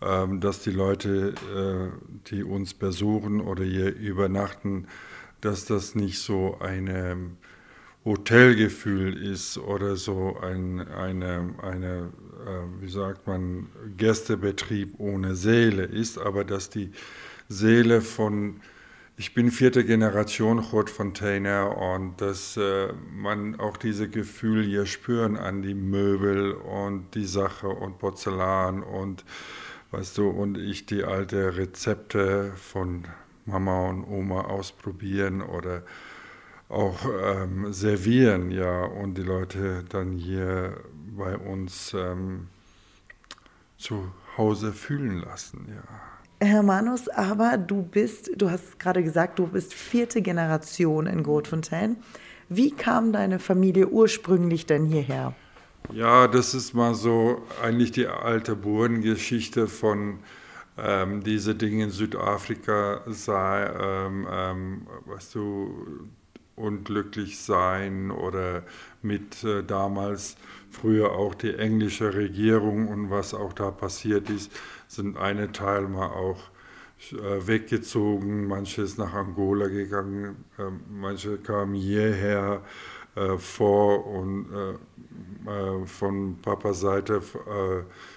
ähm, 0.00 0.40
dass 0.40 0.60
die 0.60 0.72
Leute, 0.72 1.34
äh, 1.56 2.28
die 2.30 2.42
uns 2.42 2.74
besuchen 2.74 3.40
oder 3.40 3.62
hier 3.62 3.94
übernachten, 3.94 4.88
dass 5.40 5.64
das 5.64 5.94
nicht 5.94 6.18
so 6.18 6.58
ein 6.60 7.36
Hotelgefühl 8.04 9.16
ist 9.22 9.58
oder 9.58 9.96
so 9.96 10.36
ein 10.40 10.80
eine, 10.88 11.54
eine 11.62 12.10
äh, 12.44 12.80
wie 12.82 12.88
sagt 12.88 13.26
man, 13.26 13.68
Gästebetrieb 13.96 14.98
ohne 14.98 15.36
Seele 15.36 15.84
ist, 15.84 16.18
aber 16.18 16.44
dass 16.44 16.70
die 16.70 16.90
Seele 17.48 18.00
von 18.00 18.60
ich 19.22 19.34
bin 19.34 19.52
vierte 19.52 19.84
Generation 19.84 20.58
Rotfontainer 20.58 21.76
und 21.78 22.20
dass 22.20 22.56
äh, 22.56 22.92
man 23.14 23.54
auch 23.60 23.76
diese 23.76 24.08
Gefühl 24.08 24.64
hier 24.64 24.84
spüren 24.84 25.36
an 25.36 25.62
die 25.62 25.74
Möbel 25.74 26.50
und 26.54 27.14
die 27.14 27.26
Sache 27.26 27.68
und 27.68 28.00
Porzellan 28.00 28.82
und 28.82 29.24
weißt 29.92 30.18
du 30.18 30.28
und 30.28 30.58
ich 30.58 30.86
die 30.86 31.04
alte 31.04 31.56
Rezepte 31.56 32.52
von 32.56 33.04
Mama 33.46 33.90
und 33.90 34.02
Oma 34.06 34.40
ausprobieren 34.40 35.40
oder 35.40 35.84
auch 36.68 36.98
ähm, 37.22 37.72
servieren, 37.72 38.50
ja, 38.50 38.82
und 38.82 39.16
die 39.18 39.22
Leute 39.22 39.84
dann 39.88 40.18
hier 40.18 40.80
bei 41.16 41.36
uns 41.36 41.94
ähm, 41.94 42.48
zu 43.78 44.12
Hause 44.36 44.72
fühlen 44.72 45.18
lassen, 45.18 45.68
ja. 45.68 46.11
Hermanus, 46.44 47.08
aber 47.08 47.56
du 47.56 47.82
bist, 47.82 48.30
du 48.36 48.50
hast 48.50 48.78
gerade 48.78 49.02
gesagt, 49.02 49.38
du 49.38 49.46
bist 49.46 49.74
vierte 49.74 50.22
Generation 50.22 51.06
in 51.06 51.22
Grotfontein. 51.22 51.96
Wie 52.48 52.70
kam 52.70 53.12
deine 53.12 53.38
Familie 53.38 53.88
ursprünglich 53.88 54.66
denn 54.66 54.84
hierher? 54.84 55.34
Ja, 55.92 56.28
das 56.28 56.54
ist 56.54 56.74
mal 56.74 56.94
so 56.94 57.42
eigentlich 57.62 57.92
die 57.92 58.06
alte 58.06 58.56
Burengeschichte 58.56 59.68
von 59.68 60.18
ähm, 60.78 61.22
diese 61.22 61.54
Dinge 61.54 61.84
in 61.84 61.90
Südafrika 61.90 63.02
sei, 63.06 63.70
ähm, 63.80 64.26
ähm, 64.30 64.86
weißt 65.06 65.34
du, 65.34 66.08
unglücklich 66.56 67.38
sein 67.38 68.10
oder 68.10 68.62
mit 69.02 69.42
äh, 69.44 69.62
damals 69.62 70.36
früher 70.72 71.12
auch 71.12 71.34
die 71.34 71.54
englische 71.54 72.14
Regierung 72.14 72.88
und 72.88 73.10
was 73.10 73.34
auch 73.34 73.52
da 73.52 73.70
passiert 73.70 74.30
ist, 74.30 74.50
sind 74.88 75.16
eine 75.16 75.52
Teil 75.52 75.82
mal 75.82 76.08
auch 76.08 76.38
äh, 77.10 77.46
weggezogen, 77.46 78.46
manche 78.46 78.82
ist 78.82 78.96
nach 78.96 79.12
Angola 79.12 79.66
gegangen, 79.66 80.44
äh, 80.56 80.62
manche 80.88 81.36
kamen 81.36 81.74
hierher 81.74 82.62
äh, 83.16 83.36
vor 83.38 84.06
und 84.06 84.46
von 85.86 86.38
Papas 86.40 86.80
Seite 86.80 87.20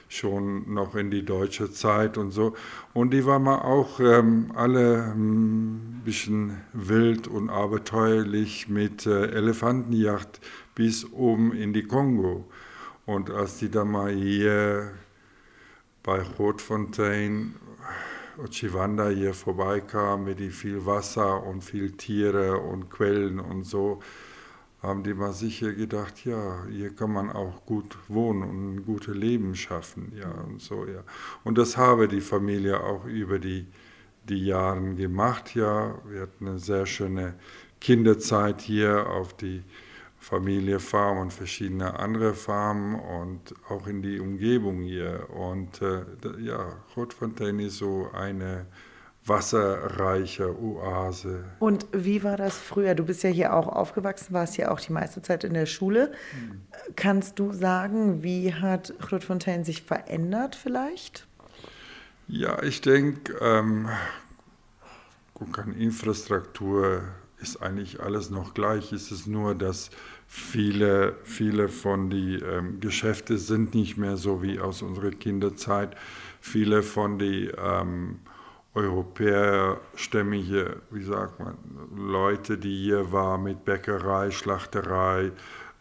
schon 0.08 0.72
noch 0.72 0.94
in 0.94 1.10
die 1.10 1.26
deutsche 1.26 1.72
Zeit 1.72 2.20
und 2.20 2.30
so. 2.30 2.54
Und 2.94 3.12
die 3.12 3.26
waren 3.26 3.42
mal 3.42 3.62
auch 3.62 4.00
ähm, 4.00 4.52
alle 4.54 5.06
ein 5.06 5.14
hm, 5.14 6.02
bisschen 6.06 6.62
wild 6.74 7.28
und 7.28 7.50
abenteuerlich 7.50 8.70
mit 8.70 9.08
Elefantenjacht 9.08 10.40
bis 10.76 11.12
oben 11.12 11.54
in 11.54 11.74
die 11.74 11.84
Kongo. 11.84 12.46
Und 13.06 13.30
als 13.30 13.58
die 13.58 13.72
da 13.72 13.86
mal 13.86 14.12
hier 14.12 14.92
bei 16.04 16.22
Rotfontaine, 16.22 17.54
Ochivanda 18.38 19.10
hier 19.10 19.34
vorbeikam 19.34 20.26
mit 20.26 20.40
viel 20.54 20.86
Wasser 20.86 21.44
und 21.44 21.64
viel 21.64 21.92
Tiere 21.92 22.60
und 22.60 22.90
Quellen 22.90 23.40
und 23.40 23.64
so, 23.64 24.02
haben 24.82 25.04
die 25.04 25.14
mal 25.14 25.34
sicher 25.34 25.74
gedacht, 25.74 26.26
ja, 26.26 26.64
hier 26.70 26.94
kann 26.94 27.12
man 27.12 27.32
auch 27.32 27.66
gut 27.66 27.98
wohnen 28.08 28.44
und 28.44 28.76
ein 28.76 28.86
gutes 28.86 29.16
Leben 29.16 29.56
schaffen, 29.56 30.12
ja, 30.16 30.30
und 30.30 30.62
so, 30.62 30.86
ja. 30.86 31.04
Und 31.44 31.58
das 31.58 31.78
habe 31.78 32.08
die 32.08 32.22
Familie 32.22 32.82
auch 32.82 33.06
über 33.06 33.40
die, 33.40 33.66
die 34.30 34.46
Jahre 34.46 34.94
gemacht, 34.94 35.56
ja. 35.56 35.96
Wir 36.08 36.22
hatten 36.22 36.48
eine 36.48 36.60
sehr 36.60 36.86
schöne 36.86 37.34
Kinderzeit 37.82 38.62
hier 38.62 39.10
auf 39.10 39.36
die 39.36 39.64
Familie 40.26 40.80
Farm 40.80 41.20
und 41.20 41.32
verschiedene 41.32 42.00
andere 42.00 42.34
Farmen 42.34 43.00
und 43.00 43.54
auch 43.70 43.86
in 43.86 44.02
die 44.02 44.20
Umgebung 44.20 44.82
hier. 44.82 45.30
Und 45.30 45.84
äh, 45.84 46.02
ja, 46.40 46.78
Rotfontaine 46.98 47.66
ist 47.66 47.78
so 47.78 48.10
eine 48.12 48.66
wasserreiche 49.24 50.60
Oase. 50.60 51.44
Und 51.60 51.86
wie 51.92 52.24
war 52.24 52.38
das 52.38 52.58
früher? 52.58 52.96
Du 52.96 53.06
bist 53.06 53.22
ja 53.22 53.30
hier 53.30 53.54
auch 53.54 53.68
aufgewachsen, 53.68 54.34
warst 54.34 54.58
ja 54.58 54.72
auch 54.72 54.80
die 54.80 54.94
meiste 54.94 55.22
Zeit 55.22 55.44
in 55.44 55.54
der 55.54 55.68
Schule. 55.68 56.12
Mhm. 56.34 56.62
Kannst 56.96 57.38
du 57.38 57.54
sagen, 57.54 58.24
wie 58.24 58.52
hat 58.52 58.96
Grootfontein 59.02 59.64
sich 59.64 59.84
verändert 59.84 60.56
vielleicht? 60.56 61.28
Ja, 62.28 62.64
ich 62.64 62.82
denke, 62.82 63.38
ähm, 63.42 63.90
guck 65.36 65.60
an 65.60 65.76
Infrastruktur 65.76 67.04
ist 67.42 67.62
eigentlich 67.62 68.02
alles 68.02 68.30
noch 68.30 68.54
gleich. 68.54 68.92
Es 68.92 69.12
ist 69.12 69.28
nur, 69.28 69.56
dass 69.56 69.90
viele, 70.28 71.16
viele 71.24 71.70
von 71.70 72.10
den 72.10 72.42
ähm, 72.44 72.80
Geschäften 72.80 73.38
sind 73.38 73.76
nicht 73.76 73.98
mehr 73.98 74.18
so 74.18 74.42
wie 74.42 74.60
aus 74.60 74.82
unserer 74.82 75.12
Kinderzeit. 75.12 75.96
Viele 76.42 76.84
von 76.84 77.20
den 77.20 77.52
ähm, 77.58 78.20
europäerstämmige, 78.74 80.82
wie 80.92 81.04
sagt 81.04 81.40
man, 81.40 81.56
Leute, 81.96 82.58
die 82.58 82.84
hier 82.84 83.12
waren 83.12 83.44
mit 83.44 83.64
Bäckerei, 83.64 84.32
Schlachterei, 84.32 85.32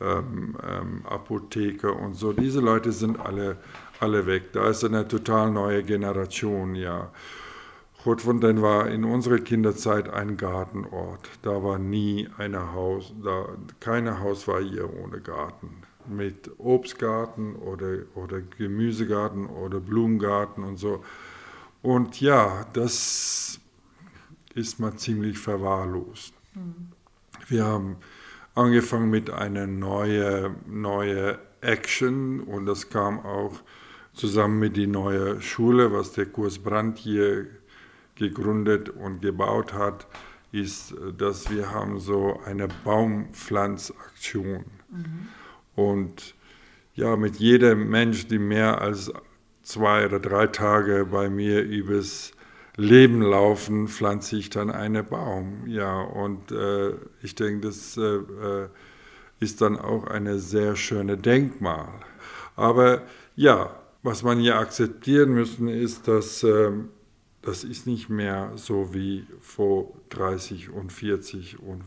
ähm, 0.01 0.57
ähm, 0.63 1.03
Apotheke 1.07 1.93
und 1.93 2.15
so. 2.15 2.33
Diese 2.33 2.61
Leute 2.61 2.93
sind 2.93 3.19
alle, 3.21 3.57
alle 4.01 4.27
weg. 4.27 4.53
Da 4.53 4.69
ist 4.69 4.85
eine 4.85 5.09
total 5.09 5.51
neue 5.51 5.83
Generation, 5.83 6.75
ja. 6.75 7.11
Rotwunden 8.05 8.61
war 8.61 8.89
in 8.91 9.05
unserer 9.05 9.39
Kinderzeit 9.39 10.11
ein 10.11 10.37
Gartenort. 10.37 11.31
Da 11.43 11.63
war 11.63 11.79
nie 11.79 12.29
ein 12.37 12.57
Haus, 12.73 13.15
da, 13.23 13.49
kein 13.81 14.21
Haus 14.21 14.47
war 14.47 14.61
hier 14.61 14.93
ohne 14.93 15.21
Garten. 15.21 15.83
Mit 16.07 16.51
Obstgarten 16.59 17.57
oder, 17.57 18.01
oder 18.15 18.43
Gemüsegarten 18.43 19.47
oder 19.47 19.81
Blumengarten 19.81 20.65
und 20.65 20.77
so. 20.77 21.03
Und 21.81 22.21
ja, 22.21 22.67
das 22.75 23.59
ist 24.55 24.81
mal 24.81 24.95
ziemlich 24.97 25.39
verwahrlost. 25.39 26.35
Mhm. 26.55 26.93
Wir 27.49 27.65
haben 27.65 27.97
angefangen 28.55 29.11
mit 29.11 29.31
einer 29.31 29.67
neuen 29.67 30.57
neue 30.67 31.39
Action 31.61 32.41
und 32.41 32.67
das 32.67 32.91
kam 32.91 33.21
auch 33.21 33.55
zusammen 34.13 34.59
mit 34.59 34.77
der 34.77 34.87
neuen 34.87 35.41
Schule, 35.41 35.93
was 35.93 36.13
der 36.13 36.27
Kurs 36.27 36.59
Brandt 36.59 36.99
hier 36.99 37.47
gegründet 38.17 38.89
und 38.89 39.21
gebaut 39.23 39.73
hat, 39.73 40.07
ist, 40.53 40.95
dass 41.19 41.51
wir 41.51 41.73
haben 41.73 41.99
so 41.99 42.41
eine 42.45 42.69
Baumpflanzaktion. 42.85 44.65
Mhm. 44.91 45.29
Und 45.75 46.35
ja, 46.95 47.17
mit 47.17 47.37
jedem 47.37 47.91
Mensch, 47.91 48.29
die 48.29 48.39
mehr 48.39 48.81
als 48.81 49.13
zwei 49.63 50.07
oder 50.07 50.21
drei 50.21 50.47
Tage 50.47 51.07
bei 51.11 51.29
mir 51.29 51.63
übers 51.63 52.33
Leben 52.77 53.23
laufen, 53.23 53.89
pflanze 53.89 54.37
ich 54.37 54.51
dann 54.51 54.71
einen 54.71 55.05
Baum. 55.05 55.67
Ja, 55.67 56.01
und 56.01 56.53
äh, 56.53 56.93
ich 57.23 57.35
denke, 57.35 57.67
das 57.67 57.97
äh, 57.97 58.03
äh 58.03 58.69
ist 59.41 59.61
dann 59.61 59.79
auch 59.79 60.07
eine 60.07 60.39
sehr 60.39 60.77
schöne 60.77 61.19
Denkmal. 61.19 61.89
Aber 62.57 63.03
ja, 63.37 63.75
was 64.03 64.23
man 64.23 64.39
hier 64.39 64.57
akzeptieren 64.57 65.35
müssen, 65.35 65.69
ist, 65.69 66.09
dass 66.09 66.43
äh, 66.43 66.71
das 67.45 67.63
ist 67.63 67.87
nicht 67.87 68.09
mehr 68.09 68.53
so 68.57 68.95
wie 68.95 69.27
vor 69.41 69.93
30 70.11 70.71
und 70.71 70.93
40 70.93 71.61
und 71.61 71.85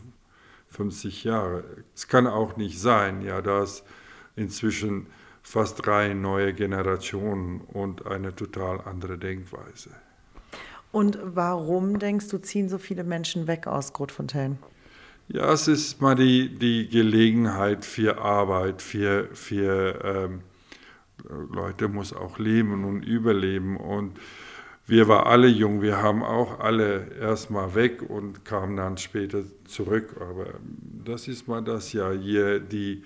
50 0.68 1.24
Jahren. 1.24 1.64
Es 1.94 2.06
kann 2.06 2.26
auch 2.26 2.56
nicht 2.56 2.80
sein, 2.80 3.22
ja, 3.22 3.42
dass 3.42 3.82
inzwischen 4.36 5.06
fast 5.42 5.84
drei 5.84 6.14
neue 6.14 6.52
Generationen 6.52 7.60
und 7.60 8.06
eine 8.06 8.36
total 8.36 8.80
andere 8.82 9.18
Denkweise. 9.18 9.90
Und 10.92 11.18
warum 11.22 11.98
denkst 11.98 12.28
du, 12.28 12.38
ziehen 12.38 12.68
so 12.68 12.78
viele 12.78 13.02
Menschen 13.02 13.46
weg 13.46 13.66
aus 13.66 13.92
Grotfontein? 13.92 14.58
Ja, 15.26 15.52
es 15.52 15.68
ist 15.68 16.00
mal 16.00 16.14
die, 16.14 16.54
die 16.54 16.88
Gelegenheit 16.88 17.84
für 17.84 18.18
Arbeit, 18.18 18.80
für, 18.80 19.28
für 19.34 20.00
ähm, 20.04 20.40
Leute 21.52 21.88
muss 21.88 22.12
auch 22.12 22.38
leben 22.38 22.84
und 22.84 23.02
überleben. 23.02 23.76
Und 23.76 24.18
wir 24.88 25.06
waren 25.06 25.26
alle 25.26 25.48
jung, 25.48 25.82
wir 25.82 26.02
haben 26.02 26.22
auch 26.22 26.60
alle 26.60 27.08
erstmal 27.20 27.74
weg 27.74 28.02
und 28.08 28.46
kamen 28.46 28.78
dann 28.78 28.96
später 28.96 29.42
zurück. 29.66 30.16
Aber 30.18 30.46
das 31.04 31.28
ist 31.28 31.46
mal 31.46 31.62
das 31.62 31.92
ja 31.92 32.10
hier, 32.10 32.58
die 32.58 33.02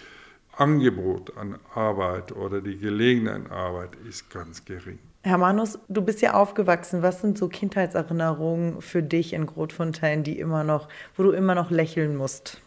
Angebot 0.56 1.36
an 1.36 1.58
Arbeit 1.74 2.30
oder 2.30 2.60
die 2.60 2.78
Gelegenheit 2.78 3.34
an 3.34 3.46
Arbeit 3.50 3.90
ist 4.08 4.30
ganz 4.30 4.64
gering. 4.64 5.00
Herr 5.24 5.38
Manus, 5.38 5.76
du 5.88 6.02
bist 6.02 6.22
ja 6.22 6.34
aufgewachsen. 6.34 7.02
Was 7.02 7.20
sind 7.20 7.36
so 7.36 7.48
Kindheitserinnerungen 7.48 8.80
für 8.80 9.02
dich 9.02 9.32
in 9.32 9.46
Grotfontein, 9.46 10.22
die 10.22 10.38
immer 10.38 10.62
noch, 10.62 10.88
wo 11.16 11.24
du 11.24 11.32
immer 11.32 11.56
noch 11.56 11.72
lächeln 11.72 12.14
musst? 12.16 12.60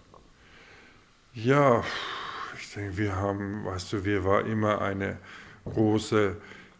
Ja, 1.33 1.85
ich 2.59 2.73
denke, 2.73 2.97
wir 2.97 3.15
haben, 3.15 3.63
weißt 3.63 3.93
du, 3.93 4.03
wir 4.03 4.25
waren 4.25 4.45
immer 4.45 4.81
eine 4.81 5.17
große 5.63 6.35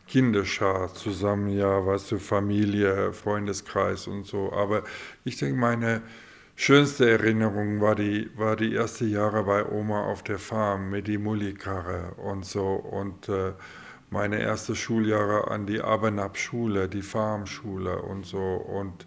Kinderschar 0.07 0.93
zusammen, 0.93 1.49
ja, 1.49 1.85
weißt 1.85 2.11
du, 2.11 2.19
Familie, 2.19 3.11
Freundeskreis 3.13 4.07
und 4.07 4.25
so. 4.25 4.53
Aber 4.53 4.83
ich 5.23 5.37
denke, 5.37 5.57
meine 5.57 6.01
schönste 6.55 7.09
Erinnerung 7.09 7.81
war 7.81 7.95
die, 7.95 8.29
war 8.37 8.55
die 8.55 8.73
erste 8.73 9.05
Jahre 9.05 9.43
bei 9.43 9.65
Oma 9.65 10.05
auf 10.05 10.23
der 10.23 10.39
Farm 10.39 10.89
mit 10.91 11.07
die 11.07 11.17
Mullikarre 11.17 12.13
und 12.17 12.45
so. 12.45 12.73
Und 12.73 13.29
äh, 13.29 13.53
meine 14.09 14.39
erste 14.39 14.75
Schuljahre 14.75 15.49
an 15.49 15.65
die 15.65 15.81
Abernab-Schule, 15.81 16.87
die 16.87 17.01
Farmschule 17.01 18.01
und 18.01 18.25
so. 18.25 18.37
Und 18.39 19.05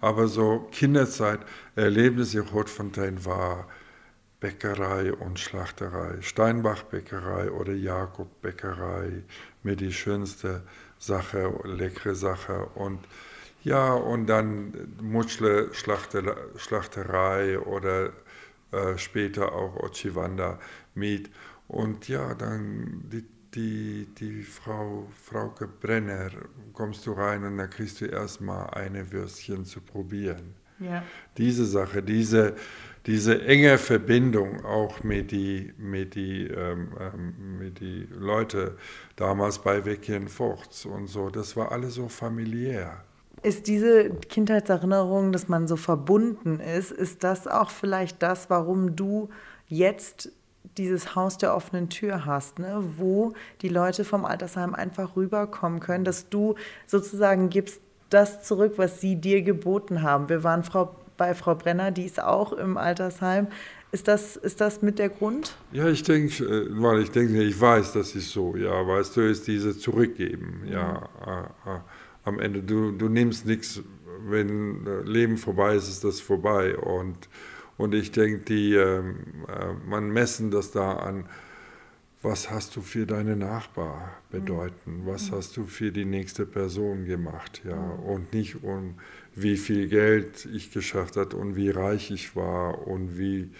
aber 0.00 0.28
so 0.28 0.68
Kinderzeit, 0.70 1.40
Erlebnis 1.74 2.34
in 2.34 2.42
Rotfontein 2.42 3.24
war 3.24 3.66
Bäckerei 4.40 5.12
und 5.12 5.40
Schlachterei, 5.40 6.22
Steinbach-Bäckerei 6.22 7.50
oder 7.50 7.72
Jakob-Bäckerei, 7.72 9.24
mit 9.62 9.80
die 9.80 9.92
schönste 9.92 10.62
Sache, 10.98 11.52
leckere 11.64 12.14
Sache 12.14 12.66
und 12.74 13.00
ja, 13.64 13.92
und 13.92 14.26
dann 14.26 14.72
Mutschle 15.02 15.70
Schlachterei 15.74 17.58
oder 17.58 18.12
äh, 18.72 18.96
später 18.96 19.52
auch 19.52 19.76
Ochivanda 19.76 20.58
Meat. 20.94 21.28
Und 21.66 22.08
ja, 22.08 22.34
dann 22.34 23.02
die, 23.12 23.24
die, 23.54 24.08
die 24.18 24.42
Frau 24.42 25.08
Frauke 25.22 25.66
Brenner, 25.66 26.30
kommst 26.72 27.06
du 27.06 27.12
rein 27.12 27.44
und 27.44 27.58
dann 27.58 27.68
kriegst 27.68 28.00
du 28.00 28.06
erstmal 28.06 28.70
eine 28.70 29.10
Würstchen 29.10 29.64
zu 29.64 29.80
probieren. 29.80 30.54
Ja. 30.78 31.02
Diese 31.36 31.66
Sache, 31.66 32.02
diese, 32.02 32.54
diese 33.08 33.42
enge 33.46 33.78
Verbindung 33.78 34.64
auch 34.66 35.02
mit 35.02 35.30
die, 35.30 35.72
mit 35.78 36.14
die, 36.14 36.46
ähm, 36.46 36.90
ähm 37.00 37.58
mit 37.58 37.80
die 37.80 38.06
Leute 38.12 38.76
damals 39.16 39.58
bei 39.58 39.86
Weckien 39.86 40.28
Forts 40.28 40.84
und 40.84 41.06
so, 41.06 41.30
das 41.30 41.56
war 41.56 41.72
alles 41.72 41.94
so 41.94 42.08
familiär. 42.08 43.02
Ist 43.42 43.66
diese 43.66 44.10
Kindheitserinnerung, 44.10 45.32
dass 45.32 45.48
man 45.48 45.66
so 45.66 45.76
verbunden 45.76 46.60
ist, 46.60 46.92
ist 46.92 47.24
das 47.24 47.46
auch 47.46 47.70
vielleicht 47.70 48.22
das, 48.22 48.50
warum 48.50 48.94
du 48.94 49.30
jetzt 49.68 50.30
dieses 50.76 51.14
Haus 51.14 51.38
der 51.38 51.56
offenen 51.56 51.88
Tür 51.88 52.26
hast, 52.26 52.58
ne? 52.58 52.82
wo 52.98 53.32
die 53.62 53.70
Leute 53.70 54.04
vom 54.04 54.26
Altersheim 54.26 54.74
einfach 54.74 55.16
rüberkommen 55.16 55.80
können, 55.80 56.04
dass 56.04 56.28
du 56.28 56.56
sozusagen 56.86 57.48
gibst 57.48 57.80
das 58.10 58.42
zurück, 58.42 58.74
was 58.76 59.00
sie 59.00 59.16
dir 59.16 59.42
geboten 59.42 60.02
haben. 60.02 60.28
Wir 60.28 60.44
waren 60.44 60.62
Frau, 60.62 60.94
bei 61.18 61.34
Frau 61.34 61.54
Brenner, 61.54 61.90
die 61.90 62.06
ist 62.06 62.22
auch 62.22 62.52
im 62.54 62.78
Altersheim. 62.78 63.48
Ist 63.90 64.08
das, 64.08 64.36
ist 64.36 64.60
das 64.60 64.80
mit 64.80 64.98
der 64.98 65.08
Grund? 65.10 65.56
Ja, 65.72 65.88
ich 65.88 66.02
denke, 66.02 66.44
äh, 66.44 66.66
weil 66.70 67.00
ich 67.00 67.10
denke, 67.10 67.42
ich 67.42 67.60
weiß, 67.60 67.92
das 67.92 68.14
ist 68.14 68.30
so. 68.30 68.56
Ja, 68.56 68.86
weißt 68.86 69.16
du, 69.16 69.20
ist 69.22 69.46
dieses 69.46 69.80
Zurückgeben. 69.80 70.62
Ja, 70.70 71.08
äh, 71.66 71.70
äh 71.70 71.80
am 72.24 72.40
Ende, 72.40 72.62
du, 72.62 72.92
du 72.92 73.08
nimmst 73.08 73.46
nichts, 73.46 73.82
wenn 74.26 74.86
äh, 74.86 75.00
Leben 75.02 75.38
vorbei 75.38 75.74
ist, 75.74 75.88
ist 75.88 76.04
das 76.04 76.20
vorbei. 76.20 76.76
Und, 76.76 77.16
und 77.78 77.94
ich 77.94 78.12
denke, 78.12 78.40
die, 78.40 78.74
ähm, 78.74 79.16
äh, 79.48 79.72
man 79.88 80.10
messen 80.10 80.50
das 80.50 80.70
da 80.70 80.92
an, 80.92 81.24
was 82.20 82.50
hast 82.50 82.76
du 82.76 82.82
für 82.82 83.06
deine 83.06 83.36
Nachbar 83.36 84.16
bedeuten, 84.30 85.02
was 85.04 85.30
mhm. 85.30 85.36
hast 85.36 85.56
du 85.56 85.64
für 85.64 85.92
die 85.92 86.04
nächste 86.04 86.46
Person 86.46 87.04
gemacht, 87.04 87.62
ja, 87.64 87.76
mhm. 87.76 88.02
und 88.04 88.32
nicht 88.34 88.62
um 88.62 88.96
wie 89.42 89.56
viel 89.56 89.88
Geld 89.88 90.46
ich 90.46 90.72
geschafft 90.72 91.16
hat 91.16 91.34
und 91.34 91.56
wie 91.56 91.70
reich 91.70 92.10
ich 92.10 92.36
war 92.36 92.86
und 92.86 93.18
wie, 93.18 93.50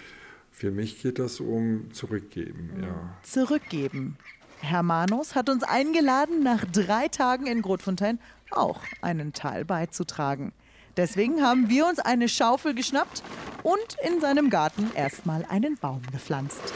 für 0.51 0.70
mich 0.70 1.03
geht 1.03 1.18
das 1.18 1.41
um 1.41 1.93
zurückgeben, 1.93 2.70
mhm. 2.76 2.83
ja. 2.85 3.16
Zurückgeben. 3.22 4.16
Herr 4.61 4.83
Manus 4.83 5.35
hat 5.35 5.49
uns 5.49 5.62
eingeladen, 5.62 6.43
nach 6.43 6.64
drei 6.64 7.09
Tagen 7.09 7.47
in 7.47 7.62
Grotfontein 7.62 8.18
auch 8.51 8.81
einen 9.03 9.33
Teil 9.33 9.64
beizutragen. 9.64 10.53
Deswegen 10.97 11.43
haben 11.43 11.68
wir 11.68 11.87
uns 11.87 12.01
eine 12.01 12.29
Schaufel 12.29 12.74
geschnappt 12.74 13.22
und 13.62 13.97
in 14.05 14.20
seinem 14.20 14.51
Garten 14.51 14.91
erstmal 14.97 15.45
einen 15.49 15.76
Baum 15.76 16.03
gepflanzt. 16.11 16.74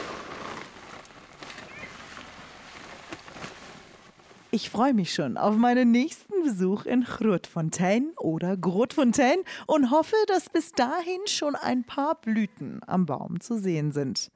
Ich 4.55 4.69
freue 4.69 4.93
mich 4.93 5.15
schon 5.15 5.37
auf 5.37 5.57
meinen 5.57 5.89
nächsten 5.89 6.43
Besuch 6.43 6.85
in 6.85 7.05
Grootfontein 7.05 8.11
oder 8.19 8.55
Grotfontein 8.55 9.39
und 9.65 9.89
hoffe, 9.89 10.15
dass 10.27 10.47
bis 10.47 10.73
dahin 10.73 11.21
schon 11.25 11.55
ein 11.55 11.83
paar 11.85 12.21
Blüten 12.21 12.79
am 12.85 13.07
Baum 13.07 13.41
zu 13.41 13.57
sehen 13.57 13.91
sind. 13.91 14.29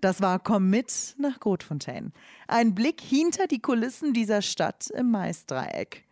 Das 0.00 0.22
war 0.22 0.38
Komm 0.38 0.70
mit 0.70 1.16
nach 1.18 1.40
Grotfontein. 1.40 2.12
Ein 2.46 2.76
Blick 2.76 3.00
hinter 3.00 3.48
die 3.48 3.58
Kulissen 3.58 4.12
dieser 4.12 4.42
Stadt 4.42 4.90
im 4.90 5.10
Maisdreieck. 5.10 6.04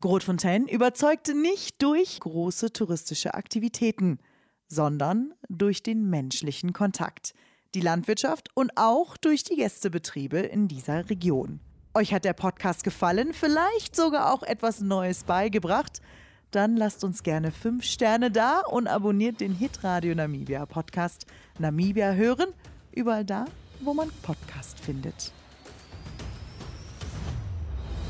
Grotfontein 0.00 0.68
überzeugte 0.68 1.34
nicht 1.34 1.82
durch 1.82 2.20
große 2.20 2.72
touristische 2.72 3.34
Aktivitäten, 3.34 4.20
sondern 4.68 5.34
durch 5.48 5.82
den 5.82 6.08
menschlichen 6.10 6.72
Kontakt, 6.72 7.34
die 7.74 7.80
Landwirtschaft 7.80 8.50
und 8.54 8.70
auch 8.76 9.16
durch 9.16 9.42
die 9.42 9.56
Gästebetriebe 9.56 10.38
in 10.38 10.68
dieser 10.68 11.10
Region. 11.10 11.58
Euch 11.96 12.12
hat 12.12 12.24
der 12.24 12.32
Podcast 12.32 12.82
gefallen, 12.82 13.32
vielleicht 13.32 13.94
sogar 13.94 14.32
auch 14.32 14.42
etwas 14.42 14.80
Neues 14.80 15.22
beigebracht? 15.22 16.02
Dann 16.50 16.76
lasst 16.76 17.04
uns 17.04 17.22
gerne 17.22 17.52
fünf 17.52 17.84
Sterne 17.84 18.32
da 18.32 18.62
und 18.62 18.88
abonniert 18.88 19.40
den 19.40 19.54
Hitradio 19.54 20.12
Namibia 20.14 20.66
Podcast 20.66 21.26
Namibia 21.60 22.12
hören, 22.12 22.48
überall 22.90 23.24
da, 23.24 23.44
wo 23.80 23.94
man 23.94 24.10
Podcast 24.22 24.80
findet. 24.80 25.32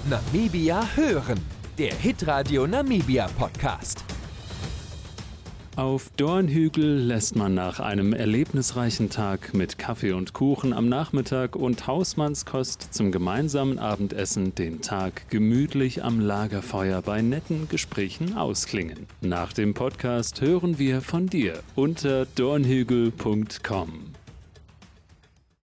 Namibia 0.08 0.86
hören 0.94 1.40
der 1.76 1.94
Hitradio 1.94 2.66
Namibia 2.66 3.26
Podcast. 3.36 4.13
Auf 5.76 6.10
Dornhügel 6.16 6.98
lässt 6.98 7.34
man 7.34 7.54
nach 7.54 7.80
einem 7.80 8.12
erlebnisreichen 8.12 9.10
Tag 9.10 9.54
mit 9.54 9.76
Kaffee 9.76 10.12
und 10.12 10.32
Kuchen 10.32 10.72
am 10.72 10.88
Nachmittag 10.88 11.56
und 11.56 11.88
Hausmannskost 11.88 12.94
zum 12.94 13.10
gemeinsamen 13.10 13.80
Abendessen 13.80 14.54
den 14.54 14.82
Tag 14.82 15.28
gemütlich 15.30 16.04
am 16.04 16.20
Lagerfeuer 16.20 17.02
bei 17.02 17.22
netten 17.22 17.68
Gesprächen 17.68 18.36
ausklingen. 18.36 19.08
Nach 19.20 19.52
dem 19.52 19.74
Podcast 19.74 20.40
hören 20.40 20.78
wir 20.78 21.00
von 21.00 21.26
dir 21.26 21.54
unter 21.74 22.24
dornhügel.com. 22.26 24.13